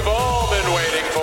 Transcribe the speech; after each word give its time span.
You've 0.00 0.08
all 0.08 0.48
been 0.50 0.72
waiting 0.72 1.04
for. 1.10 1.20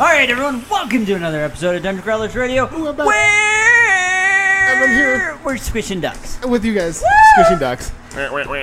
All 0.00 0.08
right, 0.08 0.30
everyone, 0.30 0.64
welcome 0.70 1.04
to 1.06 1.14
another 1.14 1.40
episode 1.42 1.74
of 1.74 1.82
Dungeon 1.82 2.04
Crawlers 2.04 2.36
Radio. 2.36 2.68
I'm 2.68 2.96
back. 2.96 3.04
Where 3.04 4.84
I'm 4.84 4.88
here. 4.90 5.40
we're 5.44 5.56
squishing 5.56 6.00
ducks. 6.00 6.40
with 6.46 6.64
you 6.64 6.72
guys, 6.74 7.02
squishing 7.32 7.58
ducks. 7.58 7.90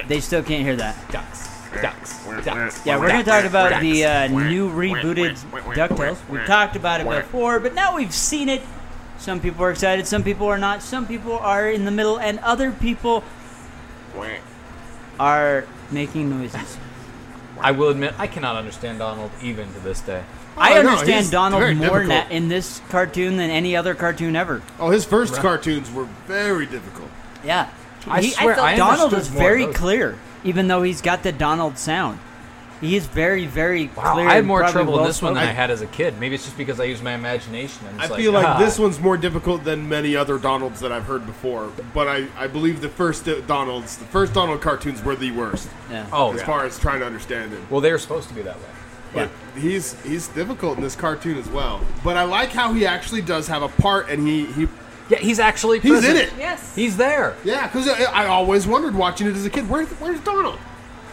They 0.08 0.22
still 0.22 0.42
can't 0.44 0.64
hear 0.64 0.78
that. 0.78 0.96
Ducks. 1.12 1.50
Ducks. 1.82 2.26
Ducks. 2.46 2.86
Yeah, 2.86 2.98
we're 2.98 3.10
going 3.10 3.26
to 3.26 3.30
talk 3.30 3.44
about 3.44 3.82
the 3.82 4.06
uh, 4.06 4.28
new 4.28 4.70
rebooted 4.70 5.36
DuckTales. 5.76 6.18
We've 6.30 6.46
talked 6.46 6.78
about 6.78 7.02
it 7.02 7.10
before, 7.10 7.60
but 7.60 7.74
now 7.74 7.98
we've 7.98 8.14
seen 8.14 8.48
it. 8.48 8.62
Some 9.18 9.42
people 9.42 9.66
are 9.66 9.72
excited, 9.72 10.08
some 10.08 10.24
people 10.24 10.48
are 10.48 10.58
not, 10.58 10.82
some 10.82 11.06
people 11.06 11.38
are 11.38 11.70
in 11.70 11.84
the 11.84 11.92
middle, 11.92 12.18
and 12.18 12.40
other 12.40 12.72
people 12.72 13.26
are 15.20 15.68
making 15.92 16.30
noises. 16.30 16.78
I 17.62 17.72
will 17.72 17.90
admit, 17.90 18.14
I 18.18 18.28
cannot 18.28 18.56
understand 18.56 19.00
Donald 19.00 19.32
even 19.42 19.72
to 19.74 19.80
this 19.80 20.02
day. 20.02 20.24
Oh, 20.58 20.62
I 20.62 20.78
Oh, 20.78 20.82
no, 20.82 20.90
understand 20.90 21.22
he's 21.22 21.30
Donald 21.32 21.62
more 21.78 22.04
na- 22.04 22.08
difficult. 22.16 22.32
in 22.32 22.48
this 22.50 22.82
cartoon 22.90 23.38
than 23.38 23.50
any 23.50 23.76
other 23.76 23.96
cartoon 23.96 24.36
ever. 24.36 24.62
Oh, 24.80 24.90
his 24.90 25.06
first 25.06 25.36
cartoons 25.36 25.92
were 25.92 26.08
very 26.28 26.66
difficult. 26.66 27.10
Yeah. 27.44 27.68
I 28.08 28.22
He- 28.22 28.30
swear, 28.32 28.60
I 28.60 28.76
Donald 28.76 29.14
understood 29.14 29.22
is 29.22 29.32
more 29.32 29.42
of 29.44 29.48
very 29.48 29.66
those. 29.66 29.76
clear, 29.76 30.16
even 30.44 30.68
though 30.68 30.84
he's 30.84 31.02
got 31.02 31.24
the 31.24 31.32
Donald 31.32 31.78
sound. 31.78 32.20
He 32.82 32.96
is 32.96 33.06
very, 33.08 33.46
very 33.46 33.88
Wow, 33.96 34.14
clear. 34.14 34.28
I 34.28 34.36
had 34.36 34.46
more 34.46 34.60
probably 34.60 34.74
trouble 34.74 34.94
in 34.94 35.00
well 35.00 35.08
this 35.08 35.22
one 35.22 35.34
than 35.34 35.44
I 35.44 35.48
spoken. 35.48 35.56
had 35.58 35.72
as 35.72 35.82
a 35.82 35.88
kid. 35.88 36.18
Maybe 36.20 36.36
it's 36.36 36.46
just 36.46 36.58
because 36.58 36.80
I 36.80 36.86
used 36.86 37.04
my 37.04 37.14
imagination. 37.14 37.86
And 37.88 38.02
I 38.02 38.06
it's 38.06 38.16
feel 38.16 38.32
like 38.32 38.48
ah. 38.48 38.58
this 38.60 38.80
one's 38.80 39.00
more 39.00 39.18
difficult 39.18 39.64
than 39.66 39.90
many 39.90 40.16
other 40.16 40.38
Donalds 40.38 40.80
that 40.80 40.92
I've 40.92 41.06
heard 41.06 41.26
before. 41.26 41.72
But 41.94 42.08
I, 42.08 42.28
I 42.38 42.48
believe 42.48 42.80
the 42.82 42.90
first 42.90 43.28
Donalds, 43.48 43.98
the 43.98 44.06
first 44.06 44.34
Donald 44.34 44.62
cartoons 44.62 45.04
were 45.04 45.16
the 45.16 45.32
worst 45.32 45.70
Yeah. 45.92 46.06
Oh, 46.14 46.32
as 46.34 46.40
yeah. 46.40 46.46
far 46.46 46.66
as 46.66 46.80
trying 46.80 47.02
to 47.02 47.06
understand 47.06 47.52
him. 47.52 47.66
well, 47.70 47.82
they 47.82 47.92
were 47.92 47.98
supposed 47.98 48.30
to 48.30 48.34
be 48.34 48.42
that 48.44 48.56
way. 48.56 48.64
But 49.12 49.30
he's 49.58 50.00
he's 50.04 50.28
difficult 50.28 50.78
in 50.78 50.84
this 50.84 50.96
cartoon 50.96 51.38
as 51.38 51.50
well. 51.50 51.82
But 52.04 52.16
I 52.16 52.24
like 52.24 52.50
how 52.52 52.74
he 52.74 52.86
actually 52.86 53.24
does 53.24 53.48
have 53.48 53.64
a 53.64 53.68
part, 53.70 54.08
and 54.08 54.26
he 54.28 54.46
he 54.46 54.68
Yeah, 55.10 55.18
he's 55.18 55.40
actually 55.40 55.80
he's 55.80 56.04
in 56.06 56.16
it. 56.16 56.32
Yes. 56.38 56.76
He's 56.76 56.96
there. 56.96 57.36
Yeah, 57.44 57.66
because 57.68 57.90
I, 57.90 58.04
I 58.04 58.28
always 58.28 58.68
wondered 58.68 58.94
watching 58.94 59.26
it 59.26 59.36
as 59.36 59.46
a 59.46 59.50
kid. 59.50 59.68
Where's 59.68 59.90
where's 59.94 60.20
Donald? 60.20 60.60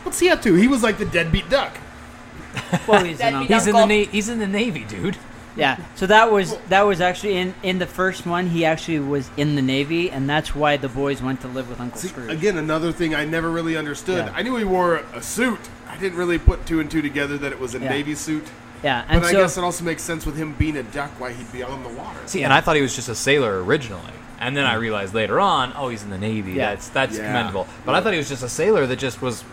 What's 0.06 0.21
he 0.21 0.31
up 0.31 0.41
to? 0.43 0.55
He 0.55 0.69
was 0.69 0.84
like 0.84 0.99
the 0.99 1.05
deadbeat 1.05 1.50
duck. 1.50 1.77
Well, 2.89 3.05
he's 3.05 3.19
That'd 3.19 3.41
an 3.41 3.47
be. 3.47 3.53
He's 3.53 3.67
in 3.67 3.75
the 3.75 3.84
na- 3.87 4.11
he's 4.11 4.28
in 4.31 4.39
the 4.39 4.47
navy, 4.47 4.84
dude. 4.84 5.19
Yeah. 5.56 5.78
So 5.94 6.06
that 6.06 6.31
was 6.31 6.56
that 6.69 6.83
was 6.83 7.00
actually 7.00 7.37
in 7.37 7.55
in 7.62 7.78
the 7.78 7.87
first 7.87 8.27
one. 8.27 8.47
He 8.49 8.65
actually 8.65 9.00
was 9.00 9.31
in 9.37 9.56
the 9.56 9.62
Navy, 9.62 10.11
and 10.11 10.28
that's 10.28 10.55
why 10.55 10.77
the 10.77 10.89
boys 10.89 11.22
went 11.22 11.41
to 11.43 11.49
live 11.49 11.69
with 11.69 11.81
Uncle 11.81 12.00
See, 12.00 12.09
Scrooge. 12.09 12.31
again, 12.31 12.56
another 12.56 12.93
thing 12.93 13.15
I 13.15 13.25
never 13.25 13.50
really 13.50 13.77
understood. 13.77 14.27
Yeah. 14.27 14.33
I 14.34 14.43
knew 14.43 14.56
he 14.56 14.65
wore 14.65 14.97
a 15.15 15.22
suit. 15.22 15.59
I 15.89 15.97
didn't 15.99 16.19
really 16.19 16.38
put 16.38 16.67
two 16.67 16.81
and 16.81 16.91
two 16.91 17.03
together 17.03 17.37
that 17.38 17.53
it 17.53 17.59
was 17.59 17.75
a 17.75 17.78
Yeah. 17.78 17.91
navy 17.91 18.15
suit. 18.15 18.47
Yeah, 18.83 19.05
But 19.09 19.17
and 19.17 19.25
I 19.25 19.33
guess 19.33 19.56
it 19.56 19.65
also 19.65 19.84
makes 19.84 20.03
sense 20.03 20.27
with 20.27 20.37
him 20.37 20.53
being 20.55 20.77
a 20.77 20.83
duck 20.83 21.11
why 21.19 21.33
he'd 21.33 21.50
be 21.50 21.62
on 21.62 21.83
the 21.83 21.88
water. 21.88 22.21
See, 22.27 22.43
and 22.44 22.53
I 22.53 22.61
thought 22.61 22.77
he 22.77 22.83
was 22.83 22.94
just 22.94 23.09
a 23.09 23.15
sailor 23.15 23.65
originally, 23.65 24.12
and 24.38 24.56
then 24.56 24.67
I 24.67 24.75
mm. 24.75 24.81
realized 24.81 25.15
later 25.15 25.41
on, 25.41 25.73
oh, 25.77 25.88
he's 25.88 26.03
in 26.03 26.11
the 26.11 26.19
navy. 26.19 26.53
Yeah. 26.53 26.71
That's 26.71 26.88
that's 26.91 27.17
Yeah. 27.17 27.27
commendable. 27.27 27.67
But 27.84 27.94
I 27.94 28.00
thought 28.00 28.12
he 28.12 28.19
was 28.19 28.28
just 28.28 28.43
a 28.43 28.49
sailor 28.49 28.87
that 28.87 28.99
just 28.99 29.23
was 29.23 29.44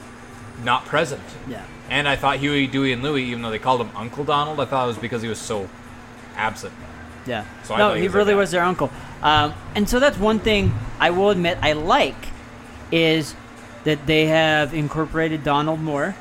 not 0.64 0.86
present. 0.86 1.22
yeah. 1.47 1.66
And 1.90 2.08
I 2.08 2.16
thought 2.16 2.38
Huey, 2.38 2.66
Dewey, 2.66 2.94
and 2.94 3.03
Louie, 3.03 3.24
even 3.25 3.41
though 3.41 3.52
they 3.52 3.59
called 3.59 3.81
him 3.81 3.90
Uncle 3.96 4.24
Donald, 4.24 4.59
I 4.59 4.66
thought 4.66 4.86
it 4.86 4.88
was 4.88 4.97
because 4.97 5.22
he 5.22 5.28
was 5.28 5.38
so 5.40 5.69
absent. 6.36 6.74
Yeah. 7.25 7.46
So 7.64 7.75
I 7.75 7.78
no, 7.78 7.94
he 7.94 8.02
he 8.02 8.08
was 8.08 8.16
really 8.16 8.34
guy. 8.34 8.40
was 8.40 8.52
their 8.52 8.64
uncle. 8.64 8.90
Um, 9.22 9.53
and 9.75 9.88
so 9.88 10.00
that's 10.00 10.18
one 10.18 10.40
thing 10.40 10.74
I 11.00 11.12
will 11.12 11.30
admit 11.30 11.58
I 11.62 11.74
like 11.74 12.16
is 12.91 13.36
that 13.84 14.06
they 14.08 14.28
have 14.28 14.74
incorporated 14.74 15.44
Donald 15.44 15.81
more, 15.81 16.16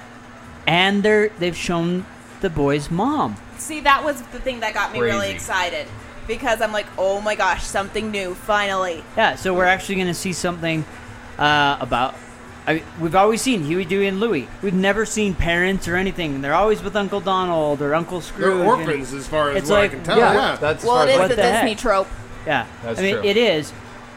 and 0.66 1.02
they're 1.02 1.28
they've 1.38 1.56
shown 1.56 2.04
the 2.40 2.50
boy's 2.50 2.90
mom. 2.90 3.36
See, 3.58 3.80
that 3.80 4.04
was 4.04 4.20
the 4.22 4.40
thing 4.40 4.60
that 4.60 4.74
got 4.74 4.92
me 4.92 5.00
really 5.00 5.30
excited 5.30 5.86
because 6.26 6.60
I'm 6.60 6.72
like, 6.72 6.86
oh 6.98 7.20
my 7.20 7.34
gosh, 7.34 7.64
something 7.64 8.10
new, 8.10 8.34
finally. 8.34 9.04
Yeah. 9.16 9.36
So 9.36 9.54
we're 9.54 9.64
actually 9.66 9.96
going 9.96 10.08
to 10.08 10.14
see 10.14 10.32
something 10.32 10.84
uh, 11.38 11.78
about. 11.80 12.14
I 12.66 12.74
mean, 12.74 12.82
we've 13.00 13.14
always 13.16 13.42
seen 13.42 13.64
Huey, 13.64 13.84
Dewey, 13.84 14.06
and 14.06 14.20
Louie. 14.20 14.46
We've 14.62 14.72
never 14.74 15.04
seen 15.04 15.34
parents 15.34 15.88
or 15.88 15.96
anything. 15.96 16.42
They're 16.42 16.54
always 16.54 16.82
with 16.82 16.94
Uncle 16.94 17.20
Donald 17.20 17.82
or 17.82 17.94
Uncle 17.94 18.20
Scrooge. 18.20 18.56
They're 18.56 18.64
orphans 18.66 19.12
as 19.12 19.26
far 19.26 19.50
as 19.50 19.56
It's 19.56 19.70
what 19.70 19.80
like- 19.80 19.90
I 19.90 19.94
can 19.94 20.04
tell. 20.04 20.18
yeah, 20.18 20.32
Yeah, 20.34 20.56
that's 20.60 20.84
as 20.84 20.88
Well, 20.88 21.00
it 21.02 21.08
is 21.08 21.08
it 21.08 21.10
as 21.10 21.14
is 21.14 21.18
What 21.20 21.28
the 21.30 21.34
the 21.36 21.42
heck? 21.42 21.62
Disney 21.64 21.74
trope. 21.74 22.08
Yeah. 22.46 22.66
That's 22.84 22.98
I 22.98 23.02
mean, 23.02 23.14
true. 23.16 23.24
it 23.24 23.36
is. 23.36 23.72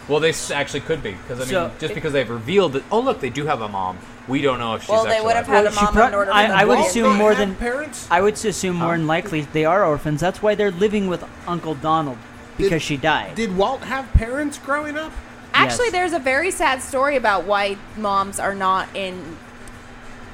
Well, 0.08 0.20
they 0.20 0.34
actually 0.54 0.82
could 0.82 1.02
be 1.02 1.12
because 1.14 1.40
I 1.40 1.44
mean, 1.44 1.50
So- 1.50 1.72
just 1.80 1.96
because 1.96 2.14
they've 2.14 2.30
revealed 2.30 2.74
that. 2.74 2.84
Oh, 2.92 3.00
look, 3.00 3.20
they 3.20 3.32
do 3.32 3.48
have 3.48 3.62
a 3.62 3.68
mom. 3.68 3.98
We 4.28 4.42
don't 4.42 4.60
know 4.60 4.76
if 4.76 4.82
she's. 4.84 4.90
Well, 4.90 5.06
they 5.06 5.22
would 5.22 5.36
have 5.36 5.48
had 5.48 5.66
a 5.66 5.72
mom 5.72 5.88
pro- 5.94 6.08
in 6.08 6.14
order 6.14 6.32
for 6.32 6.38
I- 6.38 6.48
them 6.48 6.58
I 6.58 6.62
to 6.62 6.68
would 6.68 6.76
be- 6.78 6.86
assume 6.86 7.16
more 7.16 7.34
than 7.36 7.56
parents. 7.56 8.08
I 8.12 8.22
would 8.22 8.34
assume 8.36 8.76
more 8.76 8.92
than 8.96 9.08
likely 9.08 9.42
they 9.54 9.66
are 9.66 9.84
orphans. 9.86 10.22
That's 10.22 10.42
why 10.44 10.54
they're 10.54 10.72
living 10.72 11.08
with 11.08 11.24
Uncle 11.48 11.74
Donald 11.76 12.18
because 12.58 12.72
Did- 12.74 12.82
she 12.84 12.98
died. 12.98 13.34
Did 13.36 13.58
Walt 13.58 13.82
have 13.84 14.12
parents 14.14 14.60
growing 14.64 14.98
up? 14.98 15.12
Actually, 15.56 15.86
Yes. 15.86 15.92
there's 15.94 16.14
a 16.14 16.20
very 16.20 16.52
sad 16.52 16.82
story 16.82 17.16
about 17.16 17.46
why 17.46 17.78
moms 17.98 18.40
are 18.40 18.54
not 18.54 18.90
in 18.94 19.38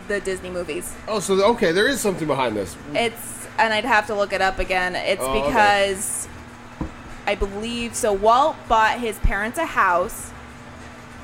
the 0.07 0.19
Disney 0.19 0.49
movies. 0.49 0.93
Oh, 1.07 1.19
so 1.19 1.33
okay, 1.51 1.71
there 1.71 1.87
is 1.87 2.01
something 2.01 2.27
behind 2.27 2.55
this. 2.57 2.75
It's 2.93 3.47
and 3.57 3.73
I'd 3.73 3.85
have 3.85 4.07
to 4.07 4.15
look 4.15 4.33
it 4.33 4.41
up 4.41 4.57
again. 4.59 4.95
It's 4.95 5.21
Oh, 5.23 5.29
okay. 5.29 5.47
because 5.47 6.27
I 7.27 7.35
believe 7.35 7.95
so. 7.95 8.11
Walt 8.11 8.55
bought 8.67 8.99
his 8.99 9.19
parents 9.19 9.59
a 9.59 9.65
house, 9.65 10.31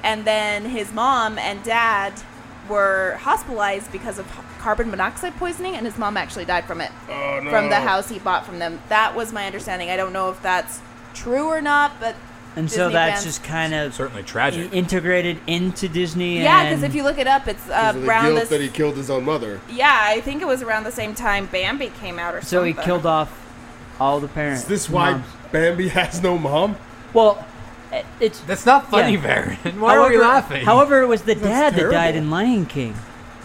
and 0.03 0.23
then 0.25 0.65
his 0.65 0.93
mom 0.93 1.39
and 1.39 1.63
dad 1.63 2.13
were 2.69 3.17
hospitalized 3.21 3.91
because 3.91 4.19
of 4.19 4.27
carbon 4.59 4.91
monoxide 4.91 5.35
poisoning, 5.37 5.75
and 5.75 5.85
his 5.87 5.97
mom 5.97 6.17
actually 6.17 6.45
died 6.45 6.65
from 6.65 6.81
it 6.81 6.91
Oh 7.09 7.39
no. 7.43 7.49
from 7.49 7.69
the 7.69 7.79
house 7.79 8.09
he 8.09 8.19
bought 8.19 8.45
from 8.45 8.59
them. 8.59 8.79
That 8.89 9.15
was 9.15 9.33
my 9.33 9.45
understanding. 9.47 9.89
I 9.89 9.97
don't 9.97 10.13
know 10.13 10.29
if 10.29 10.39
that's 10.43 10.79
true 11.15 11.47
or 11.47 11.61
not, 11.61 11.99
but 11.99 12.15
and 12.55 12.71
so 12.71 12.89
that's 12.89 13.21
fans- 13.23 13.25
just 13.25 13.43
kind 13.43 13.73
of 13.73 13.93
certainly 13.93 14.23
tragic. 14.23 14.73
integrated 14.73 15.39
into 15.47 15.87
Disney. 15.87 16.41
yeah, 16.41 16.63
because 16.69 16.83
if 16.83 16.95
you 16.95 17.03
look 17.03 17.17
it 17.19 17.27
up, 17.27 17.47
it's 17.47 17.63
uh, 17.69 17.93
Because 17.93 17.95
of 17.95 18.01
the 18.01 18.07
around 18.07 18.25
guilt 18.25 18.39
this. 18.39 18.49
that 18.49 18.61
he 18.61 18.69
killed 18.69 18.95
his 18.97 19.09
own 19.09 19.25
mother. 19.25 19.61
yeah, 19.69 19.99
I 20.03 20.21
think 20.21 20.41
it 20.41 20.47
was 20.47 20.61
around 20.63 20.83
the 20.85 20.91
same 20.91 21.13
time 21.13 21.45
Bambi 21.47 21.91
came 22.01 22.17
out 22.17 22.33
or 22.35 22.41
so 22.41 22.63
he 22.63 22.73
killed 22.73 23.05
off 23.05 23.31
all 23.99 24.19
the 24.19 24.27
parents. 24.27 24.63
Is 24.63 24.67
this 24.67 24.89
why 24.89 25.11
moms. 25.13 25.25
Bambi 25.51 25.87
has 25.89 26.21
no 26.21 26.37
mom? 26.37 26.77
Well, 27.13 27.45
it's 28.19 28.39
That's 28.41 28.65
not 28.65 28.89
funny, 28.91 29.13
Yeah. 29.13 29.21
Baron. 29.21 29.57
Why 29.79 29.95
are 29.95 30.09
we 30.09 30.17
laughing? 30.17 30.65
However, 30.65 31.01
it 31.01 31.07
was 31.07 31.21
the 31.21 31.35
dad 31.35 31.73
that 31.75 31.89
died 31.89 32.15
in 32.15 32.29
Lion 32.29 32.65
King, 32.65 32.95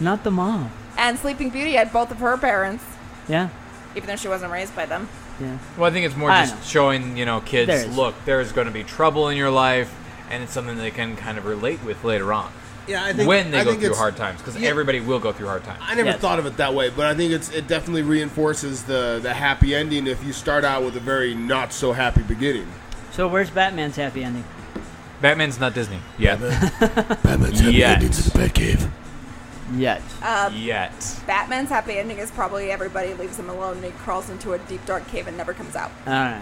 not 0.01 0.23
the 0.25 0.31
mom. 0.31 0.69
And 0.97 1.17
Sleeping 1.17 1.49
Beauty 1.49 1.73
had 1.73 1.93
both 1.93 2.11
of 2.11 2.17
her 2.19 2.37
parents, 2.37 2.83
Yeah, 3.29 3.49
even 3.95 4.07
though 4.07 4.15
she 4.17 4.27
wasn't 4.27 4.51
raised 4.51 4.75
by 4.75 4.85
them. 4.85 5.07
Yeah. 5.43 5.57
Well, 5.77 5.89
I 5.89 5.93
think 5.93 6.05
it's 6.05 6.15
more 6.15 6.31
I 6.31 6.41
just 6.45 6.55
know. 6.55 6.61
showing, 6.63 7.17
you 7.17 7.25
know, 7.25 7.41
kids, 7.41 7.67
There 7.67 7.77
is. 7.89 7.95
look, 7.95 8.15
there's 8.25 8.51
going 8.51 8.67
to 8.67 8.73
be 8.73 8.83
trouble 8.83 9.29
in 9.29 9.37
your 9.37 9.51
life, 9.51 9.93
and 10.29 10.43
it's 10.43 10.51
something 10.53 10.77
they 10.77 10.91
can 10.91 11.15
kind 11.15 11.37
of 11.37 11.45
relate 11.45 11.83
with 11.83 12.03
later 12.03 12.31
on. 12.33 12.51
Yeah, 12.87 13.03
I 13.03 13.13
when 13.25 13.51
they 13.51 13.59
I 13.59 13.63
go 13.63 13.69
think 13.71 13.83
through 13.83 13.95
hard 13.95 14.17
times, 14.17 14.39
because 14.41 14.57
yeah. 14.59 14.67
everybody 14.69 14.99
will 14.99 15.19
go 15.19 15.31
through 15.31 15.47
hard 15.47 15.63
times. 15.63 15.79
I 15.81 15.95
never 15.95 16.09
Yes. 16.09 16.19
thought 16.19 16.37
of 16.39 16.45
it 16.45 16.57
that 16.57 16.73
way, 16.73 16.89
but 16.89 17.05
I 17.05 17.13
think 17.15 17.31
it's 17.31 17.49
it 17.51 17.65
definitely 17.67 18.01
reinforces 18.01 18.83
the 18.83 19.19
the 19.23 19.33
happy 19.33 19.73
ending 19.73 20.05
if 20.05 20.21
you 20.25 20.33
start 20.33 20.65
out 20.65 20.83
with 20.83 20.97
a 20.97 20.99
very 20.99 21.33
not 21.33 21.71
so 21.71 21.93
happy 21.93 22.23
beginning. 22.23 22.67
So 23.13 23.29
where's 23.29 23.49
Batman's 23.49 23.95
happy 23.95 24.21
ending? 24.25 24.43
Batman's 25.21 25.61
not 25.61 25.73
Disney 25.73 25.99
yet. 26.17 26.41
Batman's 27.23 27.61
happy 27.61 27.75
Yet. 27.77 27.93
endings 27.95 28.27
in 28.27 28.41
the 28.41 28.47
Batcave. 28.49 28.89
Yet. 29.75 30.01
Uh, 30.21 30.51
Yet. 30.53 31.21
Batman's 31.25 31.69
happy 31.69 31.93
ending 31.97 32.17
is 32.17 32.31
probably 32.31 32.71
everybody 32.71 33.13
leaves 33.13 33.37
him 33.39 33.49
alone 33.49 33.77
and 33.77 33.85
he 33.85 33.91
crawls 33.91 34.29
into 34.29 34.53
a 34.53 34.59
deep 34.59 34.85
dark 34.85 35.07
cave 35.07 35.27
and 35.27 35.37
never 35.37 35.53
comes 35.53 35.75
out. 35.75 35.91
All 36.05 36.13
right. 36.13 36.41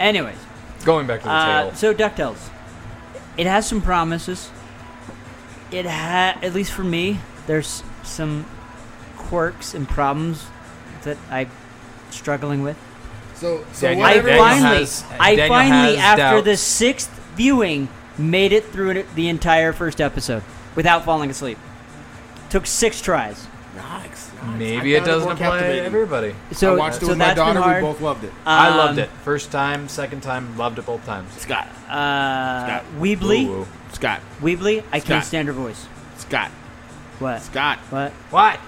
Anyways, 0.00 0.38
Going 0.84 1.06
back 1.06 1.20
to 1.20 1.26
the 1.26 1.32
uh, 1.32 1.62
tale. 1.64 1.74
so 1.74 1.92
Ducktales, 1.94 2.48
it 3.36 3.46
has 3.46 3.68
some 3.68 3.80
promises. 3.82 4.50
It 5.70 5.84
had, 5.84 6.42
at 6.42 6.54
least 6.54 6.72
for 6.72 6.84
me, 6.84 7.18
there's 7.46 7.82
some 8.02 8.46
quirks 9.16 9.74
and 9.74 9.88
problems 9.88 10.46
that 11.02 11.18
I'm 11.30 11.50
struggling 12.10 12.62
with. 12.62 12.78
So, 13.34 13.64
so 13.72 13.88
Daniel- 13.88 14.06
I. 14.06 14.14
Daniel 14.14 14.38
finally, 14.38 14.78
has- 14.78 15.04
I 15.20 15.36
Daniel 15.36 15.48
finally, 15.58 15.96
has 15.96 16.18
after 16.18 16.40
the 16.42 16.56
sixth 16.56 17.10
viewing, 17.36 17.88
made 18.16 18.52
it 18.52 18.64
through 18.66 19.04
the 19.14 19.28
entire 19.28 19.72
first 19.72 20.00
episode 20.00 20.42
without 20.74 21.04
falling 21.04 21.30
asleep. 21.30 21.58
Took 22.50 22.66
six 22.66 23.00
tries. 23.00 23.46
Nice. 23.76 24.30
Maybe 24.56 24.94
I 24.94 24.98
it 24.98 25.02
it 25.02 25.06
doesn't 25.06 25.24
more 25.24 25.32
apply 25.34 25.60
to 25.60 25.84
everybody. 25.84 26.34
So, 26.52 26.74
I 26.74 26.78
watched 26.78 26.98
it 26.98 27.00
so 27.02 27.08
with 27.08 27.18
my 27.18 27.34
daughter. 27.34 27.60
We 27.60 27.80
both 27.80 28.00
loved 28.00 28.24
it. 28.24 28.32
I 28.46 28.76
loved 28.76 28.98
Um, 28.98 29.04
it. 29.04 29.10
First 29.24 29.50
time, 29.52 29.88
second 29.88 30.22
time, 30.22 30.56
loved 30.56 30.78
it 30.78 30.86
both 30.86 31.04
times. 31.04 31.32
Scott. 31.34 31.68
Uh, 31.88 32.64
Scott. 32.66 32.84
Weebly, 32.98 33.46
Woo-woo. 33.46 33.66
Scott. 33.92 34.20
Weebly, 34.40 34.82
I 34.92 34.98
Scott. 35.00 35.06
can't 35.08 35.24
stand 35.24 35.48
her 35.48 35.54
voice. 35.54 35.86
Scott. 36.16 36.50
What? 37.18 37.42
Scott. 37.42 37.78
What? 37.90 38.12
What? 38.30 38.58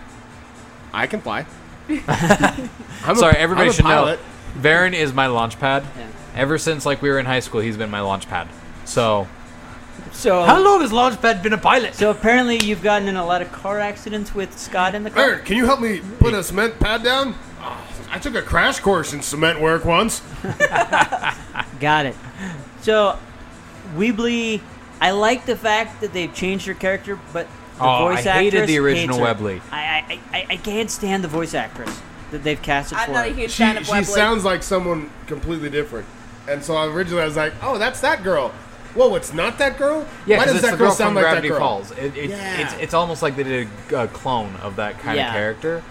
I 0.93 1.07
can 1.07 1.21
fly. 1.21 1.47
I'm 2.09 3.17
Sorry, 3.17 3.35
a, 3.35 3.39
everybody 3.39 3.69
I'm 3.69 3.73
should 3.73 3.85
pilot. 3.85 4.19
know. 4.55 4.61
Varen 4.61 4.93
is 4.93 5.13
my 5.13 5.27
launch 5.29 5.59
pad. 5.59 5.85
Yeah. 5.97 6.07
Ever 6.35 6.59
since 6.59 6.85
like 6.87 7.01
we 7.03 7.09
were 7.11 7.19
in 7.19 7.27
high 7.27 7.41
school, 7.41 7.61
he's 7.61 7.77
been 7.77 7.91
my 7.91 8.01
launch 8.01 8.29
pad. 8.29 8.49
So 8.85 9.27
So 10.13 10.43
how 10.43 10.63
long 10.63 10.81
has 10.81 10.91
Launchpad 10.91 11.43
been 11.43 11.53
a 11.53 11.59
pilot? 11.59 11.95
So 11.95 12.11
apparently 12.11 12.59
you've 12.65 12.83
gotten 12.83 13.09
in 13.09 13.17
a 13.17 13.25
lot 13.25 13.43
of 13.43 13.51
car 13.53 13.79
accidents 13.79 14.35
with 14.35 14.59
Scott 14.59 14.95
in 14.95 15.03
the 15.05 15.11
car. 15.11 15.25
Aaron, 15.25 15.45
can 15.45 15.57
you 15.57 15.67
help 15.67 15.81
me 15.81 16.01
put 16.19 16.35
a 16.35 16.43
cement 16.43 16.79
pad 16.79 17.03
down? 17.03 17.35
Oh, 17.61 17.87
I 18.11 18.19
took 18.19 18.35
a 18.35 18.43
crash 18.43 18.81
course 18.81 19.13
in 19.13 19.23
cement 19.23 19.61
work 19.61 19.85
once. 19.85 20.23
Got 21.81 22.07
it. 22.07 22.17
So 22.83 23.19
Weebly, 23.97 24.61
I 25.01 25.13
like 25.13 25.47
the 25.47 25.57
fact 25.57 26.01
that 26.01 26.13
they've 26.13 26.33
changed 26.35 26.67
her 26.67 26.75
character, 26.75 27.19
but 27.33 27.47
the 27.79 27.85
Oh, 27.85 28.09
voice 28.09 28.27
I 28.27 28.33
hated 28.33 28.55
actress 28.59 28.69
the 28.69 28.79
original 28.79 29.17
hates 29.17 29.19
her. 29.19 29.25
Webley. 29.25 29.63
I, 29.71 30.21
I, 30.33 30.37
I, 30.39 30.47
I 30.51 30.57
can't 30.57 30.91
stand 30.91 31.25
the 31.25 31.29
voice 31.29 31.55
actress 31.55 31.99
that 32.31 32.45
they've 32.45 32.61
casted 32.61 32.99
I'm 32.99 33.07
for 33.07 33.13
not 33.13 33.27
a 33.29 33.33
huge 33.33 33.51
She, 33.51 33.63
fan 33.63 33.77
of 33.79 33.87
she 33.87 34.05
sounds 34.05 34.45
like 34.45 34.63
someone 34.63 35.11
completely 35.27 35.71
different. 35.71 36.07
And 36.49 36.63
so 36.63 36.81
originally 36.91 37.23
I 37.23 37.27
was 37.27 37.37
like, 37.37 37.55
oh, 37.63 37.79
that's 37.79 38.01
that 38.01 38.23
girl. 38.23 38.53
Whoa, 38.95 39.15
it's 39.15 39.33
not 39.33 39.59
that 39.59 39.79
girl? 39.79 40.07
yeah, 40.27 40.39
Why 40.39 40.45
'cause 40.45 40.55
does 40.55 40.55
it's 40.57 40.65
that 40.65 40.71
the 40.73 40.77
girl 40.79 40.87
girl 40.89 40.95
sound 40.97 41.09
from 41.09 41.15
like 41.17 41.25
Gravity 41.25 41.49
that 41.49 41.53
girl? 41.55 41.61
Falls. 41.61 41.91
It, 41.93 42.17
it, 42.17 42.31
Yeah. 42.31 42.61
It's 42.61 42.75
it's 42.75 42.95
almost 42.95 43.23
like 43.23 43.37
they 43.37 43.45
did 43.45 43.69
a, 43.93 44.03
a 44.05 44.09
clone 44.09 44.57
of 44.63 44.77
that 44.77 44.99
kind 44.99 45.17
Yeah. 45.17 45.29
of 45.29 45.33
character. 45.35 45.83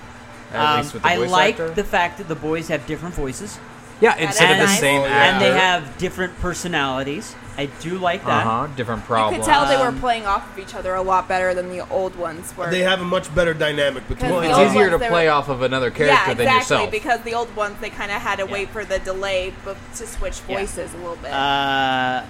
At 0.53 0.59
Um, 0.73 0.81
least 0.81 0.93
with 0.93 1.03
the 1.03 1.09
I 1.09 1.17
voice 1.17 1.29
like 1.29 1.53
actor. 1.59 1.69
the 1.71 1.83
fact 1.83 2.17
that 2.17 2.27
the 2.27 2.35
boys 2.35 2.67
have 2.69 2.85
different 2.87 3.13
voices 3.15 3.59
yeah 4.01 4.15
instead 4.15 4.49
of 4.51 4.57
and, 4.57 4.61
the 4.61 4.67
same 4.73 5.01
Oh, 5.01 5.05
yeah. 5.05 5.29
and 5.33 5.41
they 5.41 5.51
have 5.51 5.97
different 5.97 6.39
personalities. 6.39 7.35
I 7.57 7.65
do 7.81 7.97
like 7.99 8.23
that. 8.25 8.45
uh 8.47 8.49
huh 8.61 8.67
different 8.77 9.01
you 9.01 9.07
problems. 9.07 9.45
could 9.45 9.51
tell 9.53 9.65
they 9.67 9.75
were 9.77 9.89
Um, 9.89 9.99
playing 9.99 10.25
off 10.25 10.49
of 10.51 10.57
each 10.57 10.73
other 10.73 10.95
a 10.95 11.01
lot 11.01 11.27
better 11.27 11.53
than 11.53 11.69
the 11.69 11.81
old 11.89 12.15
ones 12.15 12.53
were. 12.57 12.71
They 12.71 12.79
have 12.83 13.01
a 13.01 13.05
much 13.05 13.33
better 13.35 13.53
dynamic 13.53 14.07
between 14.07 14.31
well, 14.31 14.39
the 14.41 14.47
it's 14.49 14.57
old 14.57 14.67
easier 14.69 14.85
to 14.85 14.91
ones, 14.91 15.01
they 15.01 15.09
play 15.09 15.25
were- 15.27 15.33
off 15.33 15.49
of 15.49 15.61
another 15.61 15.91
character 15.91 16.29
yeah, 16.29 16.33
than 16.33 16.47
yourself. 16.55 16.89
Because 16.89 17.19
the 17.21 17.33
old 17.33 17.53
ones, 17.57 17.75
they 17.81 17.89
kind 17.89 18.11
of 18.11 18.21
had 18.21 18.37
to 18.39 18.45
wait 18.45 18.69
for 18.69 18.85
the 18.85 18.99
delay 18.99 19.53
but 19.65 19.75
to 19.95 20.07
switch 20.07 20.39
Yeah. 20.47 20.57
voices 20.59 20.93
a 20.93 20.97
little 20.97 21.17
bit. 21.17 21.31
Uh, 21.33 22.21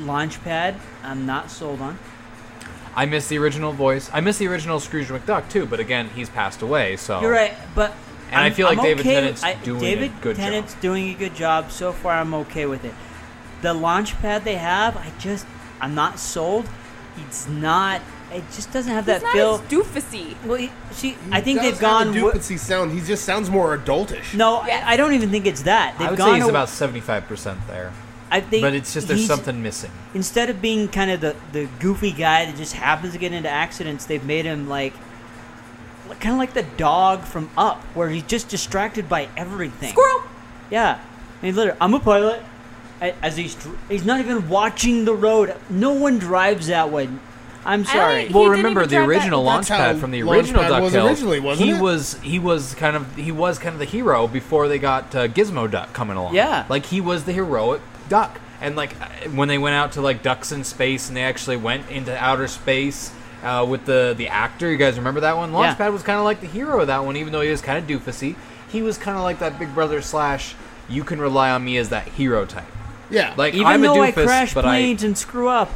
Launchpad, 0.00 0.76
I'm 1.02 1.26
not 1.26 1.50
sold 1.50 1.80
on. 1.80 1.98
I 2.96 3.06
miss 3.06 3.28
the 3.28 3.38
original 3.38 3.72
voice. 3.72 4.08
I 4.12 4.20
miss 4.20 4.38
the 4.38 4.46
original 4.46 4.78
Scrooge 4.80 5.08
McDuck 5.08 5.48
too, 5.48 5.66
but 5.66 5.80
again, 5.80 6.10
he's 6.14 6.28
passed 6.28 6.62
away. 6.62 6.96
So 6.96 7.20
You're 7.20 7.32
right, 7.32 7.54
but 7.74 7.92
And 8.30 8.40
I 8.40 8.44
I'm- 8.44 8.54
feel 8.54 8.66
like 8.68 8.78
I'm 8.78 8.84
David 8.84 9.00
okay 9.06 9.14
Tennant's 9.14 9.42
with- 9.42 9.50
I- 9.50 9.64
doing 9.64 9.76
a 9.78 9.80
David 9.84 10.12
good 10.20 10.36
Tennant's 10.36 10.72
job. 10.74 10.82
doing 10.82 11.10
a 11.10 11.14
good 11.14 11.34
job 11.34 11.72
so 11.72 11.92
far. 11.92 12.14
I'm 12.14 12.34
okay 12.34 12.66
with 12.66 12.84
it. 12.84 12.94
The 13.62 13.74
launch 13.74 14.18
pad 14.20 14.44
they 14.44 14.56
have, 14.56 14.96
I 14.96 15.10
just 15.18 15.46
I'm 15.80 15.94
not 15.94 16.18
sold. 16.18 16.68
It's 17.26 17.48
not. 17.48 18.00
It 18.32 18.42
just 18.54 18.72
doesn't 18.72 18.92
have 18.92 19.06
He's 19.06 19.20
that 19.20 19.22
not 19.22 19.32
feel. 19.32 19.54
as 19.56 19.60
doofusy. 19.62 20.34
Well, 20.44 20.56
he- 20.56 20.70
see, 20.92 21.10
He 21.10 21.16
I 21.30 21.40
think 21.40 21.60
does 21.60 21.72
they've 21.72 21.80
gone. 21.80 22.06
have 22.08 22.16
a 22.16 22.18
wi- 22.20 22.38
doofusy 22.38 22.58
sound. 22.58 22.92
He 22.92 23.00
just 23.00 23.24
sounds 23.24 23.50
more 23.50 23.76
adultish. 23.76 24.34
no, 24.34 24.64
Yeah. 24.66 24.82
I, 24.86 24.94
I 24.94 24.96
don't 24.96 25.14
even 25.14 25.30
think 25.30 25.46
it's 25.46 25.62
that. 25.62 25.94
They've 25.98 26.08
I 26.08 26.10
would 26.10 26.18
gone. 26.18 26.28
say 26.30 26.34
he's 26.36 26.44
aw- 26.44 26.48
about 26.50 26.68
seventy-five 26.68 27.26
percent 27.28 27.58
there. 27.68 27.92
I 28.34 28.40
think, 28.40 28.62
but 28.62 28.74
it's 28.74 28.92
just 28.92 29.06
there's 29.08 29.26
something 29.26 29.62
missing. 29.62 29.90
Instead 30.12 30.50
of 30.50 30.60
being 30.60 30.88
kind 30.88 31.10
of 31.10 31.20
the 31.20 31.36
the 31.52 31.68
goofy 31.80 32.12
guy 32.12 32.44
that 32.46 32.56
just 32.56 32.74
happens 32.74 33.12
to 33.12 33.18
get 33.18 33.32
into 33.32 33.48
accidents, 33.48 34.06
they've 34.06 34.24
made 34.24 34.44
him 34.44 34.68
like. 34.68 34.92
Kind 36.20 36.34
of 36.34 36.38
like 36.38 36.52
the 36.54 36.62
dog 36.76 37.22
from 37.24 37.50
Up, 37.56 37.82
where 37.94 38.08
he's 38.08 38.22
just 38.24 38.48
distracted 38.48 39.08
by 39.08 39.28
everything. 39.36 39.90
Squirrel. 39.90 40.22
Yeah, 40.70 41.00
I 41.42 41.44
mean, 41.46 41.56
literally, 41.56 41.78
I'm 41.80 41.92
a 41.94 42.00
pilot. 42.00 42.42
As 43.00 43.36
he's 43.36 43.56
he's 43.88 44.04
not 44.04 44.20
even 44.20 44.48
watching 44.48 45.04
the 45.04 45.14
road. 45.14 45.54
No 45.68 45.92
one 45.92 46.18
drives 46.18 46.68
that 46.68 46.90
way. 46.90 47.08
I'm 47.66 47.84
sorry. 47.84 48.24
don't- 48.24 48.34
Well, 48.34 48.50
remember 48.50 48.82
the 48.82 48.96
drive 48.96 49.08
that- 49.08 49.08
original 49.08 49.44
That's 49.44 49.68
how 49.68 49.78
Launchpad 49.94 50.00
from 50.00 50.10
the 50.12 50.22
original 50.22 50.62
Launchpad 50.62 50.80
was 50.82 50.92
Ducktales. 50.94 51.06
originally, 51.08 51.40
wasn't 51.40 51.68
he 51.68 51.74
it? 51.74 51.80
was 51.82 52.18
he 52.22 52.38
was 52.38 52.74
kind 52.74 52.96
of 52.96 53.16
he 53.16 53.32
was 53.32 53.58
kind 53.58 53.72
of 53.72 53.78
the 53.78 53.84
hero 53.86 54.26
before 54.26 54.68
they 54.68 54.78
got 54.78 55.14
uh, 55.14 55.26
Gizmo 55.28 55.70
Duck 55.70 55.92
coming 55.94 56.16
along. 56.16 56.34
Yeah. 56.34 56.64
like 56.68 56.86
he 56.86 57.00
was 57.00 57.24
the 57.24 57.32
heroic 57.32 57.80
duck. 58.08 58.40
And 58.60 58.76
like 58.76 58.92
when 59.34 59.48
they 59.48 59.58
went 59.58 59.74
out 59.74 59.92
to 59.92 60.00
like 60.00 60.22
ducks 60.22 60.52
in 60.52 60.64
space, 60.64 61.08
and 61.08 61.16
they 61.16 61.22
actually 61.24 61.56
went 61.56 61.90
into 61.90 62.16
outer 62.16 62.48
space 62.48 63.12
uh, 63.42 63.66
with 63.68 63.84
the 63.84 64.14
the 64.16 64.28
actor. 64.28 64.70
You 64.70 64.76
guys 64.78 64.96
remember 64.96 65.20
that 65.20 65.36
one? 65.36 65.52
Yeah. 65.52 65.74
Launchpad 65.74 65.92
was 65.92 66.02
kind 66.02 66.18
of 66.18 66.24
like 66.24 66.40
the 66.40 66.46
hero 66.46 66.80
of 66.80 66.86
that 66.86 67.04
one, 67.04 67.16
even 67.16 67.32
though 67.32 67.42
he 67.42 67.50
was 67.50 67.60
kind 67.60 67.78
of 67.78 67.88
doofusy. 67.88 68.36
He 68.70 68.80
was 68.82 68.96
kind 68.98 69.16
of 69.16 69.22
like 69.22 69.38
that 69.40 69.58
Big 69.58 69.74
Brother 69.74 70.00
slash. 70.00 70.54
You 70.88 71.02
can 71.02 71.18
rely 71.20 71.50
on 71.50 71.64
me 71.64 71.78
as 71.78 71.88
that 71.90 72.06
hero 72.08 72.44
type. 72.44 72.64
Yeah. 73.10 73.34
Like 73.36 73.54
Even 73.54 73.66
I'm 73.66 73.80
though 73.80 74.02
a 74.02 74.06
I 74.06 74.12
doofus, 74.12 74.24
crash 74.26 74.54
but 74.54 74.64
planes 74.64 75.02
and 75.02 75.16
screw 75.16 75.48
up, 75.48 75.70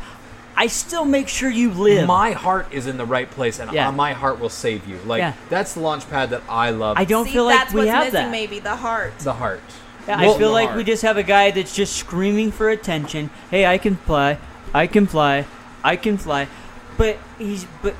I 0.57 0.67
still 0.67 1.05
make 1.07 1.29
sure 1.29 1.49
you 1.49 1.71
live. 1.71 2.07
my 2.07 2.33
heart 2.33 2.67
is 2.73 2.87
in 2.87 2.97
the 2.99 3.05
right 3.07 3.31
place, 3.31 3.59
and 3.59 3.73
Yeah. 3.73 3.89
uh, 3.89 3.93
my 3.93 4.13
heart 4.13 4.39
will 4.41 4.49
save 4.51 4.87
you. 4.89 4.99
Like 5.07 5.21
Yeah. 5.21 5.33
that's 5.49 5.75
the 5.75 5.81
launch 5.81 6.09
pad 6.11 6.31
that 6.31 6.43
I 6.49 6.71
love. 6.71 6.97
I 6.99 7.05
don't 7.05 7.25
See, 7.27 7.33
feel 7.33 7.45
like 7.45 7.59
that's 7.59 7.73
we 7.73 7.81
what's 7.81 7.91
have 7.91 8.05
missing, 8.07 8.21
that. 8.27 8.31
maybe 8.31 8.59
the 8.59 8.77
heart. 8.77 9.19
the 9.21 9.35
heart. 9.35 9.61
Yeah, 10.09 10.21
Well, 10.23 10.35
I 10.35 10.39
feel 10.39 10.51
like 10.53 10.75
we 10.75 10.85
just 10.85 11.03
have 11.03 11.17
a 11.19 11.23
guy 11.23 11.51
that's 11.51 11.75
just 11.75 11.95
screaming 11.97 12.51
for 12.51 12.71
attention. 12.71 13.29
Hey, 13.51 13.67
I 13.67 13.79
can 13.79 13.97
fly, 13.97 14.39
I 14.75 14.87
can 14.87 15.07
fly, 15.07 15.45
I 15.85 15.97
can 15.97 16.17
fly, 16.17 16.49
but 16.97 17.19
he's 17.39 17.67
but 17.83 17.95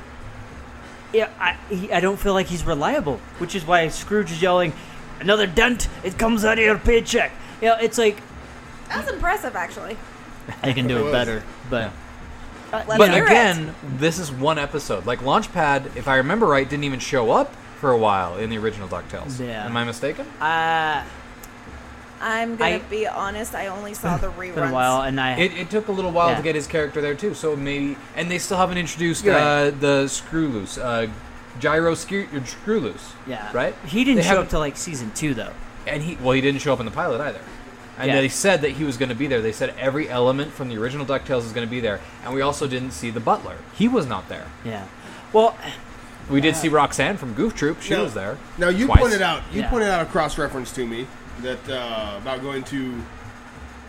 yeah, 1.13 1.29
I 1.39 1.55
he, 1.73 1.91
I 1.91 1.99
don't 1.99 2.17
feel 2.19 2.33
like 2.33 2.47
he's 2.47 2.65
reliable, 2.65 3.17
which 3.37 3.55
is 3.55 3.65
why 3.65 3.87
Scrooge 3.89 4.31
is 4.31 4.41
yelling, 4.41 4.73
"Another 5.19 5.47
dent! 5.47 5.87
It 6.03 6.17
comes 6.17 6.43
out 6.45 6.57
of 6.57 6.63
your 6.65 6.77
paycheck." 6.77 7.31
You 7.61 7.69
know, 7.69 7.77
it's 7.79 7.97
like 7.97 8.17
That's 8.89 9.09
impressive, 9.11 9.55
actually. 9.55 9.97
I 10.63 10.73
can 10.73 10.87
do 10.87 10.97
it 10.97 11.03
was. 11.03 11.11
better, 11.11 11.43
but 11.69 11.91
Let's 12.71 12.97
But 12.97 13.11
hear 13.11 13.23
it. 13.23 13.27
again, 13.31 13.73
this 13.97 14.19
is 14.19 14.31
one 14.31 14.59
episode. 14.59 15.05
Like 15.07 15.19
Launchpad, 15.21 15.95
if 15.95 16.07
I 16.07 16.17
remember 16.17 16.45
right, 16.45 16.69
didn't 16.69 16.83
even 16.83 16.99
show 16.99 17.31
up 17.31 17.53
for 17.79 17.89
a 17.91 17.97
while 17.97 18.37
in 18.37 18.49
the 18.51 18.57
original 18.59 18.87
Ducktales. 18.87 19.39
Yeah. 19.39 19.65
Am 19.65 19.75
I 19.75 19.83
mistaken? 19.83 20.27
uh, 20.39 21.03
I'm 22.21 22.55
gonna 22.55 22.75
I- 22.75 22.79
be 22.79 23.07
honest. 23.07 23.55
I 23.55 23.67
only 23.67 23.93
saw 23.93 24.17
the 24.25 24.27
reruns. 24.27 24.47
it's 24.49 24.55
been 24.55 24.69
a 24.69 24.73
while, 24.73 25.01
and 25.03 25.19
I 25.19 25.37
It, 25.37 25.53
it 25.53 25.69
took 25.69 25.87
a 25.87 25.91
little 25.91 26.11
while 26.11 26.29
Yeah. 26.29 26.37
to 26.37 26.43
get 26.43 26.55
his 26.55 26.67
character 26.67 27.01
there 27.01 27.15
too. 27.15 27.33
So 27.33 27.55
maybe, 27.55 27.97
and 28.15 28.29
they 28.29 28.39
still 28.39 28.57
haven't 28.57 28.77
introduced 28.77 29.25
uh, 29.25 29.29
right. 29.31 29.69
the 29.79 30.07
Screw 30.07 30.47
Loose, 30.49 30.77
uh, 30.77 31.07
Gyro 31.59 31.93
Screw, 31.95 32.27
Screw 32.45 32.79
Loose. 32.79 33.13
yeah 33.27 33.49
Right? 33.53 33.75
He 33.85 34.03
didn't 34.03 34.23
They 34.23 34.29
show 34.29 34.41
up 34.41 34.49
till 34.49 34.59
like 34.59 34.77
season 34.77 35.11
two 35.13 35.33
though. 35.33 35.53
And 35.87 36.03
he, 36.03 36.15
well, 36.17 36.31
he 36.31 36.41
didn't 36.41 36.61
show 36.61 36.73
up 36.73 36.79
in 36.79 36.85
the 36.85 36.91
pilot 36.91 37.19
either. 37.21 37.41
And 37.97 38.07
Yeah. 38.07 38.15
they 38.21 38.29
said 38.29 38.61
that 38.61 38.71
he 38.71 38.83
was 38.85 38.95
going 38.97 39.09
to 39.09 39.15
be 39.15 39.27
there. 39.27 39.41
They 39.41 39.51
said 39.51 39.73
every 39.77 40.07
element 40.09 40.53
from 40.53 40.69
the 40.69 40.77
original 40.77 41.05
Ducktales 41.05 41.45
is 41.45 41.51
going 41.51 41.67
to 41.67 41.71
be 41.71 41.79
there. 41.81 41.99
And 42.23 42.33
we 42.33 42.41
also 42.41 42.65
didn't 42.67 42.91
see 42.91 43.09
the 43.09 43.19
butler. 43.19 43.55
He 43.75 43.87
was 43.89 44.05
not 44.05 44.29
there. 44.29 44.45
Yeah, 44.63 44.85
well, 45.33 45.57
We 46.29 46.39
did 46.41 46.55
see 46.55 46.69
Roxanne 46.69 47.17
from 47.17 47.33
Goof 47.33 47.55
Troop. 47.55 47.81
She 47.81 47.93
Now- 47.95 48.03
was 48.03 48.13
there. 48.13 48.37
Now 48.57 48.69
you 48.69 48.85
Twice. 48.85 48.99
pointed 48.99 49.21
out 49.23 49.41
you 49.51 49.61
Yeah. 49.61 49.69
pointed 49.69 49.89
out 49.89 50.01
a 50.01 50.05
cross 50.05 50.37
reference 50.37 50.71
to 50.73 50.85
me 50.85 51.07
that 51.41 51.69
uh, 51.69 52.17
about 52.21 52.41
going 52.41 52.63
to 52.65 53.01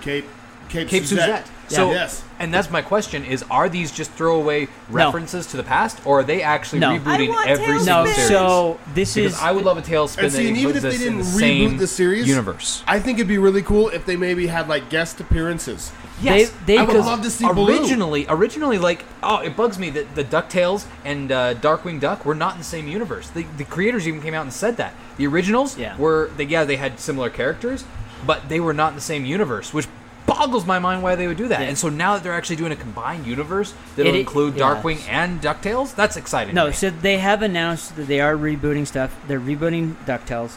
Cape 0.00 0.26
Cape, 0.71 0.88
Cape 0.88 1.04
Suzette. 1.04 1.28
Yeah. 1.28 1.76
So, 1.76 1.92
yes. 1.92 2.25
and 2.40 2.52
that's 2.52 2.71
my 2.71 2.83
question: 2.83 3.25
Is 3.25 3.45
are 3.50 3.69
these 3.69 3.92
just 3.92 4.11
throwaway 4.12 4.69
references 4.88 5.47
to 5.49 5.57
the 5.57 5.62
past, 5.62 6.04
or 6.04 6.21
are 6.21 6.23
they 6.25 6.42
actually 6.42 6.80
No. 6.80 6.90
I 6.90 6.99
rebooting 6.99 7.28
want 7.28 7.49
every 7.49 7.66
TaleSpin. 7.66 7.78
single 7.78 8.04
no. 8.04 8.12
series? 8.12 8.28
So 8.28 8.80
this 8.95 9.14
because 9.14 9.35
is 9.35 9.40
I 9.40 9.52
would 9.52 9.64
love 9.64 9.78
a 9.78 9.83
TaleSpin 9.83 10.23
And 10.25 10.33
see, 10.33 10.42
that 10.45 10.49
and 10.49 10.57
even 10.57 10.76
if 10.76 10.83
they 10.83 10.88
this 10.90 11.02
in 11.02 11.12
didn't 11.12 11.19
the 11.19 11.25
same 11.25 11.71
reboot 11.73 11.78
the 11.78 11.87
series, 11.87 12.28
universe. 12.28 12.83
I 12.87 12.99
think 12.99 13.19
it'd 13.19 13.28
be 13.28 13.38
really 13.38 13.62
cool 13.62 13.88
if 13.88 14.04
they 14.07 14.16
maybe 14.16 14.47
had 14.47 14.69
like 14.69 14.90
guest 14.90 15.21
appearances. 15.21 15.92
Yes, 16.22 16.50
They- 16.66 16.74
they- 16.74 16.78
I 16.78 16.82
would 16.84 16.96
love 16.96 17.22
to 17.22 17.30
see 17.30 17.46
Baloo. 17.46 17.78
originally, 17.78 18.26
originally, 18.28 18.78
like, 18.78 19.04
oh, 19.22 19.38
it 19.38 19.56
bugs 19.56 19.78
me 19.78 19.90
that 19.90 20.14
the 20.14 20.24
Ducktales 20.24 20.84
and 21.04 21.32
uh, 21.32 21.54
Darkwing 21.54 21.98
Duck 22.00 22.24
were 22.26 22.34
not 22.34 22.52
in 22.54 22.58
the 22.58 22.64
same 22.64 22.86
universe. 22.88 23.28
The, 23.30 23.44
the 23.56 23.64
creators 23.64 24.06
even 24.06 24.20
came 24.20 24.34
out 24.34 24.42
and 24.42 24.52
said 24.52 24.76
that 24.76 24.94
the 25.16 25.26
originals 25.26 25.78
Yeah. 25.78 25.96
were, 25.96 26.30
they, 26.36 26.44
yeah, 26.44 26.64
they 26.64 26.76
had 26.76 27.00
similar 27.00 27.30
characters, 27.30 27.84
but 28.26 28.48
they 28.48 28.60
were 28.60 28.74
not 28.74 28.90
in 28.90 28.94
the 28.96 29.00
same 29.00 29.24
universe, 29.24 29.72
which 29.72 29.86
boggles 30.26 30.64
my 30.66 30.78
mind 30.78 31.02
why 31.02 31.14
they 31.16 31.26
would 31.26 31.36
do 31.38 31.48
that. 31.48 31.60
Yeah. 31.62 31.68
And 31.68 31.78
so 31.78 31.88
now 31.88 32.14
that 32.14 32.22
they're 32.22 32.34
actually 32.34 32.56
doing 32.56 32.70
a 32.72 32.76
combined 32.76 33.26
universe 33.26 33.72
that'll 33.96 34.12
It- 34.12 34.16
it- 34.16 34.20
include 34.20 34.56
yeah. 34.56 34.62
Darkwing 34.74 35.00
and 35.08 35.40
Ducktales, 35.40 35.94
that's 35.94 36.16
exciting. 36.16 36.54
No, 36.54 36.70
so 36.70 36.90
they 36.90 37.16
have 37.18 37.42
announced 37.42 37.96
that 37.96 38.06
they 38.08 38.20
are 38.20 38.36
rebooting 38.36 38.86
stuff. 38.86 39.16
They're 39.26 39.40
rebooting 39.40 39.94
Ducktales. 40.06 40.56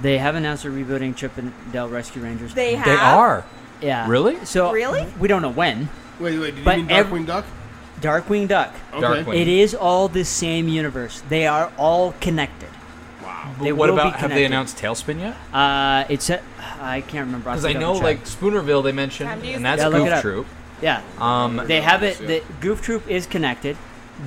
They 0.00 0.18
have 0.18 0.36
announced 0.36 0.62
they're 0.62 0.70
rebooting 0.72 1.16
Chip 1.16 1.36
and 1.38 1.52
Dale 1.72 1.88
Rescue 1.88 2.22
Rangers. 2.22 2.54
They 2.54 2.76
have. 2.76 2.84
they 2.86 2.94
are. 2.94 3.44
Yeah. 3.80 4.08
Really? 4.08 4.44
So 4.44 4.72
Really? 4.72 5.06
we 5.18 5.28
don't 5.28 5.42
know 5.42 5.50
when. 5.50 5.88
Wait, 6.20 6.38
wait. 6.38 6.56
Did 6.56 6.64
But 6.64 6.78
you 6.78 6.82
mean 6.84 6.90
ev- 6.92 7.06
Darkwing 7.06 7.26
Duck? 7.26 7.44
Darkwing 8.00 8.48
Duck. 8.48 8.74
Okay. 8.92 9.04
Darkwing. 9.24 9.36
It 9.40 9.48
is 9.48 9.74
all 9.74 10.08
the 10.08 10.24
same 10.24 10.68
universe. 10.68 11.22
They 11.28 11.46
are 11.46 11.72
all 11.76 12.12
connected. 12.20 12.68
Wow. 13.22 13.54
They 13.60 13.72
what 13.72 13.88
will 13.90 13.96
be 13.96 14.00
about 14.02 14.12
have 14.20 14.30
they 14.30 14.44
connected. 14.44 14.46
announced 14.46 14.78
TaleSpin 14.78 15.20
yet? 15.20 15.36
Uh, 15.52 16.04
it's 16.08 16.30
a, 16.30 16.40
I 16.80 17.00
can't 17.02 17.26
remember. 17.26 17.50
Because 17.50 17.64
I 17.64 17.72
know 17.72 17.92
like 17.94 18.24
Spoonerville 18.24 18.82
they 18.84 18.92
mentioned, 18.92 19.40
to 19.40 19.46
use 19.46 19.56
and 19.56 19.64
that's 19.64 19.80
Yeah, 19.82 19.88
look 19.88 20.00
it 20.02 20.04
Goof 20.04 20.12
up. 20.14 20.22
Troop. 20.22 20.46
yeah, 20.82 21.02
Um, 21.18 21.62
they 21.66 21.80
have 21.80 22.02
it. 22.02 22.18
The 22.18 22.42
Goof 22.60 22.82
Troop 22.82 23.08
is 23.08 23.26
connected, 23.26 23.76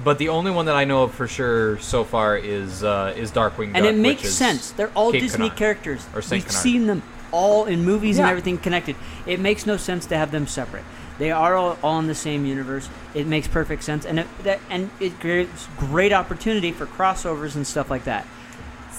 but 0.03 0.17
the 0.17 0.29
only 0.29 0.51
one 0.51 0.65
that 0.65 0.75
I 0.75 0.84
know 0.86 1.03
of 1.03 1.13
for 1.13 1.27
sure 1.27 1.77
so 1.79 2.03
far 2.03 2.38
is 2.38 2.84
uh, 2.84 3.13
is 3.17 3.31
Darkwing 3.31 3.74
Duck, 3.74 3.75
and 3.75 3.84
Duck, 3.84 3.84
it 3.86 3.88
which 3.93 4.01
makes 4.01 4.24
is 4.25 4.36
sense. 4.38 4.72
They're 4.72 4.91
all 4.96 5.12
Cape 5.12 5.22
Disney 5.22 5.50
Canaveral. 5.50 5.58
characters. 5.58 6.05
Or 6.15 6.22
Saint 6.22 6.43
We've 6.43 6.48
Canard. 6.50 6.62
seen 6.63 6.88
them 6.88 7.03
all 7.31 7.65
in 7.65 7.83
movies 7.83 8.17
and 8.19 8.27
everything 8.27 8.57
connected. 8.57 8.95
It 9.25 9.39
makes 9.39 9.65
no 9.65 9.77
sense 9.77 10.05
to 10.07 10.17
have 10.17 10.31
them 10.31 10.47
separate. 10.47 10.83
They 11.17 11.31
are 11.31 11.55
all, 11.55 11.77
all 11.83 12.00
in 12.00 12.07
the 12.07 12.15
same 12.15 12.45
universe. 12.45 12.89
It 13.13 13.27
makes 13.27 13.47
perfect 13.47 13.83
sense, 13.83 14.05
and 14.05 14.19
it 14.19 14.27
that, 14.43 14.59
and 14.69 14.89
it 15.00 15.19
creates 15.19 15.67
great 15.77 16.13
opportunity 16.13 16.71
for 16.71 16.85
crossovers 16.88 17.55
and 17.55 17.65
stuff 17.67 17.89
like 17.91 18.05
that. 18.05 18.25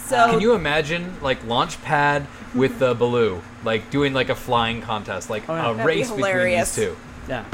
So 0.04 0.30
Can 0.30 0.40
you 0.40 0.54
imagine 0.54 1.14
like 1.22 1.42
Launchpad 1.44 2.26
with 2.54 2.78
the 2.78 2.94
Baloo, 2.98 3.40
like 3.64 3.90
doing 3.90 4.12
like 4.12 4.28
a 4.28 4.34
flying 4.34 4.82
contest, 4.82 5.30
like 5.30 5.48
Oh, 5.48 5.54
yeah. 5.54 5.60
a 5.70 5.74
That'd 5.74 5.78
be 5.78 5.84
race 5.86 6.10
between 6.10 6.58
these 6.58 6.74
two? 6.74 6.96
Yeah. 7.28 7.44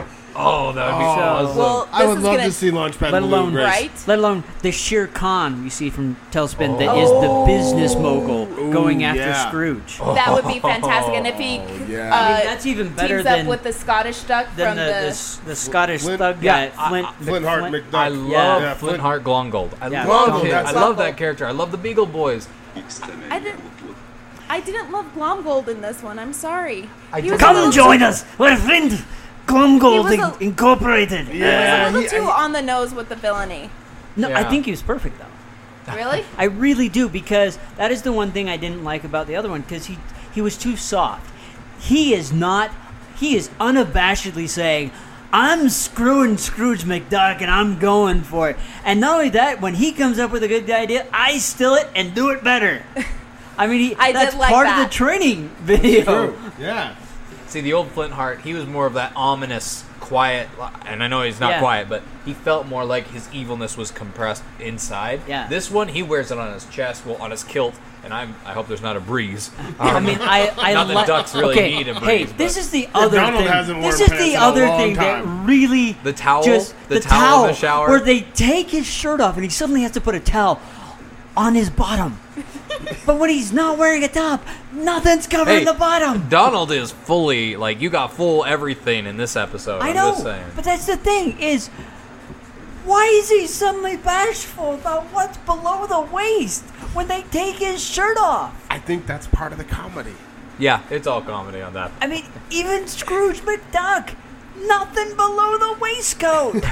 Oh, 0.41 0.73
that 0.73 0.93
would 0.93 0.99
be 0.99 1.05
Oh. 1.05 1.09
awesome. 1.09 1.57
well, 1.59 1.89
I 1.93 1.99
this 2.03 2.09
would 2.09 2.19
is 2.19 2.25
love 2.25 2.33
gonna, 2.37 2.47
to 2.47 2.53
see 2.53 2.71
Launchpad 2.71 3.01
Let 3.13 3.21
Baloo 3.21 3.27
alone- 3.35 3.55
race. 3.55 3.65
right. 3.67 3.91
Let 4.07 4.19
alone 4.21 4.45
the 4.63 4.71
Shere 4.71 5.07
Khan 5.09 5.65
you 5.65 5.71
see 5.71 5.91
from 5.91 6.17
TaleSpin 6.31 6.79
that 6.79 6.89
Oh. 6.89 7.01
is 7.03 7.11
the 7.11 7.53
business 7.53 7.95
mogul 7.97 8.47
going 8.71 9.03
after 9.05 9.21
yeah. 9.21 9.49
Scrooge. 9.49 9.99
That 9.99 10.33
would 10.33 10.47
be 10.47 10.61
fantastic, 10.61 11.15
and 11.15 11.27
if 11.27 11.35
he 11.37 11.57
yeah. 11.91 12.15
uh, 12.15 12.17
I 12.17 12.35
mean, 12.39 12.47
that's 12.47 12.67
even 12.67 12.89
better 12.91 13.17
teams 13.17 13.25
than 13.25 13.41
up 13.41 13.47
with 13.47 13.63
the 13.65 13.73
Scottish 13.73 14.21
duck 14.23 14.47
than 14.57 14.69
from 14.69 14.77
the, 14.77 14.85
the, 14.85 14.91
the, 14.93 15.07
s- 15.09 15.41
the 15.45 15.57
Scottish 15.57 16.03
Flint- 16.03 16.19
thug 16.19 16.43
yeah, 16.43 16.69
guy, 16.69 16.89
Flint, 16.89 17.09
Flintheart 17.23 17.61
Flint- 17.69 17.91
McDuck. 17.91 17.99
I 17.99 18.09
love 18.09 18.29
Yeah. 18.31 18.59
Yeah, 18.61 18.75
Flint- 18.75 18.79
Flintheart 19.01 19.25
Glomgold. 19.25 19.71
I 19.81 19.89
Yeah. 19.89 20.07
love 20.07 20.29
Glomgold, 20.31 20.43
him. 20.45 20.51
that's 20.51 20.69
I 20.69 20.73
love 20.73 20.83
awful. 20.93 20.95
that 21.05 21.17
character. 21.17 21.47
I 21.47 21.51
love 21.51 21.71
the 21.73 21.79
Beagle 21.79 22.07
Boys. 22.07 22.49
I 23.31 23.39
didn't. 23.41 23.61
I 24.51 24.61
didn't 24.61 24.91
love 24.91 25.05
Glomgold 25.15 25.69
in 25.69 25.83
this 25.83 26.03
one. 26.03 26.19
I'm 26.19 26.33
sorry. 26.33 26.89
I 27.13 27.21
He 27.21 27.31
was 27.31 27.39
didn't. 27.39 27.55
little 27.55 27.63
Come 27.65 27.71
too- 27.73 27.77
join 27.77 28.03
us. 28.03 28.25
We're 28.39 28.57
Flint 28.57 29.03
Glomgold 29.49 30.11
He 30.13 30.19
was 30.21 30.37
a- 30.41 30.45
Incorporated. 30.45 31.29
He 31.29 31.39
Yeah, 31.41 31.87
was 31.87 31.95
a 31.97 32.01
he- 32.01 32.05
little 32.07 32.19
too 32.21 32.27
he- 32.27 32.31
on 32.43 32.53
the 32.53 32.63
nose 32.63 32.95
with 32.95 33.09
the 33.09 33.17
villainy. 33.17 33.71
No, 34.17 34.33
I 34.33 34.45
think 34.45 34.65
he 34.67 34.71
was 34.71 34.83
perfect 34.83 35.19
though. 35.19 35.95
Really? 35.95 36.23
I 36.37 36.45
really 36.45 36.89
do 36.91 37.09
because 37.09 37.59
that 37.79 37.91
is 37.91 38.03
the 38.03 38.13
one 38.13 38.31
thing 38.31 38.49
I 38.49 38.59
didn't 38.59 38.85
like 38.85 39.05
about 39.05 39.27
the 39.27 39.37
other 39.37 39.49
one 39.49 39.63
because 39.63 39.87
he 39.87 39.99
he 40.35 40.43
was 40.43 40.57
too 40.57 40.77
soft. 40.77 41.31
He 41.81 42.13
is 42.15 42.31
not. 42.33 42.71
He 43.17 43.37
is 43.37 43.49
unabashedly 43.59 44.49
saying, 44.51 44.91
"I'm 45.33 45.71
screwing 45.71 46.37
Scrooge 46.37 46.83
McDuck 46.85 47.41
and 47.41 47.51
I'm 47.51 47.79
going 47.79 48.21
for 48.23 48.51
it." 48.51 48.57
And 48.85 49.01
not 49.01 49.15
only 49.15 49.31
that, 49.31 49.63
when 49.63 49.75
he 49.77 49.93
comes 49.93 50.19
up 50.19 50.31
with 50.31 50.43
a 50.43 50.49
good 50.49 50.69
idea, 50.71 51.07
I 51.13 51.39
steal 51.39 51.75
it 51.75 51.89
and 51.97 52.15
do 52.15 52.29
it 52.31 52.45
better. 52.45 52.83
I 53.59 53.67
mean, 53.67 53.81
he, 53.81 53.97
I 53.97 54.09
did 54.09 54.17
that's 54.17 54.37
like 54.37 54.53
part 54.53 54.69
of 54.69 54.77
the 54.77 54.89
training 54.93 55.49
video. 55.63 56.05
True. 56.05 56.37
Yeah. 56.61 56.95
See, 57.49 57.61
the 57.63 57.73
old 57.73 57.91
Flintheart, 57.93 58.43
he 58.43 58.53
was 58.53 58.67
more 58.67 58.85
of 58.87 58.93
that 58.95 59.13
ominous, 59.17 59.85
quiet, 60.01 60.49
and 60.85 61.03
I 61.03 61.09
know 61.09 61.23
he's 61.23 61.41
not 61.41 61.53
Yeah. 61.53 61.59
quiet, 61.61 61.89
but 61.89 62.03
he 62.27 62.35
felt 62.35 62.67
more 62.67 62.85
like 62.85 63.09
his 63.11 63.27
evilness 63.33 63.75
was 63.77 63.91
compressed 63.91 64.43
inside. 64.61 65.23
Yeah. 65.27 65.47
This 65.49 65.71
one, 65.71 65.89
he 65.89 66.03
wears 66.03 66.31
it 66.31 66.37
on 66.39 66.53
his 66.53 66.67
chest, 66.67 67.07
well, 67.07 67.17
on 67.21 67.31
his 67.31 67.43
kilt, 67.45 67.75
and 68.05 68.13
I'm, 68.13 68.35
I 68.45 68.53
hope 68.53 68.69
there's 68.69 68.83
not 68.83 68.97
a 68.97 69.01
breeze. 69.01 69.51
I 69.81 69.99
mean, 69.99 70.19
I, 70.21 70.49
um, 70.49 70.55
I 70.59 70.73
Not 70.75 70.89
that 70.89 70.97
li- 70.99 71.07
ducks 71.07 71.35
really 71.35 71.55
okay, 71.55 71.71
need 71.75 71.89
a 71.89 71.95
Hey, 72.01 72.25
this 72.25 72.59
is 72.59 72.69
the 72.71 72.87
other 72.95 73.17
Donald 73.17 73.43
thing. 73.43 73.51
hasn't 73.53 73.81
this 73.83 73.99
is 74.01 74.11
the 74.11 74.37
other 74.37 74.67
thing 74.67 74.95
time. 74.95 75.25
that 75.25 75.47
really 75.47 75.95
The 76.05 76.13
towel? 76.13 76.43
just 76.43 76.75
The 76.91 77.01
towel 77.01 77.45
in 77.45 77.51
the 77.53 77.57
shower? 77.57 77.89
where 77.89 78.01
they 78.01 78.21
take 78.21 78.69
his 78.71 78.87
shirt 78.87 79.23
off 79.23 79.37
and 79.37 79.43
he 79.45 79.49
suddenly 79.51 79.83
has 79.83 79.93
to 79.93 80.03
put 80.03 80.15
a 80.15 80.21
towel 80.21 80.61
on 81.35 81.55
his 81.55 81.71
bottom. 81.71 82.19
But 83.07 83.19
when 83.19 83.31
he's 83.31 83.53
not 83.53 83.79
wearing 83.79 84.03
a 84.05 84.09
top, 84.09 84.45
nothing's 84.73 85.27
covering 85.27 85.59
Hey, 85.59 85.65
the 85.65 85.73
bottom. 85.75 86.29
Donald 86.29 86.71
is 86.73 86.91
fully, 86.93 87.57
like, 87.57 87.81
you 87.81 87.91
got 87.91 88.13
full 88.13 88.45
everything 88.45 89.07
in 89.07 89.17
this 89.17 89.37
episode. 89.37 89.81
I 89.83 89.89
I'm 89.91 89.97
know, 89.97 90.11
just 90.13 90.23
saying. 90.23 90.47
but 90.55 90.65
that's 90.65 90.87
the 90.87 90.97
thing 90.97 91.39
is. 91.41 91.69
Why 92.85 93.05
is 93.05 93.29
he 93.29 93.47
suddenly 93.47 93.97
bashful 93.99 94.73
about 94.75 95.05
what's 95.13 95.37
below 95.39 95.87
the 95.87 96.01
waist 96.01 96.65
when 96.95 97.07
they 97.07 97.21
take 97.23 97.57
his 97.57 97.85
shirt 97.85 98.17
off? 98.17 98.65
I 98.71 98.79
think 98.79 99.07
that's 99.07 99.27
part 99.27 99.53
of 99.53 99.59
the 99.59 99.65
comedy. 99.65 100.15
yeah, 100.59 100.83
it's 100.91 101.07
all 101.07 101.21
comedy 101.21 101.61
on 101.61 101.75
that. 101.75 101.93
I 102.01 102.07
mean, 102.07 102.25
even 102.51 102.87
Scrooge 102.87 103.41
McDuck, 103.43 104.15
nothing 104.59 105.15
below 105.17 105.59
the 105.59 105.77
waistcoat. 105.79 106.65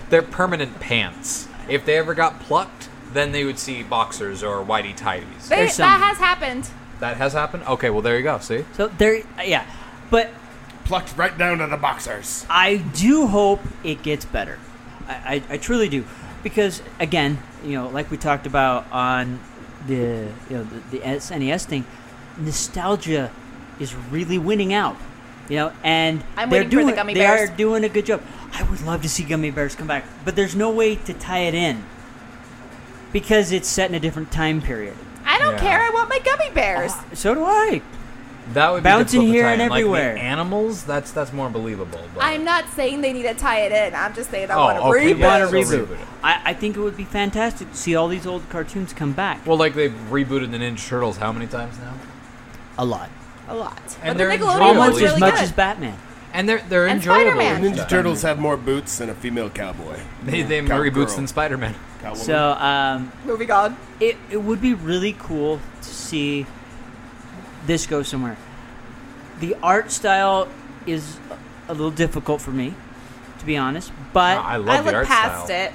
They're 0.10 0.20
permanent 0.22 0.80
pants. 0.80 1.48
If 1.66 1.86
they 1.86 1.96
ever 1.96 2.12
got 2.12 2.38
plucked, 2.40 2.90
then 3.16 3.32
they 3.32 3.44
would 3.44 3.58
see 3.58 3.82
boxers 3.82 4.42
or 4.42 4.64
whitey 4.64 4.96
tighties. 4.96 5.48
They, 5.48 5.56
There's 5.56 5.76
that 5.76 5.98
some- 5.98 6.00
has 6.02 6.18
happened. 6.18 6.68
That 7.00 7.16
has 7.18 7.32
happened? 7.34 7.64
Okay, 7.64 7.90
well, 7.90 8.00
there 8.02 8.16
you 8.16 8.22
go. 8.22 8.38
See? 8.38 8.64
so 8.74 8.88
there, 8.88 9.22
yeah, 9.44 9.66
but 10.10 10.30
Plucked 10.86 11.16
right 11.16 11.36
down 11.36 11.58
to 11.58 11.66
the 11.66 11.76
boxers. 11.76 12.46
I 12.48 12.76
do 12.76 13.26
hope 13.26 13.60
it 13.82 14.04
gets 14.04 14.24
better. 14.24 14.56
I, 15.08 15.42
I, 15.50 15.54
I 15.54 15.56
truly 15.58 15.88
do, 15.88 16.04
because 16.44 16.80
again, 17.00 17.40
you 17.64 17.72
know, 17.72 17.88
like 17.88 18.08
we 18.08 18.16
talked 18.16 18.46
about 18.46 18.86
on 18.92 19.40
the 19.88 20.28
you 20.48 20.56
know 20.56 20.62
the, 20.62 20.98
the 20.98 20.98
SNES 21.00 21.64
thing, 21.64 21.84
nostalgia 22.38 23.32
is 23.80 23.96
really 23.96 24.38
winning 24.38 24.72
out. 24.72 24.96
You 25.48 25.56
know, 25.56 25.72
and 25.82 26.22
I'm 26.36 26.50
they're 26.50 26.60
waiting 26.60 26.70
for 26.70 26.76
the 26.76 26.82
doing 26.82 26.94
gummy 26.94 27.14
they 27.14 27.20
bears. 27.20 27.50
are 27.50 27.56
doing 27.56 27.82
a 27.82 27.88
good 27.88 28.06
job. 28.06 28.22
I 28.52 28.62
would 28.62 28.82
love 28.82 29.02
to 29.02 29.08
see 29.08 29.24
gummy 29.24 29.50
bears 29.50 29.74
come 29.74 29.88
back, 29.88 30.04
but 30.24 30.36
there's 30.36 30.54
no 30.54 30.70
way 30.70 30.94
to 30.94 31.12
tie 31.14 31.40
it 31.40 31.54
in 31.54 31.84
because 33.12 33.52
it's 33.52 33.68
set 33.68 33.88
in 33.90 33.94
a 33.94 34.00
different 34.00 34.30
time 34.30 34.60
period. 34.60 34.94
I 35.24 35.38
don't 35.38 35.54
Yeah. 35.54 35.60
care. 35.60 35.80
I 35.82 35.90
want 35.90 36.08
my 36.08 36.18
gummy 36.20 36.50
bears. 36.54 36.92
Ah, 36.94 37.04
so 37.14 37.34
do 37.34 37.44
I. 37.44 37.82
That 38.54 38.70
would 38.70 38.84
be 38.84 38.84
Bouncing 38.84 39.22
difficult 39.22 39.26
to 39.26 39.32
here 39.32 39.42
tie 39.44 39.52
and 39.54 39.62
in. 39.62 39.68
Like, 39.70 39.82
the 39.84 39.88
everywhere. 39.90 40.16
animals, 40.18 40.84
that's 40.84 41.10
that's 41.10 41.32
more 41.32 41.50
believable. 41.50 42.00
But 42.14 42.22
I'm 42.24 42.44
not 42.44 42.68
saying 42.70 43.00
they 43.00 43.12
need 43.12 43.24
to 43.24 43.34
tie 43.34 43.62
it 43.62 43.72
in. 43.72 43.92
I'm 43.98 44.14
just 44.14 44.30
saying 44.30 44.52
I 44.52 44.54
Oh, 44.54 44.58
want 44.64 44.78
to 44.78 44.84
okay, 44.84 45.14
reboot. 45.14 45.18
yeah, 45.18 45.38
Want 45.40 45.50
to 45.50 45.64
so 45.64 45.78
reboot? 45.78 45.86
reboot 45.86 45.92
it. 46.00 46.06
I, 46.22 46.40
I 46.44 46.54
think 46.54 46.76
it 46.76 46.80
would 46.80 46.96
be 46.96 47.02
fantastic 47.04 47.72
to 47.72 47.76
see 47.76 47.96
all 47.96 48.06
these 48.06 48.24
old 48.24 48.48
cartoons 48.48 48.92
come 48.92 49.12
back. 49.12 49.44
well, 49.44 49.56
like 49.56 49.74
they've 49.74 49.94
rebooted 50.10 50.52
the 50.52 50.58
Ninja 50.58 50.86
Turtles 50.88 51.16
how 51.16 51.32
many 51.32 51.48
times 51.48 51.76
now? 51.80 51.94
a 52.78 52.84
lot. 52.84 53.10
a 53.48 53.54
lot. 53.56 53.80
And 54.02 54.16
but 54.16 54.18
they're 54.18 54.28
the 54.28 54.44
Nickelodeon 54.44 54.52
enjoyable. 54.52 54.68
was 54.68 54.76
Almost 54.76 54.90
Really 54.92 55.04
as 55.06 55.10
really 55.10 55.20
much 55.20 55.34
good. 55.34 55.42
as 55.42 55.52
Batman. 55.52 55.98
And 56.36 56.46
they're 56.48 56.62
they're 56.68 56.86
And 56.86 56.98
enjoyable. 56.98 57.22
Spider-Man. 57.32 57.64
and 57.64 57.64
Ninja 57.74 57.76
stuff. 57.78 57.88
Turtles 57.88 58.22
have 58.22 58.38
more 58.38 58.56
boots 58.58 58.98
than 58.98 59.08
a 59.10 59.14
female 59.14 59.48
cowboy. 59.50 59.98
They 60.22 60.42
they 60.42 60.56
have 60.56 60.68
more 60.68 60.84
Cowgirl. 60.84 61.04
reboots 61.06 61.16
than 61.16 61.26
Spider-Man. 61.26 61.74
Cowwoman. 62.02 62.16
So 62.16 62.52
um, 62.52 63.10
Moving 63.24 63.50
on. 63.50 63.76
it, 64.00 64.16
it 64.30 64.36
would 64.36 64.60
be 64.60 64.74
really 64.74 65.14
cool 65.18 65.60
to 65.80 65.88
see 65.88 66.44
this 67.66 67.86
go 67.86 68.02
somewhere. 68.02 68.36
The 69.40 69.56
art 69.62 69.90
style 69.90 70.48
is 70.86 71.18
a 71.68 71.72
little 71.72 71.90
difficult 71.90 72.40
for 72.42 72.50
me, 72.50 72.74
to 73.38 73.46
be 73.46 73.56
honest. 73.56 73.90
But 74.12 74.38
I 74.38 74.56
love 74.56 74.68
I 74.68 74.76
the 74.80 74.84
look 74.84 74.94
art 74.94 75.06
past 75.06 75.46
style. 75.46 75.66
it. 75.68 75.72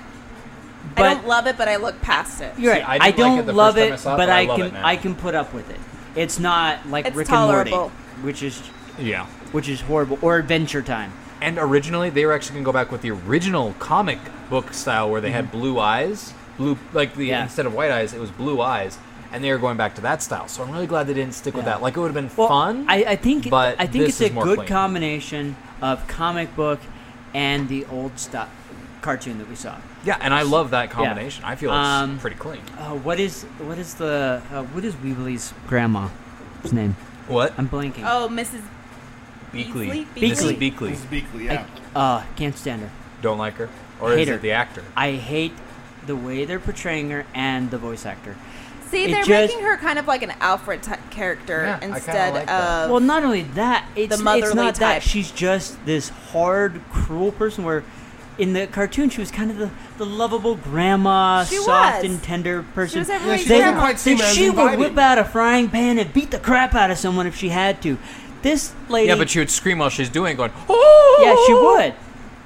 But- 0.95 1.05
I 1.05 1.13
don't 1.15 1.27
love 1.27 1.47
it, 1.47 1.57
but 1.57 1.67
I 1.67 1.77
look 1.77 1.99
past 2.01 2.39
it. 2.41 2.53
you're 2.57 2.73
See, 2.75 2.81
right. 2.81 2.89
I 3.01 3.05
I, 3.07 3.11
didn't 3.11 3.19
like 3.19 3.29
don't 3.31 3.39
it 3.39 3.45
the 3.47 3.53
love 3.53 3.75
first 3.75 3.83
time 3.83 3.91
it, 3.91 3.93
I 3.93 3.97
saw 3.97 4.13
it, 4.13 4.17
but 4.17 4.25
but 4.27 4.29
I 4.29 4.41
I 4.41 4.45
love 4.45 4.57
can 4.57 4.65
it 4.67 4.73
now. 4.73 4.85
I 4.85 4.95
can 4.95 5.15
put 5.15 5.33
up 5.35 5.53
with 5.53 5.69
it. 5.71 5.79
It's 6.15 6.37
not 6.39 6.87
like 6.87 7.05
It's 7.07 7.15
Rick 7.15 7.27
and 7.29 7.35
tolerable. 7.35 7.77
Morty, 7.77 7.93
which 8.23 8.43
is 8.43 8.61
Yeah. 8.99 9.25
Which 9.51 9.67
is 9.69 9.81
horrible, 9.81 10.17
or 10.21 10.37
Adventure 10.37 10.81
Time. 10.81 11.11
And 11.41 11.57
originally, 11.57 12.09
they 12.09 12.25
were 12.25 12.33
actually 12.33 12.55
gonna 12.55 12.65
go 12.65 12.71
back 12.71 12.91
with 12.91 13.01
the 13.01 13.11
original 13.11 13.73
comic 13.79 14.19
book 14.49 14.73
style, 14.73 15.09
where 15.09 15.21
they 15.21 15.31
had 15.31 15.51
blue 15.51 15.79
eyes, 15.79 16.33
blue 16.57 16.77
like 16.93 17.15
the 17.15 17.23
Mm-hmm. 17.23 17.29
Yeah. 17.29 17.43
instead 17.43 17.65
of 17.65 17.73
white 17.73 17.91
eyes, 17.91 18.13
it 18.13 18.19
was 18.19 18.29
blue 18.31 18.61
eyes, 18.61 18.97
and 19.31 19.43
they 19.43 19.51
were 19.51 19.57
going 19.57 19.77
back 19.77 19.95
to 19.95 20.01
that 20.01 20.21
style. 20.21 20.47
So 20.47 20.61
I'm 20.63 20.71
really 20.71 20.87
glad 20.87 21.07
they 21.07 21.13
didn't 21.15 21.33
stick 21.33 21.55
with 21.55 21.65
that. 21.65 21.81
Like 21.81 21.97
it 21.97 21.99
would 21.99 22.13
have 22.13 22.15
been 22.15 22.29
Well, 22.37 22.47
fun. 22.47 22.85
I, 22.87 23.03
I 23.05 23.15
think 23.15 23.49
but 23.49 23.79
I 23.79 23.87
think 23.87 24.05
this 24.05 24.21
it's 24.21 24.31
is 24.31 24.37
a 24.37 24.39
good 24.41 24.57
clean. 24.59 24.67
combination 24.67 25.55
of 25.81 26.05
comic 26.07 26.55
book 26.55 26.79
and 27.33 27.67
the 27.69 27.85
old 27.85 28.19
stuff 28.19 28.49
cartoon 29.01 29.39
that 29.39 29.49
we 29.49 29.55
saw. 29.55 29.75
yeah, 30.03 30.17
and 30.21 30.31
I 30.31 30.43
love 30.43 30.69
that 30.71 30.91
combination. 30.91 31.43
I 31.43 31.55
feel 31.55 31.71
it's 31.71 31.75
Um, 31.77 32.19
pretty 32.19 32.35
clean. 32.35 32.61
Uh, 32.77 32.91
what 32.97 33.19
is 33.19 33.43
what 33.65 33.79
is 33.79 33.95
the 33.95 34.43
uh, 34.53 34.61
what 34.65 34.83
is 34.85 34.93
Weebly's 34.97 35.53
grandma's 35.67 36.11
name? 36.71 36.95
What? 37.27 37.53
I'm 37.57 37.67
blanking. 37.67 38.03
Oh, 38.05 38.29
Mrs. 38.31 38.61
Beakley. 39.53 40.05
Beakley? 40.15 40.31
Mrs. 40.31 40.57
Beakley. 40.57 40.91
Mrs. 40.95 41.05
Beakley, 41.23 41.43
yeah. 41.45 41.65
I 41.95 41.99
uh, 41.99 42.23
can't 42.35 42.55
stand 42.57 42.81
her. 42.81 42.89
Don't 43.21 43.37
like 43.37 43.55
her, 43.55 43.69
or 43.99 44.11
Hate 44.11 44.21
is 44.23 44.27
her. 44.29 44.35
it 44.35 44.41
the 44.41 44.51
actor? 44.51 44.83
I 44.95 45.11
hate 45.13 45.53
the 46.05 46.15
way 46.15 46.45
they're 46.45 46.59
portraying 46.59 47.09
her 47.11 47.25
and 47.33 47.69
the 47.69 47.77
voice 47.77 48.05
actor. 48.05 48.35
See, 48.89 49.05
It 49.05 49.11
they're 49.11 49.23
just- 49.23 49.53
making 49.53 49.63
her 49.63 49.77
kind 49.77 49.99
of 49.99 50.07
like 50.07 50.21
an 50.23 50.33
Alfred 50.41 50.83
type 50.83 50.99
character 51.11 51.63
Yeah, 51.63 51.75
I 51.75 51.79
kinda 51.79 51.95
instead 51.95 52.33
like 52.33 52.45
that. 52.47 52.83
of. 52.85 52.91
Well, 52.91 52.99
not 52.99 53.23
only 53.23 53.43
that, 53.43 53.85
it's, 53.95 54.13
it's 54.15 54.21
motherly 54.23 54.55
not 54.55 54.75
that. 54.75 54.93
type. 54.95 55.01
She's 55.01 55.31
just 55.31 55.85
this 55.85 56.09
hard, 56.09 56.81
cruel 56.91 57.31
person. 57.31 57.63
Where 57.63 57.83
in 58.37 58.53
the 58.53 58.65
cartoon 58.67 59.09
she 59.09 59.21
was 59.21 59.29
kind 59.31 59.51
of 59.51 59.57
the, 59.57 59.69
the 59.97 60.05
lovable 60.05 60.55
grandma, 60.55 61.43
She 61.45 61.55
soft 61.57 62.03
was. 62.03 62.11
and 62.11 62.21
tender 62.23 62.63
person. 62.73 62.99
was 62.99 63.09
everybody's 63.09 63.43
she 63.43 63.49
They- 63.49 63.59
doesn't 63.59 63.79
quite 63.79 63.99
seem 63.99 64.17
they- 64.17 64.23
as 64.25 64.33
she 64.35 64.49
would 64.49 64.59
inviting. 64.59 64.79
whip 64.79 64.97
out 64.97 65.17
a 65.19 65.23
frying 65.23 65.69
pan 65.69 65.97
and 65.99 66.11
beat 66.11 66.31
the 66.31 66.39
crap 66.39 66.73
out 66.75 66.89
of 66.91 66.97
someone 66.97 67.27
if 67.27 67.35
she 67.35 67.49
had 67.49 67.81
to. 67.83 67.97
This 68.41 68.73
lady, 68.89 69.07
Yeah, 69.09 69.15
but 69.15 69.29
she 69.29 69.39
would 69.39 69.49
scream 69.51 69.79
while 69.79 69.89
she's 69.89 70.09
doing, 70.09 70.33
it, 70.33 70.37
going, 70.37 70.51
"Oh!" 70.69 71.19
yeah, 71.21 71.35
she 71.45 71.53
would. 71.53 71.93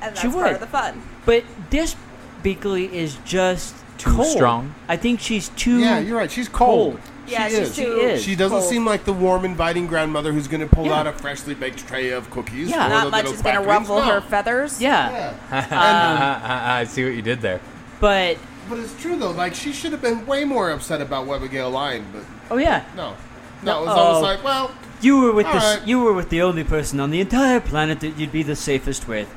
and 0.02 0.16
that's 0.16 0.22
she 0.22 0.28
part 0.28 0.44
would. 0.44 0.54
of 0.56 0.60
the 0.60 0.68
fun. 0.68 1.02
But 1.26 1.44
this 1.70 1.96
Beakley 2.44 2.92
is 2.92 3.18
just 3.26 3.74
Too 3.98 4.12
cold. 4.12 4.28
strong? 4.28 4.76
I 4.88 4.98
think 4.98 5.20
she's 5.20 5.50
too. 5.50 5.80
Yeah, 5.80 6.00
you're 6.00 6.18
right. 6.18 6.30
She's 6.30 6.50
cold. 6.50 6.94
cold. 6.96 7.00
Yeah, 7.28 7.48
she 7.48 7.56
she's 7.56 7.70
is. 7.70 7.76
too. 7.76 7.82
She 7.84 7.90
is. 8.06 8.24
She 8.24 8.36
doesn't 8.36 8.58
cold. 8.60 8.70
seem 8.70 8.86
like 8.86 9.06
the 9.06 9.14
warm, 9.14 9.46
inviting 9.46 9.88
grandmother 9.88 10.32
who's 10.32 10.48
going 10.48 10.62
to 10.62 10.68
pull 10.68 10.86
Yeah. 10.86 11.00
out 11.00 11.08
a 11.08 11.12
freshly 11.14 11.56
baked 11.56 11.88
tray 11.88 12.12
of 12.12 12.30
cookies. 12.30 12.70
Yeah. 12.70 12.84
for 12.84 12.90
Not 12.90 13.10
much 13.12 13.26
is 13.26 13.42
going 13.42 13.56
to 13.56 13.64
quacklings. 13.64 13.68
ruffle 13.90 13.96
No. 14.06 14.12
her 14.14 14.22
feathers. 14.22 14.80
Yeah, 14.80 15.34
um, 15.52 16.52
I 16.52 16.84
see 16.84 17.04
what 17.04 17.14
you 17.16 17.22
did 17.24 17.42
there. 17.42 17.62
but 18.00 18.38
But 18.70 18.80
it's 18.80 18.94
true 19.02 19.16
though. 19.18 19.32
Like 19.32 19.56
she 19.56 19.72
should 19.72 19.92
have 19.92 20.02
been 20.02 20.26
way 20.28 20.44
more 20.46 20.70
upset 20.72 21.02
about 21.02 21.28
Abigail 21.28 21.70
lying, 21.72 22.06
but 22.14 22.24
oh 22.52 22.58
yeah, 22.58 22.84
no, 22.96 23.16
no. 23.66 23.82
It 23.82 23.86
was 23.88 23.96
Oh. 23.98 24.00
almost 24.00 24.24
like, 24.24 24.44
well, 24.44 24.72
You 25.02 25.20
were 25.22 25.34
with 25.34 25.46
the 25.48 25.56
s 25.56 25.64
Alright. 25.64 25.88
you 25.88 26.00
were 26.00 26.14
with 26.14 26.30
the 26.30 26.42
only 26.42 26.64
person 26.64 27.00
on 27.00 27.12
the 27.12 27.20
entire 27.20 27.60
planet 27.60 28.00
that 28.00 28.18
you'd 28.18 28.32
be 28.32 28.44
the 28.44 28.56
safest 28.56 29.08
with, 29.08 29.28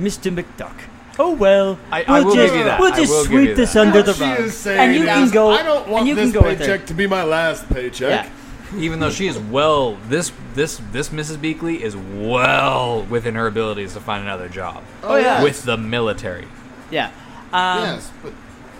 Mr. 0.00 0.30
McDuck. 0.36 0.78
Oh 1.18 1.32
well, 1.32 1.78
I- 1.90 2.02
I 2.02 2.20
we'll 2.20 2.26
will 2.26 2.34
just, 2.34 2.52
give 2.52 2.58
you 2.60 2.64
that. 2.64 2.78
We'll 2.80 2.94
just 2.94 3.24
sweep 3.24 3.56
this 3.56 3.72
that. 3.72 3.86
under 3.86 3.98
what 4.02 4.06
the 4.06 4.12
rug, 4.12 4.78
and 4.78 4.94
you 4.94 5.04
can 5.06 5.30
go. 5.30 5.50
I 5.50 5.62
don't 5.62 5.88
want 5.88 6.00
and 6.00 6.08
you 6.08 6.14
this 6.14 6.30
can 6.32 6.42
go 6.42 6.42
paycheck 6.48 6.84
to 6.86 6.94
be 6.94 7.06
my 7.06 7.22
last 7.24 7.68
paycheck. 7.70 8.26
Yeah. 8.26 8.78
Even 8.78 9.00
though 9.00 9.10
she 9.10 9.26
is 9.26 9.38
well, 9.38 9.96
this 10.08 10.30
this 10.54 10.80
this 10.92 11.08
Mrs. 11.08 11.38
Beakley 11.38 11.80
is 11.80 11.96
well 11.96 13.02
within 13.08 13.34
her 13.36 13.46
abilities 13.46 13.94
to 13.94 14.00
find 14.00 14.22
another 14.24 14.48
job 14.48 14.82
Oh 15.02 15.16
yeah. 15.16 15.42
with 15.42 15.62
the 15.62 15.76
military. 15.78 16.46
Yeah. 16.90 17.10
Um, 17.52 17.82
yes, 17.82 18.10
but 18.22 18.32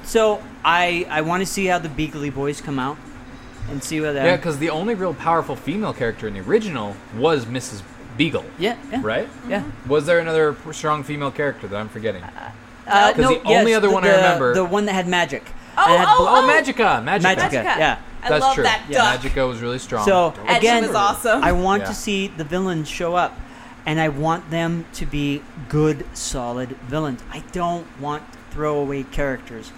So 0.04 0.42
I 0.64 1.06
I 1.08 1.20
want 1.22 1.40
to 1.40 1.46
see 1.46 1.66
how 1.66 1.78
the 1.78 1.88
Beagle 1.88 2.30
boys 2.30 2.60
come 2.60 2.78
out, 2.78 2.98
and 3.70 3.82
see 3.82 4.00
what 4.00 4.12
that. 4.14 4.24
Yeah, 4.24 4.36
because 4.36 4.58
the 4.58 4.70
only 4.70 4.94
real 4.94 5.14
powerful 5.14 5.56
female 5.56 5.92
character 5.92 6.28
in 6.28 6.34
the 6.34 6.40
original 6.40 6.96
was 7.16 7.44
Mrs. 7.46 7.82
Beakley, 8.18 8.44
yeah, 8.58 8.76
yeah, 8.90 9.00
right? 9.02 9.28
Yeah. 9.48 9.62
Was 9.86 10.06
there 10.06 10.18
another 10.20 10.56
strong 10.72 11.02
female 11.02 11.30
character 11.30 11.66
that 11.68 11.76
I'm 11.78 11.88
forgetting? 11.88 12.22
Uh, 12.22 13.12
'Cause 13.12 13.16
no, 13.18 13.28
the 13.28 13.42
only 13.42 13.72
yes, 13.72 13.76
other 13.78 13.88
the, 13.88 13.94
one 13.94 14.04
I 14.04 14.14
remember- 14.16 14.54
the 14.54 14.64
one 14.64 14.86
that 14.86 14.92
had 14.94 15.06
magic. 15.08 15.44
Oh, 15.78 15.82
had 15.98 16.06
oh, 16.08 16.18
bl- 16.18 16.28
Oh, 16.28 16.48
Magica, 16.48 17.04
Magica. 17.04 17.34
Magica, 17.34 17.50
Magica. 17.50 17.78
yeah. 17.78 17.98
I 18.22 18.28
That's 18.30 18.40
love 18.42 18.54
true. 18.54 18.62
that 18.64 18.82
yeah. 18.88 19.14
Magica 19.16 19.46
was 19.46 19.60
really 19.60 19.78
strong. 19.78 20.06
So 20.06 20.32
And 20.46 20.50
she 20.52 20.56
again, 20.56 20.86
was 20.86 20.94
awesome. 20.96 21.44
I 21.44 21.52
want 21.52 21.82
Yeah. 21.82 21.88
to 21.88 21.94
see 21.94 22.28
the 22.28 22.44
villains 22.44 22.88
show 22.88 23.14
up, 23.14 23.38
and 23.84 24.00
I 24.00 24.08
want 24.08 24.50
them 24.50 24.86
to 24.94 25.04
be 25.04 25.42
good, 25.68 26.06
solid 26.14 26.70
villains. 26.88 27.22
I 27.30 27.42
don't 27.52 27.86
want 28.00 28.22
throwaway 28.50 29.02
characters. 29.02 29.70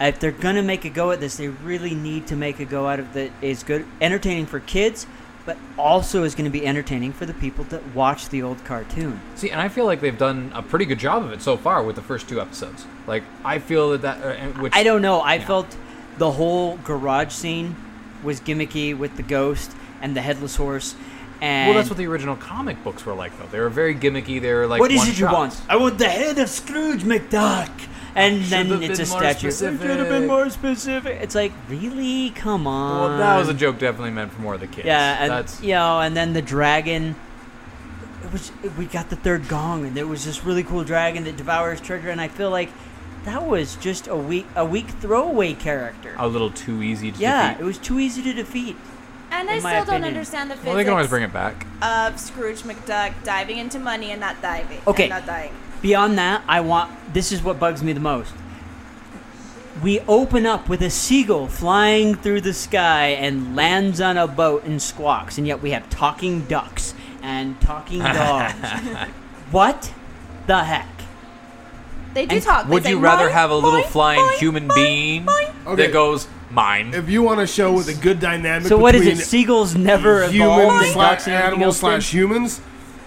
If 0.00 0.20
they're 0.20 0.30
gonna 0.30 0.62
make 0.62 0.84
a 0.84 0.90
go 0.90 1.10
at 1.10 1.20
this, 1.20 1.36
they 1.36 1.48
really 1.48 1.94
need 1.94 2.26
to 2.28 2.36
make 2.36 2.60
a 2.60 2.64
go 2.64 2.86
out 2.86 3.00
of 3.00 3.14
that 3.14 3.30
is 3.40 3.62
good, 3.62 3.86
entertaining 4.00 4.46
for 4.46 4.60
kids, 4.60 5.06
but 5.46 5.56
also 5.78 6.24
is 6.24 6.34
going 6.34 6.44
to 6.44 6.50
be 6.50 6.66
entertaining 6.66 7.12
for 7.12 7.24
the 7.24 7.32
people 7.34 7.62
that 7.66 7.94
watch 7.94 8.28
the 8.30 8.42
old 8.42 8.62
cartoon. 8.64 9.20
See, 9.36 9.48
and 9.48 9.60
I 9.60 9.68
feel 9.68 9.84
like 9.86 10.00
they've 10.00 10.18
done 10.18 10.50
a 10.52 10.60
pretty 10.60 10.84
good 10.86 10.98
job 10.98 11.22
of 11.22 11.30
it 11.32 11.40
so 11.40 11.56
far 11.56 11.84
with 11.84 11.94
the 11.94 12.02
first 12.02 12.28
two 12.28 12.40
episodes. 12.40 12.84
Like, 13.06 13.22
I 13.44 13.60
feel 13.60 13.90
that 13.90 14.02
that, 14.02 14.18
uh, 14.24 14.60
which 14.60 14.72
I 14.74 14.82
don't 14.82 15.02
know. 15.02 15.20
I 15.20 15.34
Yeah. 15.34 15.46
felt 15.46 15.76
the 16.18 16.32
whole 16.32 16.78
garage 16.82 17.30
scene 17.32 17.76
was 18.24 18.40
gimmicky 18.40 18.96
with 18.98 19.16
the 19.16 19.22
ghost 19.22 19.70
and 20.02 20.16
the 20.16 20.20
headless 20.20 20.56
horse. 20.56 20.96
And 21.40 21.68
Well, 21.68 21.76
that's 21.76 21.90
what 21.90 21.98
the 21.98 22.06
original 22.08 22.34
comic 22.34 22.82
books 22.82 23.06
were 23.06 23.14
like, 23.14 23.38
though. 23.38 23.46
They 23.52 23.60
were 23.60 23.68
very 23.70 23.94
gimmicky. 23.94 24.40
They 24.42 24.52
were 24.52 24.66
like, 24.66 24.80
what 24.80 24.90
is 24.90 25.06
it 25.08 25.18
you 25.18 25.26
want? 25.26 25.54
I 25.68 25.76
want 25.76 25.98
the 25.98 26.08
head 26.08 26.38
of 26.38 26.48
Scrooge 26.50 27.04
McDuck. 27.04 27.70
And 28.16 28.42
then 28.44 28.66
Should've 28.68 28.82
it's 28.82 28.98
a 28.98 29.02
been 29.02 29.10
more 29.10 29.20
statue. 29.20 29.48
It 29.48 29.52
specific. 29.52 29.80
should 29.86 29.98
have 29.98 30.08
been 30.08 30.26
more 30.26 30.48
specific. 30.50 31.18
It's 31.20 31.34
like, 31.34 31.52
really? 31.68 32.30
Come 32.30 32.66
on. 32.66 33.10
Well, 33.10 33.18
that 33.18 33.36
was 33.38 33.48
a 33.48 33.54
joke 33.54 33.78
definitely 33.78 34.10
meant 34.10 34.32
for 34.32 34.40
more 34.40 34.54
of 34.54 34.60
the 34.60 34.66
kids. 34.66 34.86
Yeah, 34.86 35.18
and 35.20 35.30
That's 35.30 35.62
you 35.62 35.72
know, 35.72 36.00
and 36.00 36.16
then 36.16 36.32
the 36.32 36.42
dragon. 36.42 37.14
It 38.24 38.32
was 38.32 38.50
we 38.76 38.86
got 38.86 39.10
the 39.10 39.16
third 39.16 39.46
gong, 39.48 39.84
and 39.86 39.96
there 39.96 40.06
was 40.06 40.24
this 40.24 40.44
really 40.44 40.64
cool 40.64 40.82
dragon 40.82 41.24
that 41.24 41.36
devours 41.36 41.80
treasure, 41.80 42.08
and 42.10 42.20
I 42.20 42.28
feel 42.28 42.50
like 42.50 42.70
that 43.24 43.46
was 43.46 43.76
just 43.76 44.06
a 44.08 44.16
weak 44.16 44.46
a 44.56 44.64
weak 44.64 44.88
throwaway 44.88 45.52
character. 45.52 46.14
a 46.18 46.26
little 46.26 46.50
too 46.50 46.82
easy 46.82 47.12
to 47.12 47.18
yeah, 47.18 47.50
defeat. 47.52 47.62
it 47.62 47.64
was 47.66 47.78
too 47.78 47.98
easy 48.00 48.22
to 48.22 48.32
defeat. 48.32 48.76
And 49.30 49.50
I 49.50 49.56
in 49.56 49.62
my 49.62 49.70
still 49.72 49.84
don't 49.84 49.94
opinion. 49.96 50.14
understand 50.14 50.50
the 50.50 50.54
physics 50.54 50.66
Well, 50.66 50.76
they 50.76 50.84
can 50.84 50.92
always 50.92 51.08
bring 51.08 51.24
it 51.24 51.32
back. 51.32 51.66
of 51.82 52.18
Scrooge 52.18 52.62
McDuck 52.62 53.12
diving 53.24 53.58
into 53.58 53.78
money 53.78 54.10
and 54.12 54.20
not 54.20 54.40
diving. 54.40 54.78
and 54.78 54.88
Okay. 54.88 55.08
not 55.08 55.26
dying. 55.26 55.52
Beyond 55.86 56.18
that, 56.18 56.42
I 56.48 56.62
want 56.62 56.90
this 57.14 57.30
is 57.30 57.44
what 57.44 57.60
bugs 57.60 57.80
me 57.80 57.92
the 57.92 58.00
most. 58.00 58.34
We 59.84 60.00
open 60.08 60.44
up 60.44 60.68
with 60.68 60.82
a 60.82 60.90
seagull 60.90 61.46
flying 61.46 62.16
through 62.16 62.40
the 62.40 62.52
sky 62.52 63.10
and 63.10 63.54
lands 63.54 64.00
on 64.00 64.16
a 64.16 64.26
boat 64.26 64.64
and 64.64 64.82
squawks, 64.82 65.38
and 65.38 65.46
yet 65.46 65.62
we 65.62 65.70
have 65.70 65.88
talking 65.88 66.40
ducks 66.46 66.92
and 67.22 67.60
talking 67.60 67.98
dogs. 68.00 68.68
what 69.52 69.94
the 70.48 70.64
heck? 70.64 70.88
They 72.14 72.26
do 72.26 72.34
And 72.34 72.44
talk. 72.44 72.66
They 72.66 72.72
Would 72.72 72.82
say, 72.82 72.90
you 72.90 72.98
rather 72.98 73.30
have 73.30 73.52
a 73.52 73.54
little 73.54 73.82
boing, 73.82 73.86
flying 73.86 74.20
boing, 74.22 74.38
human 74.38 74.68
boing, 74.68 74.74
being 74.74 75.26
boing." 75.26 75.66
Okay. 75.68 75.86
that 75.86 75.92
goes 75.92 76.26
mine? 76.50 76.94
if 76.94 77.08
you 77.08 77.22
want 77.22 77.38
a 77.38 77.46
show 77.46 77.72
with 77.72 77.86
a 77.86 77.94
good 77.94 78.18
dynamic 78.18 78.66
So 78.66 78.76
what 78.76 78.96
is 78.96 79.02
between 79.02 79.20
it? 79.20 79.24
Seagulls 79.24 79.76
never 79.76 80.24
evolved 80.24 80.32
human 80.34 80.92
slash 80.92 80.94
ducks 80.94 81.26
and 81.28 81.36
everything 81.36 81.52
animals 81.52 81.78
slash 81.78 82.12
humans, 82.12 82.60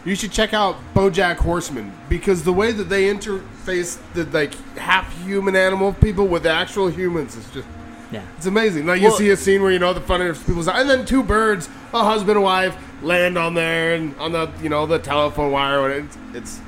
you 0.09 0.15
should 0.15 0.31
check 0.31 0.53
out 0.53 0.75
BoJack 0.95 1.37
Horseman 1.37 1.93
because 2.09 2.43
the 2.43 2.53
way 2.53 2.71
that 2.71 2.85
they 2.85 3.03
interface 3.13 3.99
the 4.13 4.25
like 4.25 4.53
half 4.75 5.05
human 5.25 5.55
animal 5.55 5.93
people 5.93 6.27
with 6.27 6.45
actual 6.45 6.87
humans 6.89 7.35
is 7.35 7.45
just 7.51 7.67
Yeah. 8.11 8.21
it's 8.37 8.45
amazing. 8.47 8.85
Like 8.87 9.01
you 9.01 9.09
Well- 9.09 9.17
see 9.17 9.29
a 9.29 9.37
scene 9.37 9.61
where 9.61 9.71
you 9.71 9.79
know 9.79 9.93
the 9.93 10.01
funniest 10.01 10.45
people's 10.47 10.67
and 10.67 10.89
then 10.89 11.05
two 11.05 11.21
birds, 11.23 11.69
a 11.93 12.03
husband 12.03 12.31
and 12.37 12.43
wife, 12.43 12.75
land 13.03 13.37
on 13.37 13.53
there 13.53 13.93
and 13.93 14.15
on 14.19 14.31
the 14.31 14.49
you 14.63 14.69
know 14.69 14.85
the 14.85 14.97
telephone 14.99 15.51
wire. 15.51 15.89
And 15.91 16.05
it's, 16.05 16.17
it's 16.33 16.59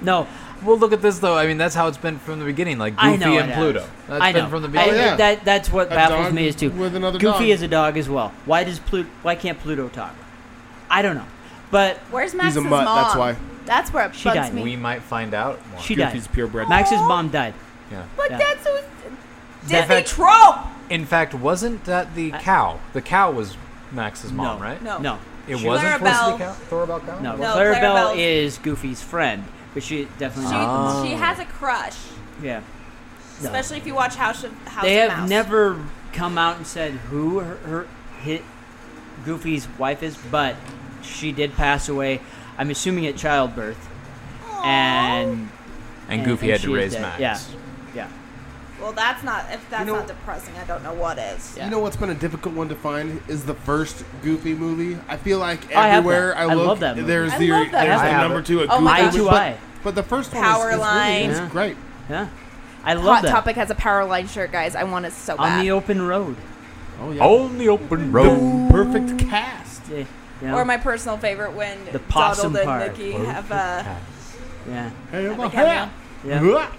No, 0.00 0.26
Well, 0.64 0.76
look 0.78 0.92
at 0.92 1.02
this 1.02 1.18
though. 1.18 1.36
I 1.36 1.46
mean, 1.46 1.56
that's 1.58 1.74
how 1.74 1.88
it's 1.88 1.98
been 1.98 2.18
from 2.18 2.38
the 2.38 2.44
beginning. 2.44 2.78
Like 2.78 2.94
I 2.98 3.12
Goofy 3.16 3.24
know 3.24 3.38
and 3.38 3.50
it 3.50 3.54
Pluto. 3.56 3.80
has. 3.80 3.88
That's 4.08 4.22
I 4.22 4.32
been 4.32 4.44
know. 4.44 4.50
from 4.50 4.62
the 4.62 4.68
I- 4.68 4.70
beginning. 4.84 4.94
Oh, 5.00 5.04
yeah. 5.04 5.16
that 5.16 5.44
that's 5.44 5.72
what 5.72 5.86
A 5.88 5.94
baffles 5.96 6.32
me 6.32 6.46
is 6.48 6.54
too. 6.54 6.70
with 6.70 6.94
another 6.94 7.18
Goofy 7.18 7.38
dog. 7.46 7.48
is 7.48 7.62
a 7.62 7.68
dog 7.68 7.96
as 7.96 8.08
well. 8.08 8.32
Why 8.44 8.62
does 8.64 8.78
Pluto? 8.78 9.08
Why 9.22 9.34
can't 9.34 9.58
Pluto 9.58 9.88
talk? 9.88 10.14
I 10.90 11.02
don't 11.02 11.16
know. 11.16 11.26
But 11.70 11.98
Where's 12.10 12.32
He's 12.32 12.38
Max's 12.38 12.56
a 12.56 12.60
mutt, 12.62 12.84
mom? 12.84 13.02
that's 13.02 13.16
why. 13.16 13.36
That's 13.66 13.92
where 13.92 14.06
it 14.06 14.14
She 14.14 14.24
bugs 14.24 14.36
died. 14.36 14.54
me. 14.54 14.62
We 14.62 14.76
might 14.76 15.02
find 15.02 15.34
out 15.34 15.58
more. 15.70 15.80
she 15.80 15.94
Goofy's 15.94 16.26
died. 16.26 16.32
purebred. 16.34 16.68
Max's 16.68 17.00
mom 17.00 17.28
died. 17.28 17.54
yeah. 17.90 18.04
but 18.16 18.30
Yeah. 18.30 18.38
that's 18.38 18.64
so 18.64 18.80
That- 19.68 20.06
trope. 20.06 20.56
In 20.88 21.04
fact, 21.04 21.34
wasn't 21.34 21.84
that 21.84 22.14
the 22.14 22.30
cow? 22.30 22.78
The 22.94 23.02
cow 23.02 23.30
was 23.30 23.56
Max's 23.92 24.32
mom, 24.32 24.58
no, 24.58 24.64
right? 24.64 24.82
No. 24.82 24.98
no, 24.98 25.18
It 25.46 25.58
She- 25.58 25.66
wasn't 25.66 25.92
supposed 25.94 26.14
to 26.14 26.24
be 26.26 26.30
Clarabelle. 26.32 26.38
cow. 26.38 26.54
Clarabelle 26.70 27.06
cow. 27.06 27.18
no. 27.20 27.36
No, 27.36 27.44
Clarabelle 27.54 27.80
Clarabelle's- 27.80 28.18
is 28.18 28.58
Goofy's 28.58 29.02
friend, 29.02 29.44
but 29.74 29.82
she 29.82 30.08
definitely. 30.18 30.52
She, 30.52 30.58
Oh. 30.60 31.04
she 31.04 31.12
has 31.12 31.38
a 31.38 31.44
crush, 31.44 31.94
yeah. 32.42 32.60
No. 33.40 33.46
especially 33.48 33.76
if 33.76 33.86
you 33.86 33.94
watch 33.94 34.16
House 34.16 34.44
of 34.44 34.52
House 34.66 34.82
They 34.84 35.00
of 35.02 35.10
have 35.10 35.20
Mouse. 35.20 35.28
never 35.28 35.76
come 36.14 36.38
out 36.38 36.56
and 36.56 36.66
said 36.66 36.92
who 37.10 37.40
her, 37.40 37.56
her 37.66 37.86
hit 38.22 38.42
Goofy's 39.24 39.68
wife 39.78 40.02
is, 40.02 40.16
but 40.30 40.56
she 41.08 41.32
did 41.32 41.54
pass 41.54 41.88
away. 41.88 42.20
I'm 42.56 42.70
assuming 42.70 43.06
at 43.06 43.16
childbirth, 43.16 43.88
and 44.64 45.48
And 46.08 46.24
Goofy 46.24 46.50
had 46.50 46.60
to 46.62 46.74
raise 46.74 46.92
dead. 46.92 47.02
Max. 47.02 47.20
Yeah, 47.20 47.38
yeah. 47.94 48.08
Well, 48.80 48.92
that's 48.92 49.22
not. 49.24 49.44
If 49.52 49.68
that's 49.70 49.80
You 49.86 49.92
know- 49.92 49.98
not 49.98 50.06
depressing, 50.08 50.54
I 50.60 50.64
don't 50.64 50.82
know 50.84 50.92
what 50.94 51.18
is. 51.18 51.54
Yeah. 51.56 51.64
You 51.64 51.70
know 51.70 51.80
what's 51.80 51.96
been 51.96 52.10
a 52.10 52.14
difficult 52.14 52.54
one 52.54 52.68
to 52.68 52.74
find 52.76 53.20
is 53.28 53.44
the 53.44 53.54
first 53.54 54.04
Goofy 54.22 54.54
movie. 54.54 54.98
I 55.08 55.16
feel 55.16 55.38
like 55.38 55.60
oh, 55.74 55.78
I 55.78 55.88
have 55.88 55.98
everywhere 55.98 56.28
that. 56.28 56.36
I 56.38 56.42
I 56.42 56.54
look, 56.54 56.66
love 56.66 56.80
that 56.80 56.96
movie. 56.96 57.08
there's 57.08 57.32
I 57.32 57.38
the 57.38 57.50
love 57.50 57.70
that 57.72 57.84
there's 57.84 57.96
movie. 57.98 58.06
the 58.08 58.12
have 58.12 58.22
number 58.22 58.38
it. 58.40 58.46
two. 58.46 58.60
A 58.62 58.66
Oh 58.68 58.80
my 58.80 59.00
Goofy 59.00 59.02
gosh. 59.02 59.12
movie, 59.14 59.24
to 59.24 59.30
but, 59.30 59.34
eye. 59.42 59.56
but 59.82 59.94
the 59.96 60.02
first 60.04 60.32
one 60.32 60.42
Power 60.42 60.68
is, 60.70 60.74
is, 60.76 60.78
really, 60.80 60.80
line. 60.80 61.30
is 61.30 61.38
Yeah. 61.38 61.48
great. 61.48 61.76
Yeah, 62.08 62.28
I 62.84 62.94
love 62.94 63.04
Hot 63.16 63.22
that. 63.22 63.30
Topic 63.30 63.56
has 63.56 63.70
a 63.70 63.74
Powerline 63.74 64.28
shirt, 64.32 64.50
guys. 64.52 64.74
I 64.76 64.84
want 64.84 65.04
it 65.06 65.12
so 65.12 65.36
bad. 65.36 65.58
on 65.58 65.64
the 65.64 65.70
open 65.72 66.02
road. 66.02 66.36
Oh 67.00 67.10
yeah, 67.12 67.22
On 67.24 67.58
the 67.58 67.68
open 67.68 68.10
road. 68.12 68.70
perfect 68.70 69.18
cast. 69.28 69.82
Yeah, 69.90 70.04
yeah. 70.42 70.54
Or 70.54 70.64
my 70.64 70.76
personal 70.76 71.16
favorite 71.18 71.52
when 71.52 71.78
The 71.92 71.98
possum 71.98 72.52
Donald 72.52 72.66
part. 72.66 72.88
and 72.88 72.98
Mickey 72.98 73.14
uh, 73.14 73.24
have 73.24 73.50
a. 73.50 74.00
yeah, 74.68 74.90
Hey, 75.10 75.24
have 75.24 75.32
a 75.36 75.40
well, 75.40 75.50
cameo. 75.50 75.90
yeah. 76.24 76.70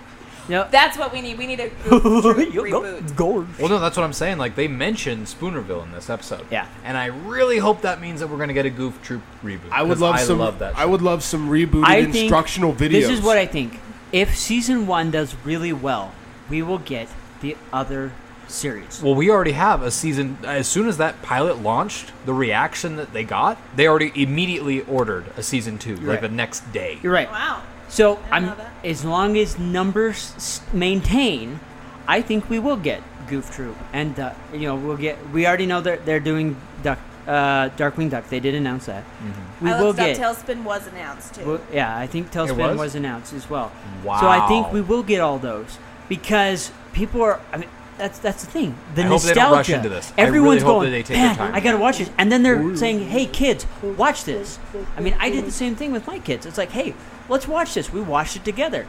Yep. 0.47 0.71
That's 0.71 0.97
what 0.97 1.13
we 1.13 1.21
need. 1.21 1.37
We 1.37 1.45
need 1.45 1.59
a 1.59 1.69
Goof 1.89 2.01
Troop 2.23 2.37
reboot. 2.37 3.15
Gold. 3.15 3.47
Well, 3.59 3.69
no, 3.69 3.77
that's 3.79 3.95
what 3.95 4.03
I'm 4.03 4.13
saying. 4.13 4.39
Like 4.39 4.55
they 4.55 4.67
mentioned 4.67 5.27
Spoonerville 5.27 5.83
in 5.83 5.91
this 5.91 6.09
episode. 6.09 6.43
Yeah. 6.49 6.67
And 6.83 6.97
I 6.97 7.05
really 7.05 7.59
hope 7.59 7.81
that 7.81 8.01
means 8.01 8.19
that 8.21 8.29
we're 8.29 8.39
gonna 8.39 8.53
get 8.53 8.65
a 8.65 8.71
Goof 8.71 8.99
Troop 9.03 9.21
reboot. 9.43 9.69
I 9.71 9.83
would 9.83 9.99
love 9.99 10.15
I 10.15 10.23
some. 10.23 10.39
love 10.39 10.57
that. 10.59 10.75
I 10.75 10.85
would 10.87 11.03
love 11.03 11.21
some 11.23 11.49
rebooted 11.51 11.83
I 11.85 11.97
instructional 11.97 12.73
videos. 12.73 12.89
This 12.91 13.09
is 13.09 13.21
what 13.21 13.37
I 13.37 13.45
think. 13.45 13.79
If 14.11 14.35
season 14.35 14.87
one 14.87 15.11
does 15.11 15.35
really 15.45 15.71
well, 15.71 16.13
we 16.49 16.63
will 16.63 16.79
get 16.79 17.09
the 17.41 17.55
other 17.71 18.11
series. 18.49 19.01
Well, 19.01 19.15
we 19.15 19.29
already 19.29 19.51
have 19.53 19.81
a 19.81 19.91
season. 19.91 20.37
As 20.43 20.67
soon 20.67 20.87
as 20.87 20.97
that 20.97 21.21
pilot 21.21 21.61
launched, 21.61 22.11
the 22.25 22.33
reaction 22.33 22.95
that 22.97 23.13
they 23.13 23.23
got, 23.23 23.57
they 23.75 23.87
already 23.87 24.11
immediately 24.15 24.81
ordered 24.81 25.25
a 25.37 25.43
season 25.43 25.77
two, 25.77 25.95
like 25.95 26.07
right. 26.07 26.21
the 26.21 26.29
next 26.29 26.71
day. 26.71 26.99
You're 27.01 27.13
right. 27.13 27.29
Wow. 27.29 27.63
So 27.89 28.19
I'm 28.31 28.53
as 28.83 29.03
long 29.03 29.37
as 29.37 29.57
numbers 29.57 30.61
maintain, 30.71 31.59
I 32.07 32.21
think 32.21 32.49
we 32.49 32.59
will 32.59 32.77
get 32.77 33.01
Goof 33.27 33.51
Troop, 33.51 33.77
and 33.93 34.19
uh, 34.19 34.33
you 34.53 34.61
know 34.61 34.75
we'll 34.75 34.97
get. 34.97 35.17
We 35.31 35.47
already 35.47 35.65
know 35.65 35.81
that 35.81 36.05
they're 36.05 36.19
doing 36.19 36.55
Duck, 36.83 36.99
uh, 37.27 37.69
Darkwing 37.69 38.09
Duck. 38.09 38.29
They 38.29 38.39
did 38.39 38.55
announce 38.55 38.85
that. 38.85 39.03
Mm-hmm. 39.03 39.65
We 39.65 39.71
I 39.71 39.79
will 39.79 39.87
looked 39.87 39.99
get. 39.99 40.17
TaleSpin 40.17 40.63
was 40.63 40.85
announced 40.87 41.35
too. 41.35 41.45
well, 41.45 41.61
yeah, 41.73 41.97
I 41.97 42.05
think 42.05 42.31
TaleSpin 42.31 42.57
was? 42.57 42.77
was? 42.77 42.95
announced 42.95 43.33
as 43.33 43.49
well. 43.49 43.71
Wow. 44.03 44.21
So 44.21 44.27
I 44.27 44.47
think 44.47 44.71
we 44.71 44.81
will 44.81 45.03
get 45.03 45.19
all 45.19 45.39
those 45.39 45.77
because 46.07 46.71
people 46.93 47.21
are. 47.23 47.39
I 47.51 47.57
mean, 47.57 47.69
that's 47.99 48.17
that's 48.19 48.43
the 48.45 48.49
thing. 48.51 48.75
The 48.95 49.03
I 49.03 49.09
nostalgia. 49.09 49.51
rush 49.55 49.69
into 49.69 49.89
this. 49.89 50.11
Really 50.17 50.27
Everyone's 50.27 50.61
hope 50.63 50.71
going. 50.77 50.85
that 50.85 50.91
they 50.91 51.03
take 51.03 51.17
their 51.17 51.27
Man, 51.27 51.35
time." 51.35 51.53
I 51.53 51.59
gotta 51.59 51.77
watch 51.77 51.99
this, 51.99 52.09
and 52.17 52.31
then 52.31 52.41
they're 52.41 52.75
saying, 52.75 53.07
"Hey, 53.09 53.27
kids, 53.27 53.67
watch 53.83 54.23
this." 54.23 54.57
I 54.97 55.01
mean, 55.01 55.15
I 55.19 55.29
did 55.29 55.45
the 55.45 55.51
same 55.51 55.75
thing 55.75 55.91
with 55.91 56.07
my 56.07 56.17
kids. 56.19 56.45
It's 56.47 56.57
like, 56.57 56.71
"Hey, 56.71 56.95
let's 57.29 57.47
watch 57.47 57.75
this." 57.75 57.93
We 57.93 58.01
watched 58.01 58.35
it 58.35 58.43
together. 58.45 58.87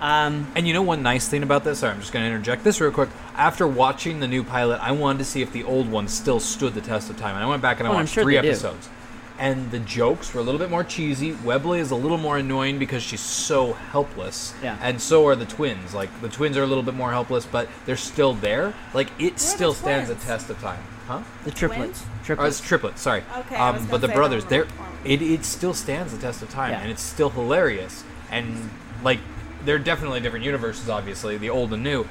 Um, 0.00 0.48
And 0.54 0.66
you 0.68 0.74
know 0.74 0.82
one 0.82 1.02
nice 1.02 1.28
thing 1.28 1.42
about 1.42 1.64
this? 1.64 1.78
Sorry, 1.78 1.92
I'm 1.94 2.00
just 2.00 2.12
going 2.12 2.24
to 2.24 2.30
interject 2.30 2.62
this 2.64 2.78
real 2.80 2.90
quick. 2.90 3.08
After 3.36 3.66
watching 3.66 4.20
the 4.20 4.26
new 4.28 4.42
pilot, 4.44 4.78
I 4.82 4.92
wanted 4.92 5.20
to 5.20 5.24
see 5.24 5.40
if 5.40 5.50
the 5.52 5.64
old 5.64 5.90
one 5.90 6.08
still 6.08 6.40
stood 6.40 6.74
the 6.74 6.82
test 6.82 7.08
of 7.08 7.16
time. 7.16 7.36
And 7.36 7.44
I 7.44 7.46
went 7.46 7.62
back 7.62 7.78
and 7.78 7.88
I 7.88 7.90
Oh, 7.92 7.94
watched 7.94 8.12
sure 8.12 8.22
three 8.24 8.36
episodes. 8.36 8.86
do. 8.86 8.92
Episodes. 9.38 9.64
And 9.64 9.70
the 9.70 9.78
jokes 9.80 10.32
were 10.32 10.40
a 10.40 10.44
little 10.44 10.58
bit 10.58 10.70
more 10.70 10.84
cheesy. 10.84 11.32
Webley 11.44 11.80
is 11.80 11.90
a 11.90 11.96
little 11.96 12.18
more 12.18 12.38
annoying 12.38 12.78
because 12.78 13.02
she's 13.02 13.20
so 13.20 13.72
helpless. 13.74 14.54
Yeah. 14.62 14.78
And 14.80 15.00
so 15.00 15.26
are 15.26 15.36
the 15.36 15.46
twins. 15.46 15.94
Like 15.94 16.08
the 16.20 16.28
twins 16.28 16.56
are 16.56 16.62
a 16.62 16.66
little 16.66 16.82
bit 16.84 16.94
more 16.94 17.10
helpless, 17.10 17.44
but 17.46 17.68
they're 17.86 17.96
still 17.96 18.34
there. 18.34 18.74
Like 18.92 19.08
it 19.18 19.38
still 19.40 19.72
the 19.72 19.78
stands 19.78 20.10
a 20.10 20.14
twins? 20.14 20.26
test 20.26 20.50
of 20.50 20.60
time. 20.60 20.82
Huh? 21.06 21.22
the 21.44 21.50
triplets. 21.50 22.02
Oh, 22.02 22.08
it's 22.16 22.26
Triplets. 22.26 22.60
triplets. 22.62 23.02
Sorry. 23.02 23.22
Okay, 23.40 23.56
I 23.56 23.70
was 23.72 23.82
Um, 23.82 23.86
gonna 23.88 23.90
but 23.90 24.00
the 24.00 24.06
say, 24.06 24.12
I 24.12 24.16
brothers, 24.16 24.42
don't 24.44 24.50
they're 24.50 24.66
it, 25.04 25.20
it 25.20 25.44
still 25.44 25.74
stands 25.74 26.12
the 26.14 26.18
test 26.18 26.40
of 26.40 26.48
time, 26.48 26.70
Yeah. 26.72 26.80
and 26.80 26.90
it's 26.90 27.02
still 27.02 27.28
hilarious. 27.28 28.04
And 28.30 28.70
like, 29.02 29.18
they're 29.66 29.78
definitely 29.78 30.20
different 30.20 30.46
universes, 30.46 30.88
obviously, 30.88 31.36
the 31.36 31.50
old 31.50 31.74
and 31.74 31.82
new, 31.82 32.06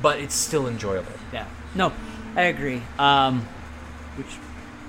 but 0.00 0.18
it's 0.18 0.34
still 0.34 0.66
enjoyable. 0.66 1.12
Yeah. 1.30 1.44
No, 1.74 1.92
I 2.36 2.44
agree. 2.44 2.80
Um, 2.98 3.46
which 4.16 4.38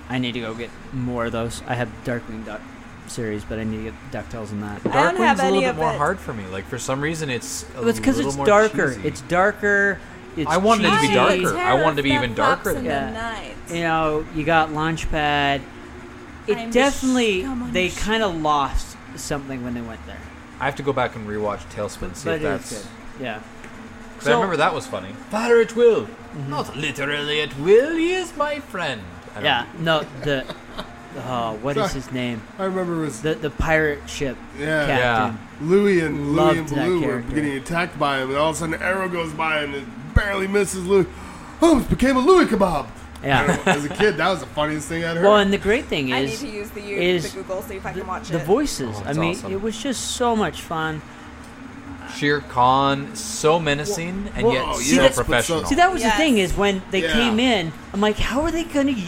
I 0.09 0.17
need 0.17 0.33
to 0.33 0.39
go 0.41 0.53
get 0.53 0.69
more 0.91 1.25
of 1.25 1.31
those. 1.31 1.61
I 1.67 1.75
have 1.75 1.89
Darkwing 2.03 2.45
Duck 2.45 2.61
series, 3.07 3.43
but 3.43 3.59
I 3.59 3.63
need 3.63 3.77
to 3.77 3.83
get 3.91 3.93
Ducktales 4.11 4.51
in 4.51 4.61
that. 4.61 4.81
I 4.87 5.03
don't 5.11 5.17
have 5.17 5.37
Darkwing's 5.37 5.39
a 5.39 5.43
any 5.43 5.55
little 5.57 5.69
of 5.69 5.75
bit 5.75 5.81
more 5.81 5.93
it. 5.93 5.97
hard 5.97 6.19
for 6.19 6.33
me. 6.33 6.45
Like 6.47 6.65
for 6.65 6.79
some 6.79 7.01
reason, 7.01 7.29
it's 7.29 7.63
a 7.75 7.87
it's 7.87 7.99
because 7.99 8.17
little 8.17 8.29
it's 8.31 8.37
more 8.37 8.45
darker. 8.45 8.93
cheesy. 8.95 9.07
It's 9.07 9.21
darker. 9.21 9.99
It's 10.35 10.49
I 10.49 10.57
wanted 10.57 10.85
it 10.85 10.89
to 10.89 11.01
be 11.01 11.07
cheesy. 11.07 11.13
darker. 11.43 11.57
I 11.57 11.73
wanted 11.81 11.97
to 11.97 12.03
be 12.03 12.11
even 12.11 12.33
darker 12.33 12.73
than 12.73 12.85
that. 12.85 13.13
Night. 13.13 13.55
You 13.69 13.83
know, 13.83 14.25
you 14.35 14.43
got 14.43 14.69
Launchpad. 14.69 15.61
It 16.47 16.57
I'm 16.57 16.71
definitely 16.71 17.41
scum 17.41 17.63
on 17.63 17.73
they 17.73 17.89
the 17.89 17.99
kind 17.99 18.23
of 18.23 18.35
lost 18.35 18.97
something 19.15 19.63
when 19.63 19.73
they 19.75 19.81
went 19.81 20.03
there. 20.07 20.19
I 20.59 20.65
have 20.65 20.75
to 20.77 20.83
go 20.83 20.91
back 20.93 21.15
and 21.15 21.27
rewatch 21.27 21.59
TaleSpin. 21.71 22.15
See 22.15 22.25
but 22.29 22.35
if 22.35 22.41
it 22.41 22.43
that's. 22.43 22.71
is 22.71 22.81
good. 23.17 23.23
Yeah. 23.23 23.41
'cause 24.17 24.27
I 24.27 24.33
remember 24.33 24.57
that 24.57 24.73
was 24.73 24.85
funny. 24.85 25.13
Fire 25.29 25.61
at 25.61 25.75
will, 25.75 26.01
mm-hmm. 26.05 26.49
not 26.49 26.75
literally 26.75 27.39
at 27.41 27.57
will. 27.57 27.95
He 27.95 28.11
is 28.13 28.35
my 28.35 28.59
friend. 28.59 29.01
I 29.31 29.33
don't 29.35 29.43
Yeah. 29.43 29.65
No. 29.79 30.03
The. 30.23 30.45
Oh, 31.27 31.57
what 31.63 31.75
is 31.75 31.81
Sorry. 31.89 31.93
his 31.95 32.11
name? 32.11 32.41
I 32.59 32.65
remember 32.65 33.01
it 33.01 33.05
was 33.05 33.21
The 33.23 33.33
the 33.33 33.49
pirate 33.49 34.07
ship 34.07 34.37
Yeah. 34.59 34.85
captain. 34.85 35.39
Louis 35.67 36.01
and 36.01 36.27
Louis 36.33 36.35
Loved 36.35 36.57
and 36.59 36.69
that 36.69 36.85
Blue 36.85 36.99
were 37.01 37.07
character. 37.07 37.35
getting 37.35 37.51
attacked 37.57 37.97
by 37.97 38.19
him, 38.21 38.29
and 38.29 38.37
all 38.37 38.51
of 38.51 38.55
a 38.55 38.59
sudden 38.59 38.75
an 38.75 38.81
arrow 38.83 39.09
goes 39.09 39.33
by 39.33 39.61
and 39.61 39.73
it 39.73 39.83
barely 40.13 40.47
misses 40.47 40.85
Louis. 40.85 41.07
Oh, 41.63 41.79
it 41.79 41.89
became 41.89 42.15
a 42.15 42.19
Louis 42.19 42.45
kebab. 42.45 42.85
Yeah. 43.23 43.59
As 43.65 43.83
a 43.85 43.89
kid, 43.89 44.17
that 44.17 44.29
was 44.29 44.41
the 44.41 44.45
funniest 44.45 44.87
thing 44.87 45.03
I'd 45.03 45.17
heard. 45.17 45.23
Well, 45.25 45.37
and 45.37 45.51
the 45.51 45.57
great 45.57 45.85
thing 45.85 46.09
is 46.09 46.13
I 46.15 46.19
need 46.21 46.31
is 46.31 46.39
to 46.41 46.47
use 46.47 46.69
the, 46.69 46.81
is 46.93 47.33
the 47.33 47.39
Google 47.41 47.63
see 47.63 47.75
if 47.77 47.85
I 47.87 47.91
the, 47.91 47.99
can 48.01 48.07
watch 48.07 48.29
it. 48.29 48.33
the 48.33 48.39
it. 48.41 48.45
voices. 48.45 48.95
Oh, 48.95 48.99
I 48.99 49.03
that's 49.05 49.17
mean, 49.17 49.31
awesome. 49.35 49.51
it 49.51 49.61
was 49.61 49.77
just 49.81 50.11
so 50.11 50.35
much 50.35 50.61
fun. 50.61 51.01
Shere 52.15 52.41
Khan, 52.41 53.15
so 53.15 53.59
menacing 53.59 54.31
and 54.35 54.45
Whoa, 54.47 54.53
yet 54.53 54.65
yeah, 54.65 54.73
so 54.73 54.95
that's 55.01 55.15
so- 55.15 55.23
professional. 55.23 55.65
See, 55.65 55.75
that 55.75 55.91
was 55.91 56.01
Yes. 56.01 56.13
the 56.13 56.17
thing 56.17 56.37
is 56.37 56.53
when 56.55 56.81
they 56.91 57.03
Yeah. 57.03 57.13
came 57.13 57.39
in, 57.39 57.71
I'm 57.93 58.01
like, 58.01 58.17
how 58.17 58.41
are 58.41 58.51
they 58.51 58.63
going 58.63 58.93
to 58.93 59.01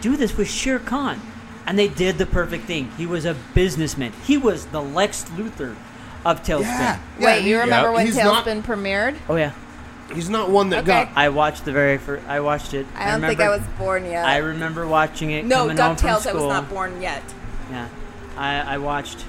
do 0.00 0.16
this 0.16 0.36
with 0.36 0.48
Shere 0.50 0.78
Khan? 0.78 1.20
And 1.66 1.78
they 1.78 1.86
did 1.88 2.18
the 2.18 2.26
perfect 2.26 2.64
thing. 2.66 2.90
He 2.98 3.06
was 3.06 3.24
a 3.24 3.34
businessman. 3.54 4.12
He 4.24 4.36
was 4.36 4.66
the 4.66 4.82
Lex 4.82 5.24
Luthor 5.36 5.76
of 6.24 6.42
TaleSpin. 6.42 6.62
yeah. 6.62 6.98
yeah, 7.18 7.26
Wait, 7.26 7.44
you 7.44 7.58
remember 7.58 7.88
yeah, 7.90 7.94
when 7.94 8.06
he's 8.06 8.16
not- 8.16 8.44
TaleSpin 8.44 8.62
premiered? 8.64 9.14
Oh 9.28 9.36
yeah, 9.36 9.52
He's 10.12 10.28
not 10.28 10.50
one 10.50 10.68
that 10.70 10.80
Okay. 10.80 11.04
got. 11.04 11.08
I 11.16 11.30
watched 11.30 11.64
the 11.64 11.72
very 11.72 11.96
first. 11.96 12.26
I 12.28 12.40
watched 12.40 12.74
it. 12.74 12.86
I 12.96 13.12
don't 13.12 13.22
think 13.22 13.40
I 13.40 13.48
was 13.48 13.62
born 13.78 14.04
yet. 14.04 14.24
I 14.26 14.38
remember 14.38 14.86
watching 14.86 15.30
it. 15.30 15.44
no, 15.46 15.58
coming 15.68 15.76
home 15.78 15.96
from 15.96 16.08
DuckTales, 16.10 16.26
I 16.26 16.32
was 16.34 16.42
not 16.44 16.68
born 16.68 17.00
yet. 17.00 17.22
Yeah, 17.70 17.86
I, 18.36 18.74
I 18.74 18.78
watched. 18.78 19.24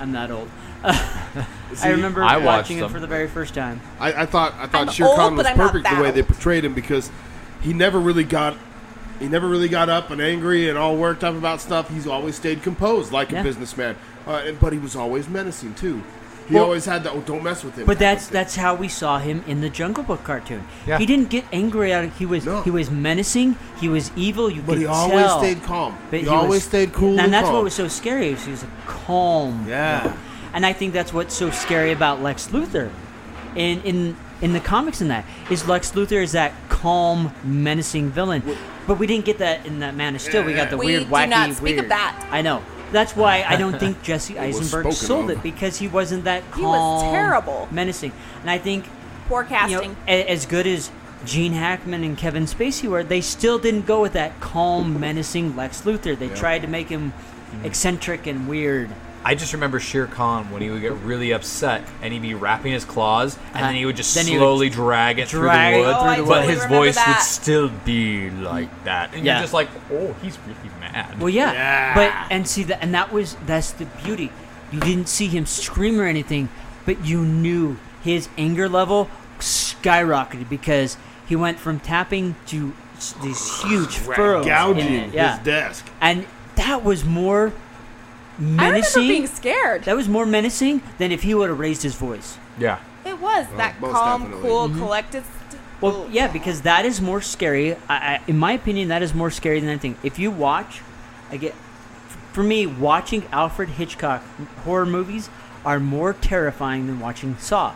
I'm 0.00 0.12
that 0.12 0.30
old. 0.32 0.48
See, 1.74 1.88
I 1.88 1.90
remember 1.92 2.22
I 2.22 2.36
watched 2.36 2.44
watching 2.46 2.76
them. 2.78 2.86
it 2.90 2.92
for 2.92 3.00
the 3.00 3.06
very 3.06 3.28
first 3.28 3.54
time. 3.54 3.80
I, 3.98 4.22
I 4.22 4.26
thought 4.26 4.54
I 4.58 4.66
thought 4.66 4.88
I'm 4.88 4.92
Shere 4.92 5.06
old, 5.06 5.16
Khan 5.16 5.34
was 5.36 5.44
but 5.44 5.52
I'm 5.52 5.58
not 5.58 5.66
perfect 5.72 5.88
the 5.88 5.94
that 5.96 6.02
way 6.02 6.10
they 6.12 6.22
portrayed 6.22 6.64
him 6.64 6.74
because 6.74 7.10
he 7.60 7.72
never 7.72 7.98
really 7.98 8.24
got 8.24 8.56
he 9.18 9.28
never 9.28 9.48
really 9.48 9.68
got 9.68 9.88
up 9.88 10.10
and 10.10 10.20
angry 10.20 10.68
and 10.68 10.76
all 10.78 10.96
worked 10.96 11.24
up 11.24 11.34
about 11.34 11.60
stuff. 11.60 11.88
He's 11.92 12.06
always 12.06 12.36
stayed 12.36 12.62
composed 12.62 13.12
like 13.12 13.30
Yeah. 13.30 13.40
a 13.40 13.42
businessman, 13.44 13.96
uh, 14.26 14.52
but 14.60 14.72
he 14.72 14.78
was 14.78 14.94
always 14.94 15.28
menacing 15.28 15.74
too. 15.74 16.02
He 16.48 16.54
Well- 16.54 16.62
always 16.64 16.84
had 16.84 17.02
that. 17.02 17.12
Oh, 17.12 17.20
don't 17.22 17.42
mess 17.42 17.64
with 17.64 17.74
him. 17.76 17.86
But 17.86 17.98
that's 17.98 18.28
that's 18.28 18.54
how 18.54 18.76
we 18.76 18.86
saw 18.86 19.18
him 19.18 19.42
in 19.48 19.60
the 19.62 19.68
Jungle 19.68 20.04
Book 20.04 20.22
cartoon. 20.22 20.64
Yeah. 20.86 20.98
He 20.98 21.04
didn't 21.06 21.28
get 21.30 21.44
angry 21.52 21.92
at 21.92 22.04
it. 22.04 22.12
He 22.18 22.24
was 22.26 22.46
No. 22.46 22.62
he 22.62 22.70
was 22.70 22.88
menacing. 22.88 23.56
He 23.80 23.88
was 23.88 24.12
evil. 24.14 24.48
You 24.48 24.60
But 24.62 24.74
could 24.74 24.78
he 24.82 24.86
always 24.86 25.26
tell. 25.26 25.38
stayed 25.40 25.64
calm. 25.64 25.96
But 26.10 26.20
he, 26.20 26.28
always 26.28 26.48
was- 26.50 26.64
stayed 26.64 26.92
cool. 26.92 27.12
and, 27.12 27.20
and 27.22 27.32
that's 27.34 27.46
calm. 27.46 27.54
what 27.54 27.64
was 27.64 27.74
so 27.74 27.88
scary. 27.88 28.32
He 28.36 28.50
was 28.52 28.62
a 28.62 28.68
calm. 28.86 29.66
Yeah. 29.68 30.12
And 30.56 30.64
I 30.66 30.72
think 30.72 30.92
that's 30.94 31.12
what's 31.12 31.34
so 31.34 31.50
scary 31.50 31.92
about 31.92 32.22
Lex 32.22 32.48
Luthor, 32.48 32.90
in 33.54 33.80
in 33.82 34.16
in 34.40 34.52
the 34.54 34.60
comics. 34.60 35.00
In 35.02 35.08
that 35.08 35.24
is 35.50 35.68
Lex 35.68 35.92
Luthor 35.92 36.22
is 36.22 36.32
that 36.32 36.52
calm, 36.70 37.32
menacing 37.44 38.10
villain. 38.10 38.42
But 38.86 38.98
we 38.98 39.06
didn't 39.06 39.26
get 39.26 39.38
that 39.38 39.66
in 39.66 39.80
that 39.80 39.94
Man 39.94 40.14
of 40.14 40.20
Steel. 40.22 40.42
We 40.44 40.54
got 40.54 40.70
the 40.70 40.78
We 40.78 40.86
weird, 40.86 41.04
do 41.04 41.10
wacky, 41.10 41.28
not 41.28 41.52
speak 41.54 41.76
of 41.78 41.88
that. 41.90 42.26
I 42.30 42.40
know. 42.42 42.62
That's 42.90 43.14
why 43.14 43.44
I 43.46 43.56
don't 43.56 43.78
think 43.78 44.02
Jesse 44.08 44.38
Eisenberg 44.38 44.92
sold 44.92 45.30
of. 45.30 45.36
it 45.38 45.42
because 45.42 45.76
he 45.76 45.88
wasn't 45.88 46.24
that 46.24 46.42
He 46.54 46.62
calm, 46.62 46.64
was 46.64 47.02
terrible. 47.12 47.68
menacing. 47.70 48.12
And 48.40 48.50
I 48.50 48.58
think 48.58 48.86
Poor 49.28 49.42
you 49.42 49.48
casting. 49.48 49.90
know, 49.92 49.96
as 50.06 50.46
good 50.46 50.66
as 50.66 50.90
Gene 51.24 51.52
Hackman 51.52 52.04
and 52.04 52.16
Kevin 52.16 52.44
Spacey 52.44 52.88
were, 52.88 53.02
they 53.04 53.20
still 53.20 53.58
didn't 53.58 53.84
go 53.86 54.00
with 54.00 54.12
that 54.14 54.40
calm, 54.40 54.98
menacing 55.00 55.54
Lex 55.56 55.82
Luthor. 55.82 56.16
They 56.18 56.28
tried 56.28 56.62
to 56.62 56.68
make 56.68 56.88
him 56.88 57.12
eccentric 57.64 58.26
and 58.26 58.48
weird. 58.48 58.88
I 59.28 59.34
just 59.34 59.52
remember 59.52 59.80
Shere 59.80 60.06
Khan 60.06 60.50
when 60.52 60.62
he 60.62 60.70
would 60.70 60.80
get 60.82 60.92
really 60.92 61.32
upset 61.32 61.82
and 62.00 62.12
he'd 62.12 62.22
be 62.22 62.34
wrapping 62.34 62.70
his 62.72 62.84
claws 62.84 63.36
and 63.36 63.56
Uh-huh. 63.56 63.66
then 63.66 63.74
he 63.74 63.84
would 63.84 63.96
just 63.96 64.14
Then 64.14 64.26
he 64.26 64.32
would 64.34 64.38
slowly 64.38 64.70
drag 64.70 65.18
it 65.18 65.28
drag 65.28 65.74
through 65.74 65.82
the 65.84 65.88
wood, 65.90 66.16
through 66.16 66.24
the 66.24 66.30
but 66.30 66.44
his 66.48 66.60
I 66.60 66.64
remember 66.64 66.76
voice 66.86 67.06
would 67.08 67.16
still 67.18 67.70
be 67.84 68.30
like 68.30 68.84
that, 68.84 69.12
and 69.14 69.24
Yeah. 69.24 69.34
you're 69.34 69.42
just 69.42 69.52
like, 69.52 69.68
oh, 69.92 70.14
he's 70.22 70.38
really 70.46 70.70
mad. 70.80 71.18
Well, 71.18 71.28
yeah, 71.28 71.52
Yeah. 71.52 71.94
but 71.94 72.12
and 72.30 72.46
see 72.46 72.62
that, 72.64 72.78
and 72.80 72.94
that 72.94 73.12
was 73.12 73.36
that's 73.46 73.72
the 73.72 73.86
beauty. 74.04 74.30
You 74.70 74.78
didn't 74.80 75.08
see 75.08 75.26
him 75.26 75.44
scream 75.44 76.00
or 76.00 76.04
anything, 76.04 76.48
but 76.84 77.04
you 77.04 77.22
knew 77.22 77.78
his 78.04 78.28
anger 78.38 78.68
level 78.68 79.08
skyrocketed 79.40 80.48
because 80.48 80.96
he 81.26 81.34
went 81.34 81.58
from 81.58 81.80
tapping 81.80 82.36
to 82.46 82.72
s- 82.96 83.14
these 83.22 83.62
huge 83.62 83.96
furrows, 83.96 84.46
in 84.46 84.52
gouging 84.52 84.92
it, 84.94 85.12
yeah, 85.14 85.36
his 85.36 85.44
desk. 85.44 85.86
and 86.00 86.26
that 86.54 86.84
was 86.84 87.04
more 87.04 87.52
I 88.38 88.42
remember 88.42 88.72
menacing. 88.72 89.08
being 89.08 89.26
scared. 89.26 89.84
that 89.84 89.96
was 89.96 90.08
more 90.08 90.26
menacing 90.26 90.82
than 90.98 91.10
if 91.12 91.22
he 91.22 91.34
would 91.34 91.48
have 91.48 91.58
raised 91.58 91.82
his 91.82 91.94
voice. 91.94 92.36
yeah, 92.58 92.78
It 93.04 93.18
was 93.20 93.46
that 93.56 93.80
calm, 93.80 94.22
definitely. 94.22 94.48
cool, 94.48 94.68
Mm-hmm. 94.68 94.78
collected. 94.78 95.24
Well, 95.80 96.08
yeah, 96.10 96.28
because 96.28 96.62
that 96.62 96.84
is 96.86 97.00
more 97.00 97.20
scary. 97.20 97.74
I, 97.74 97.78
I, 97.88 98.20
in 98.26 98.38
my 98.38 98.52
opinion, 98.52 98.88
that 98.88 99.02
is 99.02 99.12
more 99.14 99.30
scary 99.30 99.60
than 99.60 99.68
anything. 99.68 99.96
If 100.02 100.18
you 100.18 100.30
watch, 100.30 100.80
I 101.30 101.36
get, 101.36 101.54
for 102.32 102.42
me, 102.42 102.66
watching 102.66 103.24
Alfred 103.30 103.68
Hitchcock 103.70 104.22
horror 104.64 104.86
movies 104.86 105.28
are 105.66 105.78
more 105.80 106.12
terrifying 106.14 106.86
than 106.86 106.98
watching 107.00 107.36
Saw. 107.38 107.74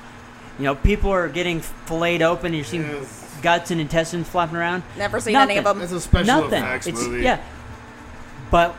You 0.59 0.65
know, 0.65 0.75
people 0.75 1.11
are 1.11 1.29
getting 1.29 1.61
filleted 1.61 2.23
open. 2.23 2.47
And 2.47 2.57
you're 2.57 2.65
seeing 2.65 2.83
Yes. 2.87 3.37
guts 3.43 3.71
and 3.71 3.81
intestines 3.81 4.29
flopping 4.29 4.57
around. 4.57 4.83
Never 4.97 5.21
seen 5.21 5.37
any 5.37 5.57
of 5.59 5.65
Nothing. 5.65 5.79
them. 5.81 5.89
That's 5.91 5.93
a 5.93 6.01
special 6.01 6.27
Nothing. 6.43 6.63
effects 6.63 6.87
It's 6.87 7.03
movie. 7.07 7.23
yeah. 7.23 7.41
But 8.51 8.75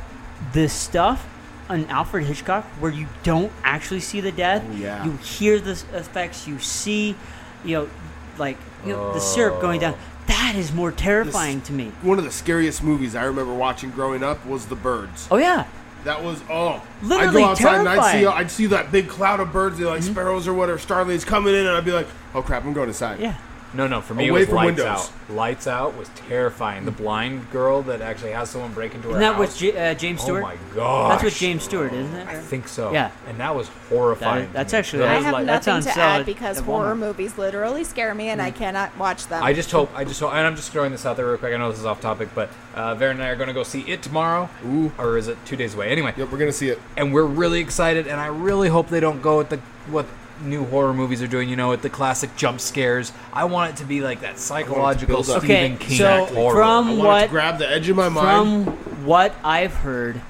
the 0.54 0.68
stuff 0.70 1.26
on 1.70 1.86
Alfred 1.86 2.26
Hitchcock 2.26 2.64
where 2.80 2.92
you 2.92 3.08
don't 3.24 3.52
actually 3.64 4.00
see 4.02 4.20
the 4.22 4.32
death, 4.32 4.64
Oh, 4.68 4.74
yeah. 4.76 5.04
you 5.06 5.12
hear 5.18 5.60
the 5.60 5.72
effects, 5.94 6.48
you 6.48 6.60
see, 6.60 7.16
you 7.64 7.76
know, 7.78 7.90
like 8.38 8.58
you 8.86 8.94
know, 8.94 9.14
the 9.14 9.20
syrup 9.20 9.62
going 9.62 9.80
down. 9.82 9.98
That 10.28 10.56
is 10.56 10.72
more 10.72 10.92
terrifying 10.92 11.62
to 11.62 11.74
me. 11.74 11.92
One 12.02 12.18
of 12.18 12.24
the 12.24 12.32
scariest 12.32 12.84
movies 12.84 13.16
I 13.16 13.24
remember 13.24 13.54
watching 13.54 13.92
growing 13.92 14.24
up 14.24 14.46
was 14.46 14.68
The 14.68 14.76
Birds. 14.76 15.28
Oh 15.30 15.38
yeah, 15.38 15.66
That 16.06 16.24
was 16.24 16.42
oh, 16.50 16.82
Literally 17.02 17.28
I'd 17.28 17.34
go 17.34 17.46
outside 17.52 17.80
and 17.80 17.90
I'd 17.90 18.12
see. 18.20 18.26
I'd 18.26 18.52
see 18.52 18.66
that 18.68 18.92
big 18.92 19.08
cloud 19.10 19.40
of 19.40 19.52
birds, 19.52 19.80
know, 19.80 19.88
Mm-hmm. 19.88 19.96
like 19.96 20.04
sparrows 20.04 20.48
or 20.48 20.54
whatever, 20.54 20.80
starlings 20.80 21.26
coming 21.26 21.54
in, 21.54 21.62
and 21.68 21.70
I'd 21.76 21.86
be 21.86 21.92
like, 21.92 22.08
oh 22.34 22.42
crap, 22.42 22.64
I'm 22.66 22.74
going 22.74 22.88
inside. 22.90 23.20
yeah. 23.20 23.36
No, 23.74 23.88
no. 23.88 24.02
For 24.02 24.14
me, 24.14 24.28
Away 24.28 24.40
it 24.40 24.42
was 24.42 24.48
from 24.50 24.56
Lights 24.58 24.66
windows. 24.68 24.86
Out. 24.88 25.12
Lights 25.36 25.68
Out 25.68 25.96
was 25.98 26.10
terrifying. 26.28 26.86
The 26.86 26.92
blind 26.92 27.50
girl 27.52 27.82
that 27.84 28.02
actually 28.02 28.32
has 28.32 28.50
someone 28.50 28.74
break 28.74 28.94
into 28.94 29.08
her 29.08 29.12
Isn't 29.12 29.22
that 29.22 29.32
house. 29.36 29.40
with 29.40 29.58
J- 29.58 29.92
uh, 29.92 29.94
James 29.94 30.22
Stewart? 30.22 30.44
Oh 30.44 30.48
my 30.48 30.56
god. 30.76 31.12
That's 31.12 31.24
with 31.24 31.36
James 31.38 31.64
Stewart, 31.64 31.94
isn't 31.94 32.16
it? 32.16 32.28
I 32.28 32.38
think 32.40 32.68
so. 32.68 32.92
Yeah. 32.92 33.12
And 33.28 33.40
that 33.40 33.56
was 33.56 33.70
horrifying. 33.90 34.46
That- 34.52 34.54
that's 34.54 34.72
to 34.72 34.76
me. 34.76 34.80
actually- 34.80 35.00
That 35.00 35.08
I 35.10 35.16
was 35.16 35.26
have 35.26 35.34
like- 35.34 35.46
nothing 35.46 35.74
on 35.74 35.82
to 35.84 35.98
add 36.00 36.26
because 36.26 36.60
horror 36.60 36.96
Walmart. 36.96 37.00
movies 37.00 37.38
literally 37.38 37.84
scare 37.84 38.14
me 38.14 38.30
and 38.30 38.42
I 38.42 38.52
cannot 38.52 38.98
watch 38.98 39.28
them. 39.28 39.44
I 39.44 39.54
just 39.54 39.72
hope. 39.72 39.90
I 39.96 40.04
just 40.04 40.20
hope. 40.20 40.34
And 40.34 40.46
I'm 40.46 40.56
just 40.56 40.72
throwing 40.72 40.92
this 40.92 41.06
out 41.06 41.16
there 41.18 41.28
real 41.28 41.38
quick. 41.38 41.54
I 41.54 41.58
know 41.58 41.70
this 41.72 41.80
is 41.80 41.86
off 41.86 42.02
topic, 42.02 42.30
but 42.36 42.50
uh, 42.76 42.96
Varen 42.96 43.12
and 43.12 43.24
I 43.24 43.30
are 43.30 43.36
going 43.36 43.48
to 43.48 43.54
go 43.54 43.64
see 43.64 43.82
it 43.82 44.02
tomorrow. 44.02 44.50
Ooh. 44.66 44.92
Or 44.98 45.18
is 45.18 45.28
it 45.28 45.38
two 45.46 45.56
days 45.56 45.74
away? 45.76 45.90
Anyway. 45.90 46.14
Yep, 46.18 46.30
we're 46.32 46.38
gonna 46.38 46.52
see 46.52 46.70
it. 46.70 46.80
And 46.98 47.14
we're 47.14 47.24
really 47.26 47.60
excited, 47.62 48.06
and 48.08 48.20
I 48.20 48.28
really 48.28 48.68
hope 48.70 48.90
they 48.90 49.00
don't 49.00 49.22
go 49.22 49.38
with 49.38 49.50
the 49.50 49.58
what 49.88 50.06
new 50.42 50.66
horror 50.66 50.94
movies 50.94 51.22
are 51.22 51.28
doing. 51.28 51.50
You 51.50 51.56
know, 51.56 51.70
with 51.70 51.82
the 51.82 51.90
classic 51.90 52.36
jump 52.36 52.60
scares. 52.62 53.12
I 53.34 53.46
want 53.46 53.72
it 53.74 53.78
to 53.78 53.86
be 53.86 54.02
like 54.02 54.22
that 54.22 54.38
psychological. 54.40 55.24
Stephen 55.24 55.44
Okay, 55.44 55.76
King 55.80 55.98
so 55.98 56.26
horror. 56.26 56.56
from- 56.56 56.88
I 56.88 56.94
want 56.94 57.00
it 57.00 57.04
What- 57.06 57.22
to 57.24 57.28
grab 57.30 57.58
the 57.60 57.70
edge 57.72 57.90
of 57.90 57.96
my 57.96 58.06
From 58.06 58.14
mind. 58.16 58.68
what 59.06 59.34
I've 59.44 59.74
heard, 59.76 60.22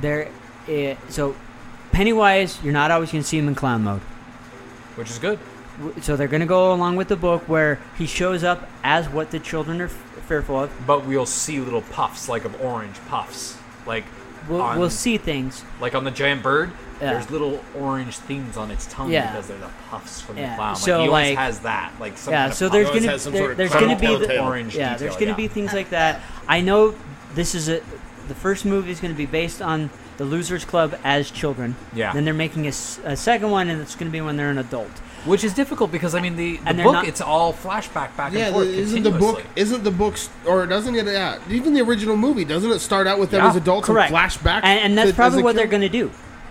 there, 0.00 0.28
i 0.68 0.96
so 1.08 1.34
Pennywise, 1.92 2.58
you're 2.62 2.72
not 2.72 2.90
always 2.92 3.10
going 3.10 3.22
to 3.22 3.28
see 3.28 3.38
him 3.38 3.48
in 3.48 3.54
clown 3.54 3.82
mode. 3.84 4.00
which 4.96 5.10
is 5.10 5.18
good. 5.18 5.38
So 6.02 6.14
they're 6.14 6.28
going 6.28 6.40
to 6.40 6.46
go 6.46 6.72
along 6.74 6.96
with 6.96 7.08
the 7.08 7.16
book 7.16 7.42
where 7.48 7.78
he 7.96 8.06
shows 8.06 8.44
up 8.44 8.68
as 8.84 9.08
what 9.08 9.30
the 9.30 9.38
children 9.38 9.80
are 9.80 9.86
f- 9.86 9.92
fearful 10.28 10.60
of. 10.64 10.70
But 10.86 11.06
we'll 11.06 11.24
see 11.26 11.58
little 11.58 11.80
puffs, 11.80 12.28
like 12.28 12.44
of 12.44 12.60
orange 12.60 12.96
puffs, 13.08 13.56
like 13.86 14.04
We'll, 14.48 14.60
on, 14.60 14.78
we'll 14.78 14.90
see 14.90 15.16
things. 15.16 15.64
like 15.80 15.94
on 15.94 16.04
the 16.04 16.10
giant 16.10 16.42
bird. 16.42 16.70
Yeah. 17.00 17.14
There's 17.14 17.30
little 17.30 17.60
orange 17.78 18.16
things 18.18 18.56
on 18.56 18.70
its 18.70 18.86
tongue 18.86 19.10
Yeah. 19.10 19.30
because 19.30 19.48
they're 19.48 19.58
the 19.58 19.70
puffs 19.90 20.20
from 20.20 20.36
Yeah. 20.36 20.50
the 20.50 20.56
clown. 20.56 20.76
So, 20.76 20.90
like, 20.98 21.02
he 21.02 21.08
always 21.08 21.28
like- 21.30 21.38
has 21.38 21.58
that, 21.60 21.92
like 21.98 22.18
some 22.18 22.32
yeah, 22.32 22.40
kind 22.40 22.52
of 22.52 22.58
so 22.58 22.68
there's 22.68 22.88
gonna 22.90 23.00
has 23.08 23.22
some 23.22 23.32
there- 23.32 23.40
sort 23.42 23.50
of 23.52 23.56
there's 23.56 23.72
gonna 23.72 23.96
be 23.96 24.06
the, 24.16 24.38
orange 24.42 24.74
yeah 24.76 24.92
detail, 24.92 24.98
there's 24.98 25.14
gonna 25.16 25.30
yeah. 25.30 25.36
be 25.36 25.48
things 25.48 25.72
like 25.72 25.90
that. 25.90 26.20
I 26.46 26.60
know 26.60 26.94
this 27.34 27.54
is 27.54 27.68
a 27.68 27.80
the 28.28 28.34
first 28.34 28.64
movie 28.64 28.90
is 28.90 29.00
gonna 29.00 29.14
be 29.14 29.26
based 29.26 29.60
on 29.62 29.90
the 30.18 30.24
Losers 30.24 30.64
Club 30.64 30.94
as 31.02 31.30
children. 31.30 31.74
Yeah. 31.94 32.12
Then 32.12 32.24
they're 32.26 32.34
making 32.34 32.66
a 32.66 32.72
second 32.72 33.50
one, 33.50 33.68
and 33.70 33.80
it's 33.80 33.94
gonna 33.94 34.10
be 34.10 34.20
when 34.20 34.36
they're 34.36 34.50
an 34.50 34.58
adult. 34.58 34.90
Which 35.24 35.42
is 35.44 35.52
difficult 35.52 35.90
because 35.92 36.14
I 36.14 36.20
mean 36.20 36.36
the, 36.36 36.56
the 36.58 36.62
And 36.66 36.78
they're 36.78 36.84
book 36.84 36.92
not- 36.94 37.06
it's 37.08 37.20
all 37.20 37.52
flashback 37.52 38.16
back 38.16 38.32
Yeah, 38.32 38.46
and 38.46 38.54
forth 38.54 38.68
isn't 38.68 39.02
the 39.02 39.10
book 39.10 39.42
isn't 39.56 39.84
the 39.84 39.90
book 39.90 40.16
or 40.46 40.66
doesn't 40.66 40.94
it? 40.94 41.06
Yeah, 41.06 41.38
even 41.50 41.72
the 41.74 41.80
original 41.82 42.16
movie 42.16 42.44
doesn't 42.44 42.70
it 42.70 42.78
start 42.80 43.06
out 43.06 43.18
with 43.18 43.30
them 43.30 43.42
Yeah, 43.42 43.50
as 43.50 43.56
adults 43.56 43.86
Correct. 43.86 44.12
and 44.12 44.18
flashback? 44.18 44.60
and, 44.64 44.80
and 44.80 44.98
that's 44.98 45.10
to- 45.10 45.16
probably 45.16 45.38
as 45.38 45.42
a 45.42 45.44
what 45.44 45.56
they're 45.56 45.66
gonna 45.66 45.88
do. 45.88 46.10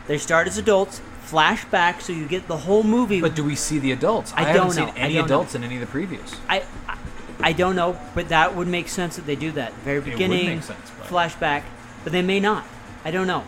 They 0.09 0.17
start 0.17 0.47
as 0.47 0.57
adults, 0.57 1.01
flashback, 1.27 2.01
so 2.01 2.11
you 2.11 2.27
get 2.27 2.47
the 2.47 2.57
whole 2.57 2.81
movie. 2.81 3.21
But 3.21 3.35
do 3.35 3.43
we 3.43 3.53
see 3.55 3.77
the 3.77 3.91
adults? 3.91 4.33
I 4.35 4.41
haven't 4.41 4.55
don't 4.55 4.71
seen 4.71 4.85
know. 4.87 4.91
I 4.93 4.97
any 4.97 5.13
don't 5.13 5.21
know. 5.29 5.35
adults 5.35 5.53
in 5.53 5.63
any 5.63 5.75
of 5.75 5.81
the 5.81 5.85
previous. 5.87 6.35
I, 6.49 6.63
I 6.87 6.97
I 7.41 7.53
don't 7.53 7.75
know, 7.75 7.95
but 8.15 8.29
that 8.29 8.55
would 8.55 8.67
make 8.67 8.89
sense 8.89 9.17
that 9.17 9.27
they 9.27 9.35
do 9.35 9.51
that 9.51 9.71
very 9.85 9.99
would 9.99 10.05
beginning 10.05 10.47
make 10.47 10.63
sense, 10.63 10.91
but- 10.97 11.07
flashback, 11.07 11.61
but 12.03 12.11
they 12.11 12.23
may 12.23 12.39
not. 12.39 12.65
I 13.05 13.11
don't 13.11 13.27
know. 13.27 13.43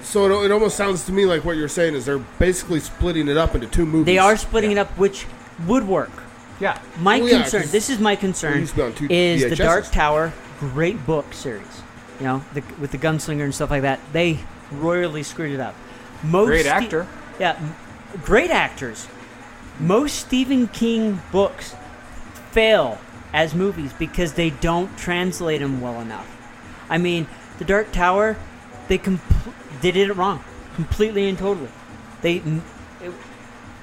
So 0.00 0.24
it, 0.24 0.46
it 0.46 0.52
almost 0.52 0.74
sounds 0.74 1.04
to 1.04 1.12
me 1.12 1.26
like 1.26 1.44
what 1.44 1.58
you're 1.58 1.68
saying 1.68 1.94
is 1.94 2.06
they're 2.06 2.18
basically 2.38 2.80
splitting 2.80 3.28
it 3.28 3.36
up 3.36 3.54
into 3.54 3.66
two 3.66 3.84
movies. 3.84 4.06
They 4.06 4.18
are 4.18 4.38
splitting 4.38 4.70
it 4.72 4.78
up, 4.78 4.88
which 4.98 5.26
would 5.66 5.86
work. 5.86 6.10
Yeah. 6.60 6.80
My 6.98 7.20
Well, 7.20 7.28
yeah, 7.28 7.42
this 7.48 7.90
is 7.90 7.98
my 7.98 8.16
concern, 8.16 8.60
used 8.60 8.74
to 8.76 8.90
two 8.92 9.06
is 9.10 9.42
the 9.50 9.54
Dark 9.54 9.90
Tower, 9.90 10.32
great 10.60 11.04
book 11.04 11.34
series. 11.34 11.82
You 12.20 12.26
know, 12.26 12.44
the, 12.54 12.62
with 12.80 12.90
the 12.90 12.98
gunslinger 12.98 13.44
and 13.44 13.54
stuff 13.54 13.70
like 13.70 13.82
that. 13.82 14.00
They 14.12 14.38
royally 14.80 15.22
screwed 15.22 15.52
it 15.52 15.60
up. 15.60 15.74
Most 16.22 16.46
Great 16.46 16.66
Ste- 16.66 16.72
actor. 16.72 17.06
yeah, 17.38 17.58
great 18.24 18.50
actors. 18.50 19.06
Most 19.80 20.14
Stephen 20.18 20.68
King 20.68 21.20
books 21.32 21.74
fail 22.52 22.98
as 23.32 23.54
movies 23.54 23.92
because 23.92 24.34
they 24.34 24.50
don't 24.50 24.96
translate 24.96 25.60
them 25.60 25.80
well 25.80 26.00
enough. 26.00 26.30
I 26.88 26.98
mean, 26.98 27.26
the 27.58 27.64
Dark 27.64 27.90
Tower, 27.92 28.36
they 28.88 28.98
compl- 28.98 29.52
they 29.80 29.90
did 29.90 30.08
it 30.10 30.14
wrong, 30.14 30.42
completely 30.76 31.28
and 31.28 31.36
totally. 31.36 31.70
They, 32.22 32.36
it, 32.36 33.12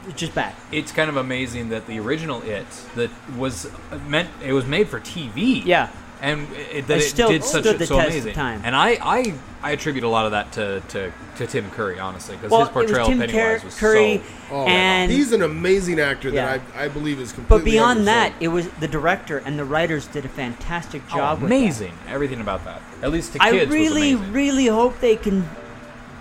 it's 0.08 0.20
just 0.20 0.34
bad. 0.34 0.56
It's 0.72 0.92
kind 0.92 1.10
of 1.10 1.18
amazing 1.18 1.70
that 1.70 1.86
the 1.88 2.00
original 2.00 2.42
It 2.44 2.66
that 2.96 3.12
was 3.38 3.66
uh, 3.66 3.98
meant 4.08 4.30
it 4.44 4.54
was 4.54 4.66
made 4.66 4.88
for 4.88 5.00
TV. 5.00 5.64
Yeah. 5.66 5.90
And 6.22 6.48
it, 6.54 6.86
that 6.88 7.00
It 7.00 7.02
it 7.04 7.10
still 7.10 7.30
did 7.30 7.44
such 7.44 7.64
stood 7.64 7.80
the 7.80 7.88
so 7.88 7.96
test 7.96 8.10
of 8.10 8.14
amazing. 8.14 8.34
time. 8.36 8.62
And 8.64 8.76
I, 8.76 8.90
I 9.02 9.34
I 9.64 9.72
attribute 9.72 10.04
a 10.04 10.08
lot 10.08 10.26
of 10.26 10.32
that 10.32 10.52
to 10.54 10.82
to, 10.90 11.12
to 11.38 11.48
Tim 11.48 11.70
Curry 11.72 12.00
honestly 12.00 12.36
because 12.36 12.52
Well, 12.52 12.62
his 12.62 12.70
portrayal 12.70 12.96
it 12.96 13.00
was 13.00 13.08
Tim 13.10 13.22
of 13.22 13.30
Pennywise 13.32 13.60
Cur- 13.62 13.66
was 13.66 13.80
Curry, 13.80 14.18
so 14.18 14.24
Oh, 14.52 14.66
and 14.68 15.12
he's 15.12 15.32
an 15.32 15.42
amazing 15.42 16.00
actor 16.00 16.30
Yeah. 16.30 16.58
that 16.58 16.62
I, 16.76 16.86
I 16.86 16.88
believe 16.90 17.20
is 17.20 17.32
completely. 17.32 17.58
But 17.60 17.66
beyond 17.66 18.08
that, 18.08 18.34
it 18.40 18.50
was 18.50 18.68
the 18.80 18.88
director 18.88 19.40
and 19.40 19.58
the 19.58 19.66
writers 19.66 20.06
did 20.08 20.24
a 20.26 20.30
fantastic 20.30 21.02
oh, 21.12 21.16
job. 21.18 21.42
with 21.42 21.50
that. 21.50 21.56
amazing 21.56 21.94
everything 22.08 22.40
about 22.40 22.66
that. 22.66 22.82
At 23.02 23.12
least 23.12 23.34
to 23.34 23.42
I 23.42 23.52
kids 23.52 23.72
really, 23.72 24.14
was 24.14 24.22
amazing. 24.22 24.34
really 24.34 24.66
hope 24.68 25.00
they 25.00 25.16
can 25.16 25.50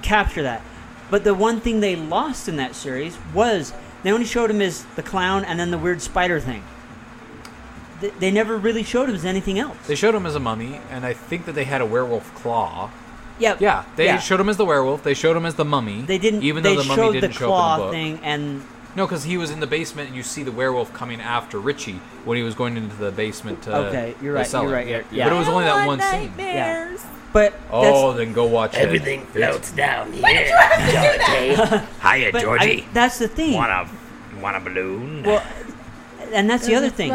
capture 0.02 0.42
that. 0.42 0.62
But 1.10 1.24
the 1.24 1.34
one 1.34 1.60
thing 1.60 1.80
they 1.80 1.96
lost 1.96 2.48
in 2.48 2.56
that 2.56 2.74
series 2.74 3.18
was 3.34 3.72
they 4.02 4.12
only 4.12 4.24
showed 4.26 4.50
him 4.50 4.62
as 4.62 4.84
the 4.96 5.02
clown 5.02 5.44
and 5.44 5.58
then 5.60 5.70
the 5.70 5.78
weird 5.78 6.00
spider 6.00 6.40
thing. 6.40 6.62
They, 8.00 8.10
they 8.10 8.30
never 8.30 8.56
really 8.56 8.82
showed 8.82 9.08
him 9.08 9.14
as 9.14 9.24
anything 9.24 9.58
else. 9.58 9.76
They 9.86 9.94
showed 9.94 10.14
him 10.14 10.26
as 10.26 10.34
a 10.34 10.40
mummy, 10.40 10.80
and 10.90 11.04
I 11.04 11.12
think 11.12 11.44
that 11.46 11.52
they 11.52 11.64
had 11.64 11.80
a 11.80 11.86
werewolf 11.86 12.34
claw. 12.34 12.90
Yeah, 13.38 13.56
Yeah, 13.58 13.84
they 13.96 14.04
yeah. 14.06 14.18
showed 14.18 14.38
him 14.40 14.48
as 14.50 14.56
the 14.58 14.64
werewolf. 14.66 15.02
They 15.02 15.14
showed 15.14 15.36
him 15.36 15.46
as 15.46 15.54
the 15.54 15.64
mummy. 15.64 16.02
They 16.02 16.18
didn't. 16.18 16.42
even 16.42 16.62
they 16.62 16.74
though 16.76 16.82
the 16.82 16.88
mummy 16.88 17.12
didn't 17.12 17.32
the 17.32 17.38
show 17.38 17.52
up 17.54 17.74
in 17.74 17.80
the 17.80 17.84
book. 17.86 17.92
thing, 17.92 18.20
and 18.22 18.62
No, 18.96 19.06
because 19.06 19.24
he 19.24 19.38
was 19.38 19.50
in 19.50 19.60
the 19.60 19.66
basement, 19.66 20.08
and 20.08 20.16
you 20.16 20.22
see 20.22 20.42
the 20.42 20.52
werewolf 20.52 20.92
coming 20.92 21.20
after 21.20 21.58
Richie 21.58 22.00
when 22.24 22.36
he 22.36 22.42
was 22.42 22.54
going 22.54 22.76
into 22.76 22.94
the 22.96 23.10
basement. 23.12 23.62
To 23.62 23.76
Okay, 23.88 24.14
you're 24.20 24.34
right, 24.34 24.52
you're 24.52 24.68
right, 24.68 24.86
you're- 24.86 25.04
yeah. 25.10 25.24
But 25.28 25.34
it 25.34 25.38
was 25.38 25.48
only 25.48 25.64
that 25.64 25.86
one 25.86 25.98
want 25.98 26.02
scene. 26.02 26.20
nightmares. 26.36 27.00
but 27.32 27.54
Oh, 27.70 28.12
then 28.12 28.32
go 28.34 28.44
watch 28.46 28.74
it. 28.74 28.80
Everything 28.80 29.20
It's- 29.20 29.36
floats 29.54 29.70
down 29.72 30.12
here. 30.12 30.22
Georgie. 30.22 31.54
Hiya, 32.02 32.32
that's, 32.32 32.32
but 32.32 32.34
I, 32.36 32.40
Georgie. 32.42 32.86
that's 32.92 33.18
the 33.18 33.28
thing. 33.28 33.54
Want 33.54 33.70
a 33.70 34.40
want 34.40 34.56
a 34.56 34.60
balloon? 34.60 35.22
Well, 35.22 35.42
and 36.32 36.50
that's 36.50 36.66
the 36.66 36.74
other 36.74 36.90
thing. 36.90 37.10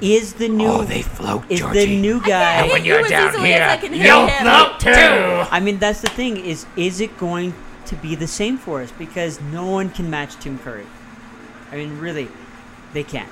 Is 0.00 0.34
the 0.34 0.48
new 0.48 0.66
oh, 0.68 0.82
they 0.84 1.02
float, 1.02 1.44
is 1.48 1.60
Georgie. 1.60 1.86
the 1.86 2.00
new 2.00 2.20
guy? 2.22 2.62
hit 2.62 2.72
when 2.72 2.84
you 2.84 2.92
you're 2.94 3.04
as 3.04 3.10
down 3.10 3.28
easily 3.30 3.52
as 3.54 3.82
I 3.84 3.86
here, 3.88 4.06
you'll 4.06 4.26
him. 4.26 4.42
float 4.44 4.80
too. 4.80 4.90
I 5.50 5.60
mean, 5.60 5.78
that's 5.78 6.00
the 6.00 6.08
thing. 6.10 6.36
Is 6.36 6.66
is 6.76 7.00
it 7.00 7.16
going 7.18 7.54
to 7.86 7.96
be 7.96 8.14
the 8.14 8.26
same 8.26 8.58
for 8.58 8.80
us? 8.82 8.92
Because 8.92 9.40
no 9.40 9.66
one 9.66 9.90
can 9.90 10.08
match 10.10 10.36
Tim 10.36 10.58
Curry. 10.58 10.86
I 11.72 11.76
mean, 11.76 11.98
really, 11.98 12.28
they 12.92 13.02
can't. 13.02 13.28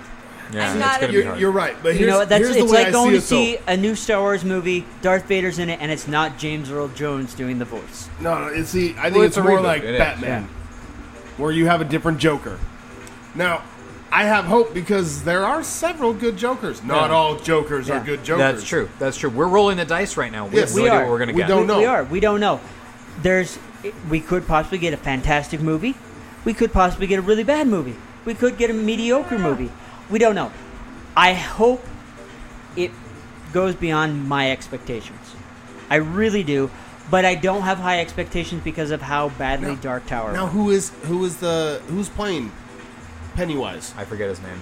Yeah, 0.52 0.70
I'm 0.70 0.76
it's 0.76 0.86
not 0.86 1.00
gonna 1.00 1.08
be 1.12 1.18
you're, 1.18 1.26
hard. 1.26 1.40
you're 1.40 1.50
right. 1.50 1.76
But 1.82 1.94
here's, 1.96 2.00
you 2.00 2.06
know, 2.06 2.24
that's 2.24 2.44
here's 2.44 2.56
the 2.56 2.62
it's 2.62 2.72
way 2.72 2.78
like 2.78 2.86
I 2.88 2.90
going 2.92 3.10
see 3.10 3.16
to 3.16 3.20
see 3.20 3.56
though. 3.56 3.72
a 3.72 3.76
new 3.76 3.94
Star 3.96 4.20
Wars 4.20 4.44
movie. 4.44 4.84
Darth 5.02 5.26
Vader's 5.26 5.58
in 5.58 5.68
it, 5.70 5.80
and 5.80 5.90
it's 5.90 6.06
not 6.06 6.38
James 6.38 6.70
Earl 6.70 6.88
Jones 6.88 7.34
doing 7.34 7.58
the 7.58 7.64
voice. 7.64 8.08
No, 8.20 8.38
no. 8.38 8.46
It's 8.54 8.70
see, 8.70 8.90
I 8.98 9.04
think 9.10 9.14
Well, 9.16 9.22
it's, 9.24 9.36
it's 9.36 9.44
more 9.44 9.58
reboot. 9.58 9.62
like 9.64 9.82
It 9.82 9.94
is, 9.94 9.98
Batman, 9.98 10.44
where 11.36 11.50
you 11.50 11.66
have 11.66 11.80
a 11.80 11.84
different 11.84 12.18
Joker. 12.18 12.58
Now, 13.34 13.62
I 14.12 14.24
have 14.24 14.44
hope 14.46 14.72
because 14.72 15.24
there 15.24 15.44
are 15.44 15.62
several 15.62 16.12
good 16.12 16.36
Jokers. 16.36 16.82
Not 16.82 17.10
Yeah. 17.10 17.16
all 17.16 17.36
Jokers 17.36 17.88
Yeah. 17.88 17.96
are 18.00 18.04
good 18.04 18.24
Jokers. 18.24 18.38
That's 18.54 18.64
true. 18.64 18.88
That's 18.98 19.16
true. 19.16 19.30
We're 19.30 19.48
rolling 19.48 19.76
the 19.78 19.84
dice 19.84 20.16
right 20.16 20.30
now. 20.32 20.46
We 20.46 20.56
Yes. 20.56 20.70
have 20.70 20.76
no 20.76 20.82
We 20.82 20.88
idea 20.88 20.98
are. 20.98 21.02
what 21.04 21.10
we're 21.10 21.18
gonna 21.18 21.32
We 21.32 21.38
get. 21.42 21.48
don't 21.48 21.66
know. 21.66 21.78
we 21.78 21.84
are. 21.86 22.04
We 22.04 22.20
don't 22.20 22.40
know. 22.40 22.60
There's. 23.22 23.58
We 24.08 24.20
could 24.20 24.46
possibly 24.48 24.78
get 24.78 24.94
a 24.94 24.96
fantastic 24.96 25.60
movie. 25.60 25.94
We 26.44 26.54
could 26.54 26.72
possibly 26.72 27.06
get 27.06 27.18
a 27.18 27.22
really 27.22 27.44
bad 27.44 27.66
movie. 27.68 27.96
We 28.24 28.34
could 28.34 28.56
get 28.56 28.70
a 28.70 28.72
mediocre 28.72 29.38
movie. 29.38 29.70
We 30.10 30.18
don't 30.18 30.34
know. 30.34 30.50
I 31.16 31.34
hope 31.34 31.84
it 32.76 32.90
goes 33.52 33.74
beyond 33.74 34.28
my 34.28 34.50
expectations. 34.50 35.34
I 35.90 35.96
really 35.96 36.42
do, 36.42 36.70
but 37.10 37.24
I 37.24 37.34
don't 37.36 37.62
have 37.62 37.78
high 37.78 38.00
expectations 38.00 38.62
because 38.64 38.90
of 38.90 39.02
how 39.02 39.30
badly 39.30 39.70
No. 39.70 39.76
Dark 39.76 40.06
Tower. 40.06 40.32
Now, 40.32 40.44
went. 40.44 40.52
who 40.54 40.70
is 40.70 40.92
who 41.06 41.24
is 41.24 41.36
the 41.36 41.80
who's 41.88 42.08
playing 42.08 42.50
Pennywise? 43.36 43.94
I 43.96 44.04
forget 44.04 44.28
his 44.28 44.40
name. 44.40 44.60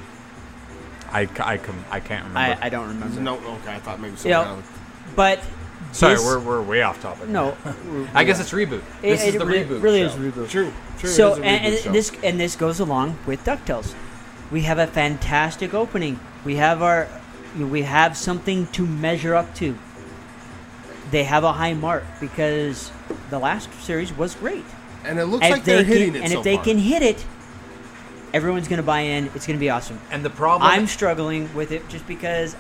I, 1.11 1.29
I, 1.39 1.59
com- 1.59 1.85
I 1.91 2.01
can't 2.01 2.25
remember. 2.27 2.59
I, 2.63 2.67
I 2.67 2.69
don't 2.69 2.89
remember. 2.89 3.21
No, 3.21 3.35
okay, 3.37 3.73
I 3.75 3.79
thought 3.79 4.01
maybe 4.01 4.17
You 4.25 4.31
know, 4.31 4.43
someone 4.43 4.59
else. 4.59 4.67
but 5.15 5.41
Sorry, 5.93 6.15
this- 6.17 6.25
we're, 6.25 6.41
we're 6.41 6.61
way 6.63 6.83
off 6.83 7.01
topic. 7.01 7.29
no. 7.29 7.57
I 8.15 8.25
guess 8.25 8.41
it's 8.41 8.51
reboot. 8.51 8.79
It, 9.01 9.03
This 9.03 9.23
is 9.25 9.35
it 9.37 9.39
the 9.39 9.47
re- 9.47 9.65
reboot. 9.65 9.81
really 9.83 10.01
show. 10.01 10.07
is 10.07 10.15
reboot. 10.15 10.49
True, 10.51 10.73
true. 10.99 11.09
so 11.11 11.35
it 11.35 11.39
is 11.39 11.41
a 11.41 11.45
and, 11.45 11.63
reboot 11.63 11.67
and 11.77 11.79
show. 11.85 11.93
this 11.93 12.13
and 12.25 12.41
this 12.41 12.57
goes 12.57 12.81
along 12.81 13.17
with 13.27 13.45
Ducktales. 13.45 13.95
We 14.51 14.63
have 14.63 14.79
a 14.79 14.87
fantastic 14.89 15.73
opening. 15.73 16.19
We 16.45 16.57
have 16.57 16.83
our 16.83 17.09
we 17.57 17.83
have 17.83 18.17
something 18.17 18.67
to 18.69 18.85
measure 18.85 19.35
up 19.37 19.55
to. 19.57 19.79
They 21.13 21.23
have 21.25 21.45
a 21.45 21.53
high 21.53 21.75
mark 21.75 22.03
because 22.21 22.91
the 23.31 23.39
last 23.39 23.73
series 23.83 24.13
was 24.17 24.35
great. 24.35 24.65
and 25.05 25.19
it 25.21 25.27
looks 25.27 25.45
And 25.45 25.53
like 25.53 25.61
if 25.61 25.65
they're 25.67 25.85
hitting 25.85 26.13
can, 26.15 26.17
it 26.17 26.25
and 26.25 26.33
so 26.33 26.39
if 26.39 26.45
they 26.45 26.57
far. 26.57 26.65
can 26.65 26.79
hit 26.79 27.03
it, 27.03 27.25
everyone's 28.35 28.69
going 28.69 28.77
to 28.79 28.83
buy 28.83 29.01
in. 29.01 29.27
It's 29.35 29.47
going 29.47 29.59
to 29.59 29.61
be 29.61 29.71
awesome. 29.71 29.99
And 30.11 30.23
the 30.25 30.31
problem. 30.31 30.71
I'm 30.71 30.87
struggling 30.87 31.55
with 31.55 31.73
it 31.73 31.89
just 31.89 32.07
because 32.07 32.55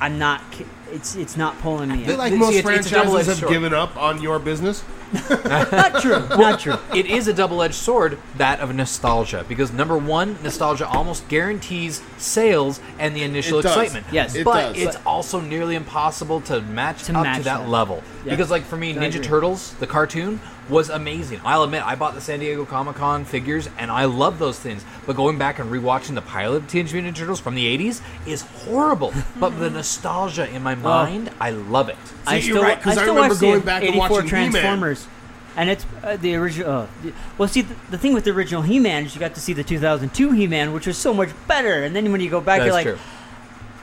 I'm 0.00 0.18
not. 0.18 0.42
It's 0.90 1.14
it's 1.16 1.36
not 1.36 1.58
pulling 1.60 1.90
me 1.90 2.02
I 2.02 2.04
feel 2.06 2.12
in. 2.14 2.18
like 2.18 2.32
See, 2.32 2.38
most 2.38 2.54
it's- 2.54 2.76
it's 2.78 2.88
franchises 2.90 3.26
have 3.26 3.36
sword. 3.38 3.52
given 3.52 3.74
up 3.74 3.94
on 3.96 4.22
your 4.22 4.38
business 4.38 4.82
Not 5.30 6.00
true. 6.02 6.26
Not 6.36 6.60
true. 6.60 6.76
it 6.94 7.06
is 7.06 7.28
a 7.28 7.32
double-edged 7.34 7.74
sword 7.74 8.18
that 8.36 8.60
of 8.60 8.74
nostalgia 8.74 9.44
because 9.48 9.70
number 9.72 9.96
one 9.98 10.36
nostalgia 10.42 10.86
almost 10.88 11.28
guarantees 11.28 12.02
sales 12.18 12.80
and 12.98 13.14
the 13.16 13.22
initial 13.22 13.58
It 13.58 13.62
does. 13.62 13.76
excitement 13.76 14.06
Yes. 14.12 14.34
It 14.34 14.44
but 14.44 14.74
does. 14.74 14.82
it's 14.82 14.96
also 15.04 15.40
nearly 15.40 15.74
impossible 15.74 16.40
to 16.42 16.60
match 16.62 17.04
To 17.04 17.14
up 17.16 17.22
match 17.24 17.38
to 17.38 17.44
that, 17.44 17.58
that. 17.60 17.68
level 17.68 18.02
Yeah. 18.24 18.30
because 18.34 18.50
like 18.50 18.64
for 18.64 18.76
me 18.76 18.92
I 18.92 18.94
ninja 18.94 19.22
turtles 19.22 19.74
the 19.74 19.86
cartoon 19.86 20.40
was 20.68 20.90
amazing 20.90 21.40
i'll 21.44 21.62
admit 21.62 21.82
i 21.86 21.94
bought 21.94 22.14
the 22.14 22.20
san 22.20 22.40
diego 22.40 22.64
comic-con 22.64 23.24
figures 23.24 23.68
and 23.78 23.90
i 23.90 24.04
love 24.04 24.38
those 24.38 24.58
things 24.58 24.84
but 25.06 25.16
going 25.16 25.38
back 25.38 25.58
and 25.58 25.70
rewatching 25.70 26.14
the 26.14 26.22
pilot 26.22 26.56
of 26.58 26.68
teenage 26.68 26.92
mutant 26.92 27.16
Ninja 27.16 27.20
turtles 27.20 27.40
from 27.40 27.54
the 27.54 27.78
80s 27.78 28.00
is 28.26 28.42
horrible 28.42 29.12
but 29.40 29.50
the 29.58 29.70
nostalgia 29.70 30.48
in 30.50 30.62
my 30.62 30.74
mind 30.74 31.30
i 31.40 31.50
love 31.50 31.88
it 31.88 31.96
I 32.26 32.40
See, 32.40 32.48
you're 32.48 32.56
still, 32.56 32.62
right, 32.62 32.80
'cause 32.82 32.98
I 32.98 33.04
I 33.04 33.06
remember 33.06 33.34
going 33.36 33.60
back 33.60 33.82
and 33.82 33.90
84 33.94 34.08
watching 34.10 34.24
He-Man. 34.28 34.50
Transformers, 34.50 35.06
and 35.56 35.70
it's 35.70 35.86
uh, 36.04 36.16
the 36.18 36.34
original. 36.34 36.70
Uh, 36.70 36.86
the- 37.02 37.12
well, 37.38 37.48
see, 37.48 37.62
the, 37.62 37.74
the 37.90 37.96
thing 37.98 38.12
with 38.12 38.24
the 38.24 38.30
original 38.32 38.60
He-Man 38.62 39.06
is 39.06 39.14
you 39.14 39.20
got 39.20 39.34
to 39.34 39.40
see 39.40 39.54
the 39.54 39.64
2002 39.64 40.32
He-Man, 40.32 40.72
which 40.74 40.86
was 40.86 40.98
so 40.98 41.14
much 41.14 41.30
better. 41.48 41.82
And 41.84 41.96
then 41.96 42.12
when 42.12 42.20
you 42.20 42.28
go 42.28 42.40
back, 42.42 42.58
that's 42.58 42.66
you're 42.66 42.74
like, 42.74 42.84
true 42.84 42.98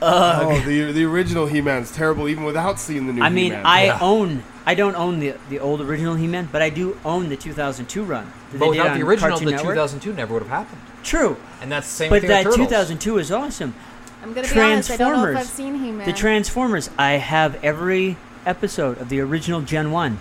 Oh, 0.00 0.60
the 0.64 0.92
the 0.92 1.04
original 1.04 1.46
He-Man's 1.46 1.90
terrible, 1.90 2.28
even 2.28 2.44
without 2.44 2.78
seeing 2.78 3.06
the 3.08 3.12
new. 3.14 3.22
I 3.22 3.30
mean, 3.30 3.46
He-Man. 3.46 3.66
I 3.66 3.84
Yeah. 3.86 3.98
own. 4.00 4.42
I 4.66 4.74
don't 4.74 4.96
own 4.96 5.20
the 5.20 5.34
the 5.48 5.60
old 5.60 5.80
original 5.80 6.16
He-Man, 6.16 6.48
but 6.50 6.60
I 6.60 6.70
do 6.70 6.98
own 7.04 7.28
the 7.28 7.36
2002 7.36 8.02
run. 8.02 8.26
that 8.52 8.58
but 8.58 8.68
without 8.70 8.96
the 8.96 9.02
original 9.02 9.30
Cartoon 9.30 9.46
the 9.46 9.52
Network. 9.52 9.74
2002 9.74 10.12
never 10.12 10.34
would 10.34 10.42
have 10.42 10.50
happened 10.50 10.80
True, 11.04 11.36
and 11.60 11.70
that's 11.70 11.86
the 11.86 11.94
same 11.94 12.10
but 12.10 12.22
thing 12.22 12.28
that 12.30 12.46
with 12.46 12.56
2002 12.56 13.18
is 13.18 13.30
awesome. 13.30 13.74
I'm 14.22 14.32
gonna 14.32 14.52
be 14.52 14.60
honest. 14.60 14.90
I 14.90 14.96
don't 14.96 15.12
know 15.12 15.24
if 15.26 15.30
Transformers. 15.32 15.36
I've 15.36 15.46
seen 15.46 15.74
He-Man. 15.76 16.06
The 16.06 16.12
Transformers, 16.12 16.90
I 16.98 17.12
have 17.12 17.62
every 17.64 18.16
episode 18.44 18.98
of 18.98 19.08
the 19.08 19.20
original 19.20 19.60
Gen 19.62 19.92
1. 19.92 20.18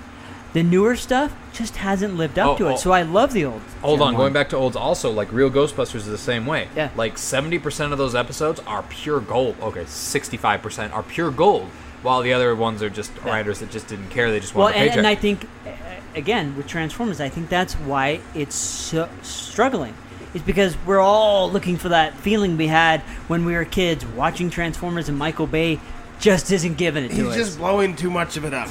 The 0.54 0.64
newer 0.64 0.96
stuff 0.96 1.36
just 1.52 1.78
hasn't 1.78 2.16
lived 2.16 2.38
up 2.40 2.50
Oh, 2.52 2.58
to 2.60 2.68
it, 2.68 2.74
oh. 2.74 2.78
so 2.78 2.92
I 2.92 3.02
love 3.02 3.34
the 3.34 3.44
old. 3.46 3.62
Hold 3.82 4.00
Gen 4.00 4.08
on, 4.10 4.14
1. 4.14 4.22
going 4.22 4.34
back 4.34 4.50
to 4.50 4.58
olds 4.58 4.76
also, 4.78 5.10
like 5.12 5.32
Real 5.34 5.50
Ghostbusters 5.50 5.96
is 5.96 6.06
the 6.06 6.18
same 6.20 6.46
way. 6.46 6.70
Yeah. 6.76 6.92
Like 6.96 7.16
70% 7.16 7.92
of 7.92 7.98
those 7.98 8.14
episodes 8.16 8.60
are 8.68 8.84
pure 8.84 9.20
gold. 9.20 9.56
Okay, 9.62 9.84
65% 9.84 10.94
are 10.94 11.04
pure 11.04 11.32
gold, 11.32 11.70
while 12.06 12.22
the 12.22 12.32
other 12.34 12.56
ones 12.56 12.84
are 12.84 12.90
just 12.90 13.12
writers 13.24 13.60
that 13.60 13.72
just 13.72 13.88
didn't 13.88 14.10
care. 14.10 14.30
They 14.32 14.40
just 14.40 14.54
Well, 14.54 14.66
wanted 14.66 14.76
a 14.78 14.80
and, 14.82 14.90
paycheck. 14.92 14.98
and 15.00 15.08
I 15.08 15.16
think, 15.16 15.48
uh, 15.66 15.70
again, 16.16 16.56
with 16.56 16.68
Transformers, 16.68 17.20
I 17.20 17.30
think 17.30 17.50
that's 17.50 17.74
why 17.74 18.22
it's 18.36 18.56
so 18.56 19.10
struggling. 19.24 19.96
It's 20.36 20.44
because 20.44 20.78
we're 20.86 21.00
all 21.00 21.50
looking 21.52 21.78
for 21.78 21.90
that 21.90 22.14
feeling 22.20 22.58
we 22.58 22.68
had 22.68 23.02
when 23.28 23.44
we 23.44 23.54
were 23.54 23.66
kids 23.66 24.06
watching 24.06 24.50
Transformers, 24.52 25.10
and 25.10 25.18
Michael 25.18 25.48
Bay 25.48 25.80
just 26.20 26.52
isn't 26.52 26.78
giving 26.78 27.06
it 27.06 27.10
to 27.10 27.16
he's 27.16 27.26
us. 27.28 27.36
just 27.36 27.58
blowing 27.58 27.96
too 27.96 28.12
much 28.12 28.38
of 28.38 28.46
it 28.46 28.54
up. 28.54 28.70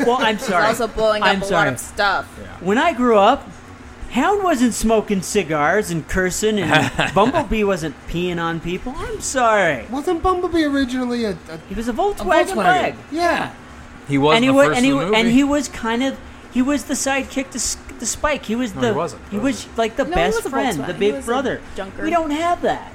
well, 0.00 0.16
I'm 0.20 0.38
sorry. 0.38 0.64
also 0.66 0.86
blowing 0.88 1.22
up 1.22 1.28
I'm 1.28 1.42
a 1.42 1.44
sorry. 1.44 1.66
lot 1.66 1.74
of 1.74 1.78
stuff. 1.80 2.24
When 2.62 2.78
I 2.78 2.92
grew 2.94 3.18
up, 3.18 3.46
Hound 4.12 4.42
wasn't 4.44 4.74
smoking 4.74 5.22
cigars 5.22 5.90
and 5.90 6.06
cursing, 6.06 6.58
and 6.58 7.14
Bumblebee 7.14 7.64
wasn't 7.64 7.94
peeing 8.08 8.38
on 8.38 8.60
people. 8.60 8.92
I'm 8.96 9.20
sorry. 9.22 9.86
Wasn't 9.90 10.22
Bumblebee 10.22 10.64
originally 10.64 11.24
a, 11.24 11.30
a, 11.30 11.58
He 11.68 11.74
was 11.74 11.88
a 11.88 11.92
a 11.92 11.94
Volkswagen, 11.94 12.48
Volkswagen? 12.48 12.56
bag. 12.56 12.94
Yeah. 13.10 13.54
he 14.08 14.18
was 14.18 14.36
and 14.36 14.44
he 14.44 14.50
was, 14.50 14.66
first 14.66 14.76
and 14.76 14.84
he, 14.86 14.92
movie. 14.92 15.16
and 15.16 15.28
he 15.28 15.42
was 15.44 15.68
kind 15.68 16.02
of 16.02 16.18
he 16.52 16.60
was 16.60 16.84
the 16.84 16.94
sidekick 16.94 17.50
to, 17.52 17.56
S- 17.56 17.78
to 17.98 18.04
Spike. 18.04 18.44
He 18.44 18.54
was 18.54 18.74
No, 18.74 18.80
the 18.82 18.88
he 18.88 18.94
wasn't. 18.94 19.28
he 19.30 19.38
was 19.38 19.66
like 19.78 19.96
the 19.96 20.04
No, 20.04 20.14
best 20.14 20.42
friend, 20.42 20.84
the 20.84 20.92
big 20.94 21.24
brother. 21.24 21.62
junker. 21.74 22.02
We 22.04 22.10
don't 22.10 22.30
have 22.32 22.60
that. 22.62 22.92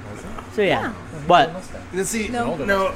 So 0.52 0.62
yeah, 0.62 0.94
but 1.26 1.52
Now, 1.92 2.02
see, 2.04 2.28
No. 2.28 2.54
no. 2.56 2.94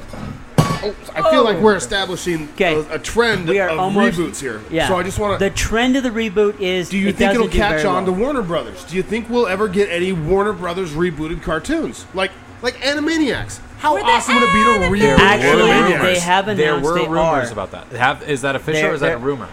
Oh, 0.84 0.94
I 1.14 1.30
feel 1.30 1.44
like 1.44 1.58
we're 1.58 1.76
establishing 1.76 2.48
'Kay. 2.56 2.74
a, 2.74 2.94
a 2.94 2.98
trend 2.98 3.48
we 3.48 3.60
are 3.60 3.70
of 3.70 3.78
almost 3.78 4.18
reboots 4.18 4.40
here. 4.40 4.60
Yeah. 4.70 4.88
So 4.88 4.96
I 4.98 5.02
just 5.02 5.18
want 5.18 5.38
to. 5.38 5.44
the 5.48 5.54
trend 5.54 5.96
of 5.96 6.02
the 6.02 6.10
reboot 6.10 6.60
is. 6.60 6.88
Do 6.88 6.98
you 6.98 7.08
it 7.08 7.16
think 7.16 7.30
it'll 7.34 7.44
doesn't 7.46 7.52
do 7.52 7.58
catch 7.58 7.70
very 7.82 7.84
on 7.86 8.04
well. 8.04 8.14
to 8.14 8.20
Warner 8.20 8.42
Brothers? 8.42 8.84
Do 8.84 8.96
you 8.96 9.02
think 9.02 9.28
we'll 9.30 9.46
ever 9.46 9.68
get 9.68 9.88
any 9.90 10.12
Warner 10.12 10.52
Brothers 10.52 10.92
rebooted 10.92 11.42
cartoons 11.42 12.06
like 12.14 12.30
like 12.62 12.74
Animaniacs? 12.76 13.60
How 13.78 13.94
We're 13.94 14.00
the 14.00 14.06
awesome 14.06 14.34
would 14.36 14.44
it 14.44 14.52
be 14.52 14.98
to 14.98 15.06
reboot 15.06 15.18
Actually, 15.18 15.62
Animaniacs? 15.70 16.02
they 16.02 16.18
have 16.20 16.46
there 16.46 16.54
announced 16.74 16.84
were 16.84 16.94
they 16.94 17.08
rumors 17.08 17.48
are. 17.50 17.52
about 17.52 17.70
that. 17.72 17.88
Have, 17.88 18.28
is 18.28 18.42
that 18.42 18.54
official 18.54 18.82
They're- 18.82 18.90
or 18.92 18.94
is 18.94 19.00
that 19.00 19.06
a 19.06 19.08
they're- 19.10 19.18
rumor? 19.18 19.48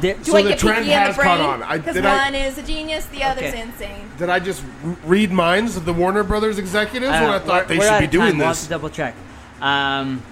They're- 0.00 0.14
Do 0.14 0.24
So 0.24 0.36
I 0.36 0.42
the 0.42 0.48
get 0.50 0.58
trend 0.60 0.76
Pinky 0.76 0.92
in 0.92 0.98
the 1.00 1.04
has 1.06 1.16
caught 1.16 1.40
on. 1.40 1.62
I- 1.64 1.78
Because 1.78 1.94
did 1.94 2.06
I- 2.06 2.16
one 2.26 2.34
is 2.36 2.58
a 2.58 2.62
genius, 2.62 3.06
the 3.06 3.24
other's 3.24 3.48
Okay. 3.52 3.60
insane. 3.62 4.08
Did 4.18 4.30
I 4.30 4.38
just 4.38 4.62
r- 4.86 4.96
read 5.04 5.32
minds 5.32 5.76
of 5.76 5.84
the 5.84 5.92
Warner 5.92 6.22
Brothers 6.22 6.58
executives 6.58 7.10
when 7.10 7.22
I 7.24 7.36
Uh, 7.36 7.38
thought 7.40 7.66
they 7.66 7.78
we're 7.78 7.84
should 7.84 7.92
out 7.92 7.98
be 7.98 8.04
of 8.04 8.10
time. 8.12 8.20
doing 8.20 8.38
We'll 8.38 8.46
have 8.46 8.56
this? 8.56 8.64
to 8.64 8.70
double 8.70 8.88
check. 8.90 9.14
Um, 9.60 10.22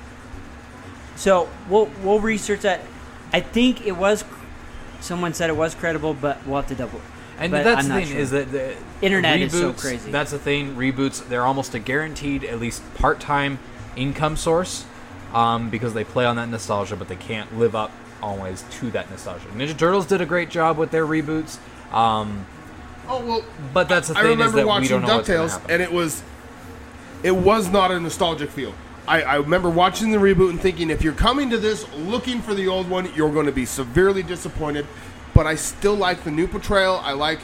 so 1.16 1.48
we'll 1.68 1.90
we'll 2.03 2.20
research 2.20 2.61
that. 2.61 2.81
I 3.33 3.40
think 3.40 3.87
it 3.87 3.92
was. 3.92 4.24
Someone 5.00 5.35
said 5.35 5.50
it 5.50 5.57
was 5.57 5.74
credible, 5.74 6.14
but 6.14 6.44
we'll 6.46 6.57
have 6.57 6.68
to 6.68 6.74
double. 6.74 7.00
And 7.38 7.50
but 7.50 7.64
that's 7.64 7.85
I'm 7.85 7.88
the 7.88 7.94
thing 7.94 8.12
sure. 8.12 8.18
is 8.18 8.31
that 8.31 8.53
the 8.53 8.77
Internet 9.03 9.40
reboots, 9.40 9.44
is 9.44 9.53
so 9.53 9.72
crazy. 9.72 10.11
That's 10.11 10.31
the 10.31 10.38
thing. 10.38 10.77
Reboots 10.77 11.27
they're 11.29 11.44
almost 11.44 11.74
a 11.74 11.79
guaranteed 11.79 12.44
at 12.44 12.61
least 12.61 12.83
part-time 12.94 13.59
income 13.96 14.37
source 14.37 14.87
um, 15.33 15.68
because 15.68 15.94
they 15.94 16.05
play 16.05 16.24
on 16.24 16.37
that 16.37 16.48
nostalgia, 16.48 16.96
but 16.96 17.09
they 17.09 17.16
can't 17.16 17.59
live 17.59 17.74
up 17.74 17.90
always 18.22 18.64
to 18.72 18.90
that 18.92 19.11
nostalgia. 19.11 19.46
Ninja 19.48 19.77
Turtles 19.77 20.07
did 20.07 20.20
a 20.20 20.27
great 20.27 20.48
job 20.48 20.79
with 20.79 20.90
their 20.90 21.07
reboots, 21.07 21.59
um, 21.92 22.46
Oh 23.07 23.24
well, 23.24 23.44
but 23.72 23.88
that's 23.88 24.09
the 24.09 24.18
I 24.18 24.22
thing 24.22 24.33
is 24.33 24.37
remember 24.38 24.57
that 24.57 24.62
we 24.62 24.68
watching 24.68 24.88
don't 24.88 25.03
know 25.03 25.16
what's 25.16 25.29
going 25.29 25.48
Ducktales, 25.48 25.61
and 25.68 25.83
it 25.83 25.92
was 25.92 26.22
it 27.22 27.33
was 27.33 27.68
not 27.68 27.90
a 27.90 28.00
nostalgic 28.00 28.50
feel. 28.50 28.74
I, 29.07 29.23
I 29.23 29.35
remember 29.37 29.69
watching 29.69 30.11
the 30.11 30.19
reboot 30.19 30.51
and 30.51 30.61
thinking, 30.61 30.90
if 30.90 31.03
you're 31.03 31.12
coming 31.12 31.51
to 31.51 31.59
this 31.59 31.87
looking 31.95 32.40
for 32.40 32.55
the 32.55 32.69
old 32.69 32.88
one, 32.88 33.12
you're 33.14 33.33
going 33.33 33.47
to 33.47 33.53
be 33.53 33.67
severely 33.67 34.23
disappointed. 34.23 34.87
But 35.35 35.47
I 35.47 35.57
still 35.57 35.95
like 35.95 36.25
the 36.25 36.31
new 36.31 36.47
portrayal. 36.47 37.01
I 37.03 37.12
like 37.12 37.40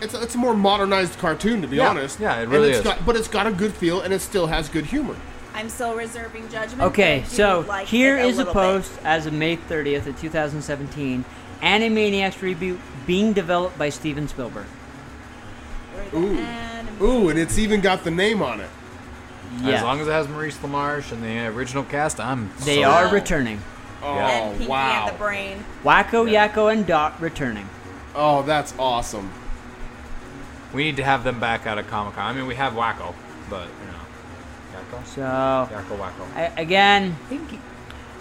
it's 0.00 0.14
a, 0.14 0.22
it's 0.22 0.34
a 0.34 0.38
more 0.38 0.54
modernized 0.54 1.18
cartoon, 1.18 1.60
to 1.62 1.68
be 1.68 1.76
Yeah, 1.76 1.90
honest. 1.90 2.18
yeah, 2.18 2.38
it 2.38 2.44
And 2.44 2.52
really 2.52 2.70
it's 2.70 2.78
is. 2.78 2.84
Got, 2.84 3.04
but 3.04 3.16
it's 3.16 3.28
got 3.28 3.46
a 3.46 3.52
good 3.52 3.74
feel, 3.74 4.00
and 4.00 4.12
it 4.14 4.20
still 4.20 4.46
has 4.46 4.68
good 4.68 4.86
humor. 4.86 5.16
I'm 5.54 5.68
still 5.68 5.94
reserving 5.94 6.48
judgment. 6.48 6.80
Okay, 6.82 7.18
but 7.20 7.26
I 7.26 7.28
do 7.28 7.34
so 7.36 7.64
like 7.68 7.86
here 7.86 8.16
a 8.16 8.24
is 8.24 8.36
a 8.36 8.38
little 8.38 8.54
post 8.54 8.92
as 9.04 9.26
of 9.26 9.32
May 9.34 9.56
30th 9.56 10.06
of 10.06 10.18
2017. 10.20 11.24
Animaniacs 11.60 12.38
reboot 12.38 12.78
being 13.06 13.32
developed 13.34 13.76
by 13.76 13.90
Steven 13.90 14.26
Spielberg. 14.26 14.66
Ooh. 16.14 16.36
And 16.38 16.88
Ooh, 17.02 17.28
and 17.28 17.38
it's 17.38 17.58
even 17.58 17.80
got 17.80 18.04
the 18.04 18.10
name 18.10 18.42
on 18.42 18.60
it. 18.60 18.70
As 19.58 19.82
long 19.82 20.00
as 20.00 20.06
it 20.06 20.12
has 20.12 20.28
Maurice 20.28 20.56
LaMarche 20.58 21.12
and 21.12 21.22
the 21.22 21.46
original 21.46 21.82
cast, 21.82 22.20
I'm 22.20 22.50
they 22.60 22.82
sold. 22.82 22.86
are 22.86 23.12
returning. 23.12 23.60
Oh 24.02 24.14
and 24.14 24.56
Pinky 24.56 24.70
wow! 24.70 25.06
and 25.06 25.14
the 25.14 25.18
brain. 25.18 25.64
Wakko, 25.84 26.30
Yakko, 26.30 26.72
and 26.72 26.86
Dot 26.86 27.20
returning. 27.20 27.68
Oh, 28.14 28.42
that's 28.42 28.72
awesome. 28.78 29.30
We 30.72 30.84
need 30.84 30.96
to 30.96 31.04
have 31.04 31.24
them 31.24 31.40
back 31.40 31.66
out 31.66 31.78
of 31.78 31.88
Comic 31.88 32.14
Con. 32.14 32.26
I 32.26 32.32
mean, 32.32 32.46
we 32.46 32.54
have 32.54 32.74
Wakko, 32.74 33.14
but 33.50 33.66
you 33.66 33.86
know, 33.92 34.98
Yakko, 34.98 35.06
So 35.06 35.20
Yakko, 35.20 35.98
Wakko. 35.98 36.36
I, 36.36 36.52
again, 36.56 37.16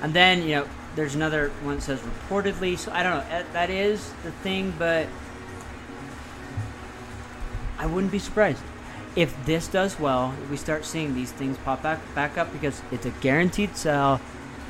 and 0.01 0.13
then 0.13 0.41
you 0.43 0.55
know, 0.55 0.67
there's 0.95 1.15
another 1.15 1.49
one 1.63 1.75
that 1.75 1.83
says 1.83 2.01
reportedly. 2.01 2.77
So 2.77 2.91
I 2.91 3.03
don't 3.03 3.13
know. 3.13 3.29
That, 3.29 3.53
that 3.53 3.69
is 3.69 4.11
the 4.23 4.31
thing, 4.31 4.73
but 4.77 5.07
I 7.77 7.85
wouldn't 7.85 8.11
be 8.11 8.19
surprised 8.19 8.61
if 9.15 9.35
this 9.45 9.67
does 9.67 9.99
well. 9.99 10.33
We 10.49 10.57
start 10.57 10.85
seeing 10.85 11.15
these 11.15 11.31
things 11.31 11.57
pop 11.59 11.83
back 11.83 11.99
back 12.15 12.37
up 12.37 12.51
because 12.53 12.81
it's 12.91 13.05
a 13.05 13.11
guaranteed 13.21 13.75
sell. 13.75 14.21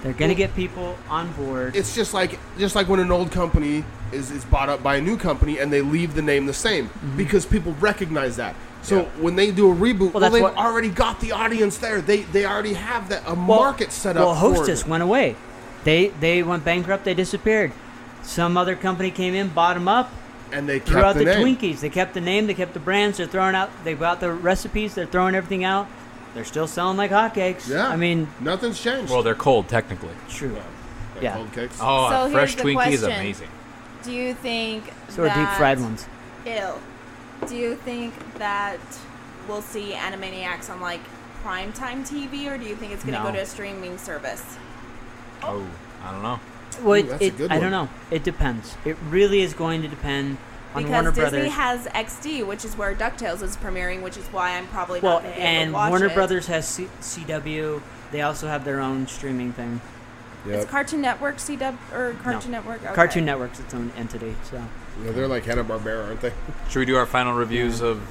They're 0.02 0.14
gonna 0.14 0.30
Well, 0.30 0.38
get 0.38 0.56
people 0.56 0.98
on 1.10 1.32
board. 1.34 1.76
It's 1.76 1.94
just 1.94 2.14
like 2.14 2.40
just 2.58 2.76
like 2.76 2.88
when 2.88 3.00
an 3.00 3.12
old 3.12 3.32
company 3.32 3.84
is, 4.12 4.32
is 4.32 4.46
bought 4.46 4.70
up 4.70 4.82
by 4.82 4.96
a 4.96 5.02
new 5.02 5.18
company 5.18 5.60
and 5.60 5.72
they 5.72 5.82
leave 5.82 6.16
the 6.16 6.22
name 6.22 6.46
the 6.46 6.54
same 6.54 6.88
mm-hmm. 6.88 7.18
because 7.18 7.46
people 7.46 7.74
recognize 7.80 8.38
that. 8.38 8.56
So 8.82 9.02
Yeah. 9.02 9.22
when 9.22 9.36
they 9.36 9.52
do 9.52 9.70
a 9.70 9.76
reboot, 9.76 10.14
well, 10.14 10.22
that's 10.22 10.34
they've 10.34 10.42
what- 10.42 10.56
already 10.56 10.90
got 10.90 11.20
the 11.20 11.34
audience 11.34 11.78
there. 11.78 12.02
They 12.02 12.22
they 12.22 12.46
already 12.46 12.74
have 12.74 13.10
that 13.10 13.24
a 13.28 13.34
Well- 13.34 13.36
market 13.36 13.92
set 13.92 14.16
up. 14.16 14.26
Well, 14.26 14.36
Hostess 14.36 14.86
went 14.88 15.04
away. 15.04 15.36
They 15.84 16.08
they 16.20 16.44
went 16.44 16.64
bankrupt. 16.64 17.04
They 17.04 17.14
disappeared. 17.14 17.74
Some 18.24 18.58
other 18.58 18.76
company 18.76 19.12
came 19.12 19.34
in, 19.34 19.50
bought 19.50 19.76
them 19.76 19.88
up, 19.88 20.12
and 20.52 20.68
they 20.68 20.80
kept 20.80 20.90
threw 20.92 21.02
out 21.02 21.14
the, 21.16 21.26
the, 21.26 21.36
name. 21.36 21.58
Twinkies. 21.58 21.80
They 21.80 21.90
kept 21.90 22.14
the 22.14 22.22
name. 22.22 22.48
They 22.48 22.54
kept 22.54 22.74
the 22.74 22.80
brands. 22.80 23.18
They're 23.18 23.28
throwing 23.28 23.56
out. 23.56 23.70
They 23.84 23.94
got 23.94 24.20
the 24.20 24.32
recipes. 24.32 24.96
They're 24.96 25.06
throwing 25.06 25.36
everything 25.36 25.64
out. 25.64 25.88
They're 26.34 26.46
still 26.46 26.68
selling 26.68 26.98
like 26.98 27.12
hotcakes. 27.12 27.68
Yeah, 27.68 27.88
I 27.88 27.96
mean, 27.96 28.28
nothing's 28.40 28.80
changed. 28.82 29.12
Well, 29.12 29.24
they're 29.24 29.36
cold 29.36 29.68
technically. 29.68 30.14
true. 30.30 30.54
Like 31.16 31.24
yeah. 31.24 31.36
cold 31.36 31.52
cakes. 31.54 31.78
Oh, 31.82 32.10
So 32.10 32.32
fresh 32.32 32.54
here's 32.54 32.64
the 32.64 32.70
Twinkie 32.70 32.92
is 32.92 33.00
question. 33.02 33.20
amazing. 33.20 33.48
Do 34.04 34.12
you 34.14 34.34
think 34.34 34.84
So 35.10 35.24
are 35.24 35.34
deep 35.36 35.50
fried 35.58 35.80
ones. 35.80 36.06
Ew. 36.46 36.74
Do 37.48 37.56
you 37.56 37.76
think 37.76 38.14
that 38.38 38.80
we'll 39.48 39.62
see 39.62 39.92
Animaniacs 39.94 40.70
on 40.70 40.80
like 40.82 41.02
primetime 41.44 42.08
TV, 42.08 42.50
or 42.50 42.58
do 42.58 42.66
you 42.66 42.76
think 42.76 42.94
it's 42.94 43.04
going 43.04 43.16
to 43.16 43.20
No. 43.24 43.30
go 43.30 43.36
to 43.36 43.42
a 43.42 43.46
streaming 43.46 43.98
service? 43.98 44.44
Oh, 45.42 45.66
I 46.04 46.12
don't 46.12 46.22
know. 46.24 46.40
Well, 46.82 47.04
Ooh, 47.06 47.18
it, 47.20 47.40
it- 47.40 47.52
I 47.52 47.60
don't 47.60 47.72
know. 47.72 47.90
It 48.12 48.24
depends. 48.24 48.76
It 48.86 48.98
really 49.10 49.42
is 49.42 49.54
going 49.54 49.82
to 49.82 49.88
depend 49.88 50.38
on 50.76 50.84
Because 50.84 50.92
Warner 50.92 51.12
Disney 51.12 51.50
Brothers. 51.50 51.54
has 51.54 51.88
XD, 51.88 52.46
which 52.46 52.64
is 52.66 52.78
where 52.78 52.94
Ducktales 52.94 53.42
is 53.42 53.58
premiering, 53.58 54.02
which 54.04 54.18
is 54.18 54.26
why 54.28 54.58
I'm 54.58 54.68
probably 54.68 55.00
well, 55.00 55.14
not 55.16 55.24
going 55.24 55.34
to 55.34 55.40
be 55.40 55.46
able 55.46 55.78
and 55.80 55.90
Warner 55.90 56.06
it. 56.08 56.14
Brothers 56.16 56.48
has 56.48 56.68
C- 56.68 56.88
CW. 57.02 57.82
They 58.12 58.22
also 58.22 58.48
have 58.48 58.66
their 58.66 58.80
own 58.80 59.08
streaming 59.08 59.52
thing. 59.54 59.82
Yep. 60.46 60.62
It's 60.62 60.72
Cartoon 60.72 61.02
Network, 61.02 61.38
CW 61.38 61.76
or 61.94 62.14
Cartoon 62.24 62.52
Network. 62.52 62.84
Okay. 62.84 62.94
Cartoon 62.94 63.26
Network's 63.26 63.60
its 63.60 63.74
own 63.74 63.92
entity. 63.98 64.36
So. 64.50 64.64
Yeah, 65.04 65.12
they're 65.12 65.28
like 65.28 65.44
Hanna 65.46 65.64
Barbera, 65.64 66.08
aren't 66.08 66.22
they? 66.22 66.34
Should 66.70 66.80
we 66.80 66.86
do 66.86 66.96
our 66.96 67.06
final 67.06 67.34
reviews 67.34 67.82
of 67.82 68.02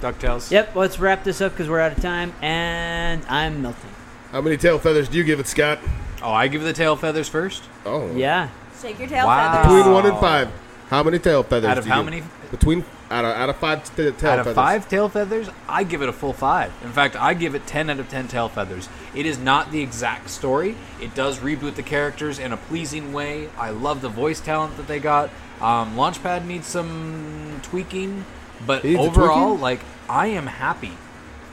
DuckTales? 0.00 0.50
Yep. 0.50 0.76
Let's 0.76 0.98
wrap 1.00 1.24
this 1.24 1.40
up 1.40 1.52
because 1.52 1.68
we're 1.68 1.80
out 1.80 1.92
of 1.92 2.00
time, 2.02 2.32
and 2.42 3.24
I'm 3.28 3.62
melting. 3.62 3.90
How 4.32 4.40
many 4.42 4.56
tail 4.56 4.78
feathers 4.78 5.08
do 5.08 5.16
you 5.18 5.24
give 5.24 5.40
it, 5.40 5.46
Scott? 5.48 5.78
Oh, 6.22 6.32
I 6.32 6.48
give 6.48 6.62
the 6.62 6.72
tail 6.72 6.96
feathers 6.96 7.28
first. 7.28 7.62
Oh, 7.84 8.10
Yeah. 8.14 8.48
Shake 8.80 8.98
your 8.98 9.08
tail 9.08 9.26
Wow. 9.26 9.52
feathers. 9.52 9.66
Between 9.76 9.92
one 9.94 10.06
and 10.06 10.18
five, 10.18 10.48
how 10.90 11.02
many 11.02 11.18
tail 11.18 11.42
feathers? 11.42 11.70
Out 11.70 11.78
of 11.78 11.84
do 11.84 11.88
you 11.88 11.94
how 11.94 12.02
give? 12.02 12.10
many? 12.12 12.22
Between 12.50 12.84
out 13.10 13.24
of 13.24 13.36
out 13.36 13.48
of 13.48 13.56
five 13.56 13.84
t- 13.84 14.10
tail 14.12 14.30
out 14.30 14.38
of 14.40 14.44
feathers. 14.46 14.54
five 14.54 14.88
tail 14.88 15.08
feathers, 15.08 15.48
I 15.68 15.82
give 15.84 16.02
it 16.02 16.08
a 16.08 16.12
full 16.12 16.32
five. 16.32 16.72
In 16.84 16.90
fact, 16.92 17.16
I 17.16 17.34
give 17.34 17.54
it 17.54 17.66
10 17.66 17.88
out 17.90 17.98
of 18.00 18.08
10 18.10 18.28
tail 18.28 18.48
feathers. 18.48 18.88
It 19.14 19.24
is 19.26 19.38
not 19.38 19.70
the 19.72 19.80
exact 19.80 20.28
story. 20.30 20.76
It 21.00 21.14
does 21.14 21.38
reboot 21.38 21.74
the 21.76 21.82
characters 21.82 22.38
in 22.38 22.52
a 22.52 22.56
pleasing 22.56 23.12
way. 23.12 23.48
I 23.58 23.70
love 23.70 24.00
the 24.02 24.08
voice 24.08 24.40
talent 24.40 24.76
that 24.76 24.86
they 24.88 24.98
got. 25.00 25.30
Um, 25.60 25.96
Launchpad 25.96 26.44
needs 26.44 26.66
some 26.66 27.60
tweaking, 27.62 28.24
but 28.66 28.82
He 28.82 28.90
needs 28.94 29.00
a 29.00 29.06
overall, 29.08 29.48
tweaking? 29.50 29.62
like 29.62 29.80
I 30.08 30.26
am 30.28 30.46
happy. 30.46 30.92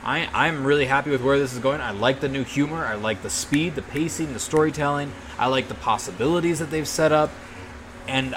I 0.04 0.28
I'm 0.34 0.64
really 0.64 0.86
happy 0.86 1.10
with 1.10 1.22
where 1.22 1.38
this 1.38 1.52
is 1.52 1.58
going. 1.58 1.80
I 1.80 1.90
like 1.90 2.20
the 2.20 2.28
new 2.28 2.44
humor. 2.44 2.84
I 2.84 2.94
like 2.94 3.22
the 3.22 3.30
speed, 3.30 3.74
the 3.74 3.82
pacing, 3.82 4.32
the 4.34 4.38
storytelling. 4.38 5.12
I 5.38 5.46
like 5.46 5.68
the 5.68 5.74
possibilities 5.74 6.58
that 6.58 6.70
they've 6.70 6.86
set 6.86 7.10
up, 7.10 7.30
and 8.06 8.36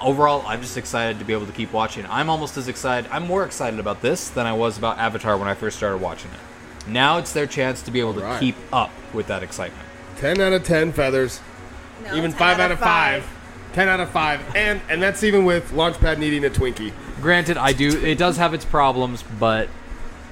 overall, 0.00 0.44
I'm 0.46 0.60
just 0.60 0.76
excited 0.76 1.18
to 1.18 1.24
be 1.24 1.32
able 1.32 1.46
to 1.46 1.52
keep 1.52 1.72
watching. 1.72 2.06
I'm 2.06 2.28
almost 2.28 2.56
as 2.56 2.68
excited. 2.68 3.10
I'm 3.10 3.26
more 3.26 3.44
excited 3.44 3.80
about 3.80 4.02
this 4.02 4.28
than 4.28 4.46
I 4.46 4.52
was 4.52 4.76
about 4.78 4.98
Avatar 4.98 5.36
when 5.36 5.48
I 5.48 5.54
first 5.54 5.76
started 5.76 5.98
watching 5.98 6.30
it. 6.32 6.88
Now 6.88 7.18
it's 7.18 7.32
their 7.32 7.46
chance 7.46 7.82
to 7.82 7.90
be 7.90 8.00
able 8.00 8.14
to 8.14 8.36
keep 8.38 8.54
up 8.72 8.90
with 9.12 9.26
that 9.26 9.42
excitement. 9.42 9.82
Ten 10.16 10.40
out 10.40 10.52
of 10.52 10.64
ten 10.64 10.92
feathers. 10.92 11.40
No, 12.04 12.14
even 12.14 12.30
five 12.30 12.60
out 12.60 12.70
of 12.70 12.78
five. 12.78 13.26
Ten 13.72 13.88
out 13.88 14.00
of 14.00 14.10
five, 14.10 14.40
and 14.54 14.80
and 14.88 15.02
that's 15.02 15.22
even 15.24 15.44
with 15.44 15.72
Launchpad 15.72 16.18
needing 16.18 16.44
a 16.44 16.50
Twinkie. 16.50 16.92
Granted, 17.20 17.56
I 17.56 17.72
do. 17.72 17.88
It 18.04 18.16
does 18.16 18.36
have 18.36 18.54
its 18.54 18.64
problems, 18.64 19.24
but 19.38 19.68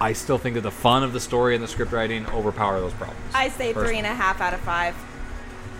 I 0.04 0.12
still 0.12 0.36
think 0.36 0.54
that 0.54 0.60
the 0.60 0.70
fun 0.70 1.02
of 1.02 1.14
the 1.14 1.20
story 1.20 1.54
and 1.54 1.64
the 1.64 1.68
script 1.68 1.90
writing 1.90 2.26
overpower 2.26 2.78
those 2.78 2.92
problems. 2.92 3.20
I 3.34 3.48
say 3.48 3.72
three 3.72 3.96
and 3.96 4.06
a 4.06 4.14
half 4.14 4.38
out 4.40 4.52
of 4.52 4.60
five. 4.60 4.94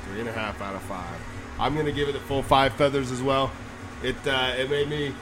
Three 0.08 0.20
and 0.20 0.28
a 0.28 0.32
half 0.32 0.62
out 0.62 0.74
of 0.74 0.82
five. 0.82 1.14
I'm 1.58 1.76
gonna 1.76 1.92
give 1.92 2.08
it 2.08 2.16
a 2.16 2.20
full 2.20 2.42
five 2.42 2.72
feathers 2.72 3.10
as 3.10 3.20
well. 3.22 3.52
It 4.02 4.16
uh, 4.26 4.54
it 4.56 4.70
made 4.70 4.88
me, 4.88 5.14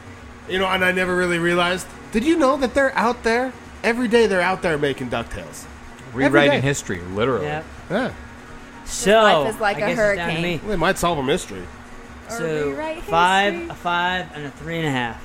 you 0.49 0.59
know, 0.61 0.67
and 0.67 0.85
I 0.85 0.93
never 0.93 1.17
really 1.17 1.39
realized. 1.41 1.87
Did 2.13 2.25
you 2.25 2.39
know 2.39 2.57
that 2.59 2.75
they're 2.75 2.97
out 2.97 3.25
there 3.25 3.53
every 3.83 4.07
day? 4.07 4.27
They're 4.29 4.41
out 4.41 4.63
there 4.63 4.79
making 4.79 5.11
Ducktales. 5.11 5.65
Rewriting 6.13 6.63
history, 6.63 7.01
literally. 7.01 7.47
Yep. 7.47 7.65
Yeah, 7.91 8.13
So 8.85 9.23
life 9.23 9.55
is 9.55 9.61
like 9.61 9.79
I 9.79 9.81
a 9.81 9.95
guess 9.95 9.99
it's 9.99 9.99
down 9.99 10.17
to 10.17 10.23
hurricane. 10.35 10.43
me. 10.43 10.57
well, 10.59 10.69
they 10.71 10.77
might 10.77 10.99
solve 10.99 11.19
a 11.19 11.23
mystery. 11.23 11.63
Or 12.29 12.37
So 12.37 13.01
five, 13.09 13.53
history. 13.55 13.69
a 13.71 13.75
five, 13.75 14.27
and 14.37 14.47
a 14.47 14.51
three 14.51 14.79
and 14.79 14.87
a 14.87 14.91
half. 14.93 15.23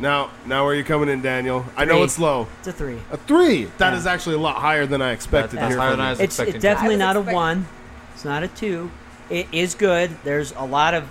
Now, 0.00 0.30
now 0.46 0.64
where 0.64 0.72
are 0.72 0.76
you 0.76 0.84
coming 0.84 1.08
in, 1.10 1.20
Daniel? 1.20 1.64
I 1.76 1.84
know 1.84 1.96
Three. 1.96 2.02
it's 2.04 2.18
low. 2.18 2.46
It's 2.60 2.68
a 2.68 2.72
three. 2.72 2.98
A 3.10 3.16
three. 3.18 3.64
That 3.78 3.92
Yeah. 3.92 3.98
is 3.98 4.06
actually 4.06 4.36
a 4.36 4.38
lot 4.38 4.56
higher 4.56 4.86
than 4.86 5.02
I 5.02 5.10
expected. 5.12 5.58
That's 5.58 5.68
hear 5.72 5.78
higher 5.78 5.90
from 5.90 5.98
than 5.98 6.04
you. 6.04 6.08
I 6.08 6.10
was 6.12 6.20
It's, 6.20 6.34
expecting 6.34 6.54
it's 6.56 6.62
definitely 6.62 6.94
I 6.94 6.98
was 6.98 7.00
not 7.00 7.16
a 7.16 7.20
expect- 7.20 7.34
one. 7.34 7.66
It's 8.14 8.24
not 8.24 8.42
a 8.42 8.48
two. 8.48 8.90
It 9.28 9.46
is 9.52 9.74
good. 9.74 10.16
There's 10.24 10.52
a 10.56 10.64
lot 10.64 10.94
of 10.94 11.04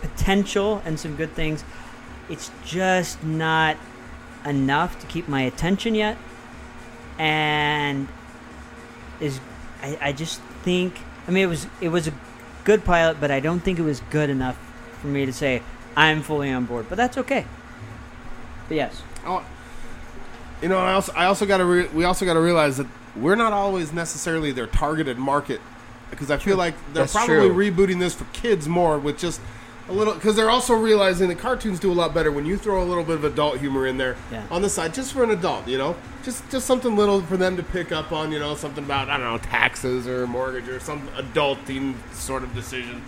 potential 0.00 0.82
and 0.84 0.98
some 0.98 1.14
good 1.16 1.34
things. 1.34 1.64
It's 2.28 2.50
just 2.64 3.22
not 3.22 3.76
enough 4.44 4.98
to 5.00 5.06
keep 5.06 5.28
my 5.28 5.42
attention 5.42 5.94
yet. 5.94 6.16
And 7.18 8.08
is 9.20 9.40
I, 9.82 9.98
I 10.02 10.12
just 10.12 10.40
think 10.62 10.98
I 11.26 11.30
mean 11.30 11.44
it 11.44 11.48
was 11.48 11.66
it 11.80 11.88
was 11.88 12.08
a 12.08 12.12
good 12.64 12.84
pilot, 12.84 13.18
but 13.20 13.30
I 13.30 13.40
don't 13.40 13.60
think 13.60 13.78
it 13.78 13.82
was 13.82 14.00
good 14.10 14.28
enough 14.30 14.58
for 15.00 15.06
me 15.06 15.24
to 15.24 15.32
say 15.32 15.62
I'm 15.96 16.22
fully 16.22 16.50
on 16.52 16.64
board. 16.64 16.86
But 16.88 16.96
that's 16.96 17.16
okay. 17.18 17.46
But 18.68 18.76
yes. 18.76 19.02
Oh, 19.24 19.44
you 20.62 20.68
know, 20.68 20.78
I 20.78 20.92
also 20.92 21.12
I 21.14 21.26
also 21.26 21.46
got 21.46 21.58
to 21.58 21.64
re- 21.64 21.88
we 21.88 22.04
also 22.04 22.24
got 22.24 22.34
to 22.34 22.40
realize 22.40 22.76
that 22.78 22.86
we're 23.14 23.34
not 23.36 23.52
always 23.52 23.92
necessarily 23.92 24.52
their 24.52 24.66
targeted 24.66 25.18
market 25.18 25.60
because 26.10 26.30
I 26.30 26.36
feel 26.38 26.56
like 26.56 26.74
they're 26.92 27.02
That's 27.04 27.12
probably 27.12 27.48
true. 27.48 27.70
rebooting 27.72 27.98
this 27.98 28.14
for 28.14 28.24
kids 28.32 28.68
more 28.68 28.98
with 28.98 29.18
just 29.18 29.40
a 29.88 29.92
little 29.92 30.14
because 30.14 30.34
they're 30.36 30.50
also 30.50 30.74
realizing 30.74 31.28
that 31.28 31.38
cartoons 31.38 31.78
do 31.78 31.92
a 31.92 31.94
lot 31.94 32.12
better 32.14 32.32
when 32.32 32.44
you 32.46 32.56
throw 32.56 32.82
a 32.82 32.84
little 32.84 33.04
bit 33.04 33.14
of 33.16 33.24
adult 33.24 33.58
humor 33.58 33.86
in 33.86 33.98
there 33.98 34.16
Yeah. 34.32 34.42
on 34.50 34.62
the 34.62 34.68
side 34.68 34.94
just 34.94 35.12
for 35.12 35.22
an 35.22 35.30
adult, 35.30 35.68
you 35.68 35.78
know, 35.78 35.94
just 36.24 36.48
just 36.50 36.66
something 36.66 36.96
little 36.96 37.20
for 37.22 37.36
them 37.36 37.56
to 37.56 37.62
pick 37.62 37.92
up 37.92 38.10
on, 38.12 38.32
you 38.32 38.38
know, 38.38 38.54
something 38.54 38.84
about 38.84 39.08
I 39.08 39.16
don't 39.18 39.26
know 39.26 39.38
taxes 39.38 40.06
or 40.08 40.26
mortgage 40.26 40.68
or 40.68 40.80
some 40.80 41.06
adulting 41.16 41.94
sort 42.12 42.42
of 42.42 42.54
decision. 42.54 43.02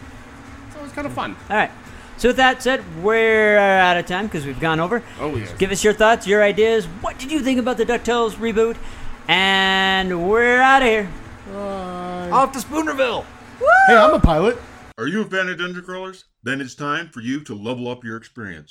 It's 0.69 0.77
always 0.77 0.93
kind 0.93 1.07
of 1.07 1.13
fun. 1.15 1.35
All 1.51 1.57
right. 1.57 1.71
So 2.19 2.31
with 2.31 2.37
that 2.37 2.61
said, 2.61 2.83
we're 3.01 3.57
out 3.57 3.97
of 3.97 4.07
time 4.07 4.27
because 4.27 4.45
we've 4.45 4.59
gone 4.59 4.81
over. 4.81 5.05
Oh 5.21 5.37
yes. 5.37 5.53
Give 5.57 5.71
us 5.71 5.85
your 5.85 5.93
thoughts, 5.93 6.27
your 6.27 6.43
ideas. 6.43 6.85
What 7.01 7.17
did 7.17 7.31
you 7.31 7.39
think 7.41 7.61
about 7.61 7.77
the 7.77 7.87
DuckTales 7.87 8.33
reboot? 8.33 8.77
And 9.29 10.29
we're 10.29 10.61
out 10.61 10.83
of 10.83 10.89
here. 10.89 11.09
Off 12.33 12.51
to 12.53 12.59
Spoonerville. 12.59 13.25
Hey, 13.87 13.97
I'm 13.97 14.15
a 14.15 14.19
pilot. 14.19 14.59
Are 14.99 15.07
you 15.07 15.23
a 15.23 15.25
fan 15.27 15.49
of 15.49 15.59
Dungeon 15.59 15.85
Crawlers? 15.85 16.25
Then 16.43 16.61
it's 16.61 16.75
time 16.75 17.09
for 17.09 17.21
you 17.21 17.45
to 17.45 17.55
level 17.55 17.87
up 17.87 18.03
your 18.03 18.17
experience. 18.17 18.69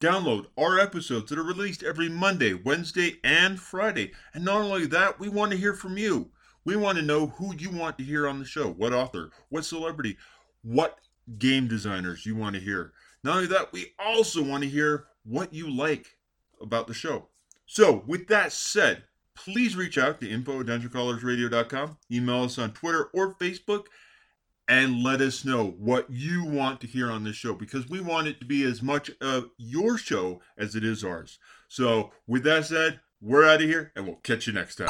Download 0.00 0.46
our 0.56 0.80
episodes 0.80 1.28
that 1.28 1.38
are 1.38 1.44
released 1.44 1.82
every 1.82 2.08
Monday, 2.08 2.54
Wednesday, 2.54 3.18
and 3.22 3.60
Friday. 3.60 4.12
And 4.32 4.42
not 4.42 4.62
only 4.62 4.86
that, 4.86 5.20
we 5.20 5.28
want 5.28 5.52
to 5.52 5.58
hear 5.58 5.74
from 5.74 5.98
you. 5.98 6.30
We 6.64 6.76
want 6.76 6.96
to 6.96 7.04
know 7.04 7.26
who 7.26 7.54
you 7.54 7.70
want 7.70 7.98
to 7.98 8.04
hear 8.04 8.26
on 8.26 8.38
the 8.38 8.46
show, 8.46 8.70
what 8.70 8.94
author, 8.94 9.30
what 9.50 9.66
celebrity, 9.66 10.16
what 10.62 10.98
game 11.38 11.68
designers 11.68 12.26
you 12.26 12.36
want 12.36 12.54
to 12.54 12.60
hear. 12.60 12.92
Not 13.22 13.36
only 13.36 13.48
that, 13.48 13.72
we 13.72 13.92
also 13.98 14.42
want 14.42 14.62
to 14.62 14.68
hear 14.68 15.06
what 15.24 15.52
you 15.52 15.74
like 15.74 16.18
about 16.60 16.86
the 16.86 16.94
show. 16.94 17.28
So, 17.66 18.04
with 18.06 18.28
that 18.28 18.52
said, 18.52 19.04
please 19.34 19.76
reach 19.76 19.96
out 19.98 20.20
to 20.20 20.28
info 20.28 20.60
at 20.60 20.66
dungeoncrawlersradio.com, 20.66 21.98
email 22.12 22.42
us 22.42 22.58
on 22.58 22.72
Twitter 22.72 23.08
or 23.14 23.34
Facebook, 23.34 23.86
and 24.68 25.02
let 25.02 25.20
us 25.20 25.44
know 25.44 25.74
what 25.78 26.10
you 26.10 26.44
want 26.44 26.80
to 26.80 26.86
hear 26.86 27.10
on 27.10 27.24
this 27.24 27.36
show 27.36 27.54
because 27.54 27.88
we 27.88 28.00
want 28.00 28.26
it 28.26 28.40
to 28.40 28.46
be 28.46 28.62
as 28.64 28.82
much 28.82 29.10
of 29.20 29.50
your 29.58 29.98
show 29.98 30.40
as 30.56 30.74
it 30.74 30.84
is 30.84 31.04
ours. 31.04 31.38
So, 31.68 32.12
with 32.26 32.44
that 32.44 32.66
said, 32.66 33.00
we're 33.20 33.46
out 33.46 33.62
of 33.62 33.68
here 33.68 33.92
and 33.96 34.06
we'll 34.06 34.16
catch 34.16 34.46
you 34.46 34.52
next 34.52 34.76
time. 34.76 34.88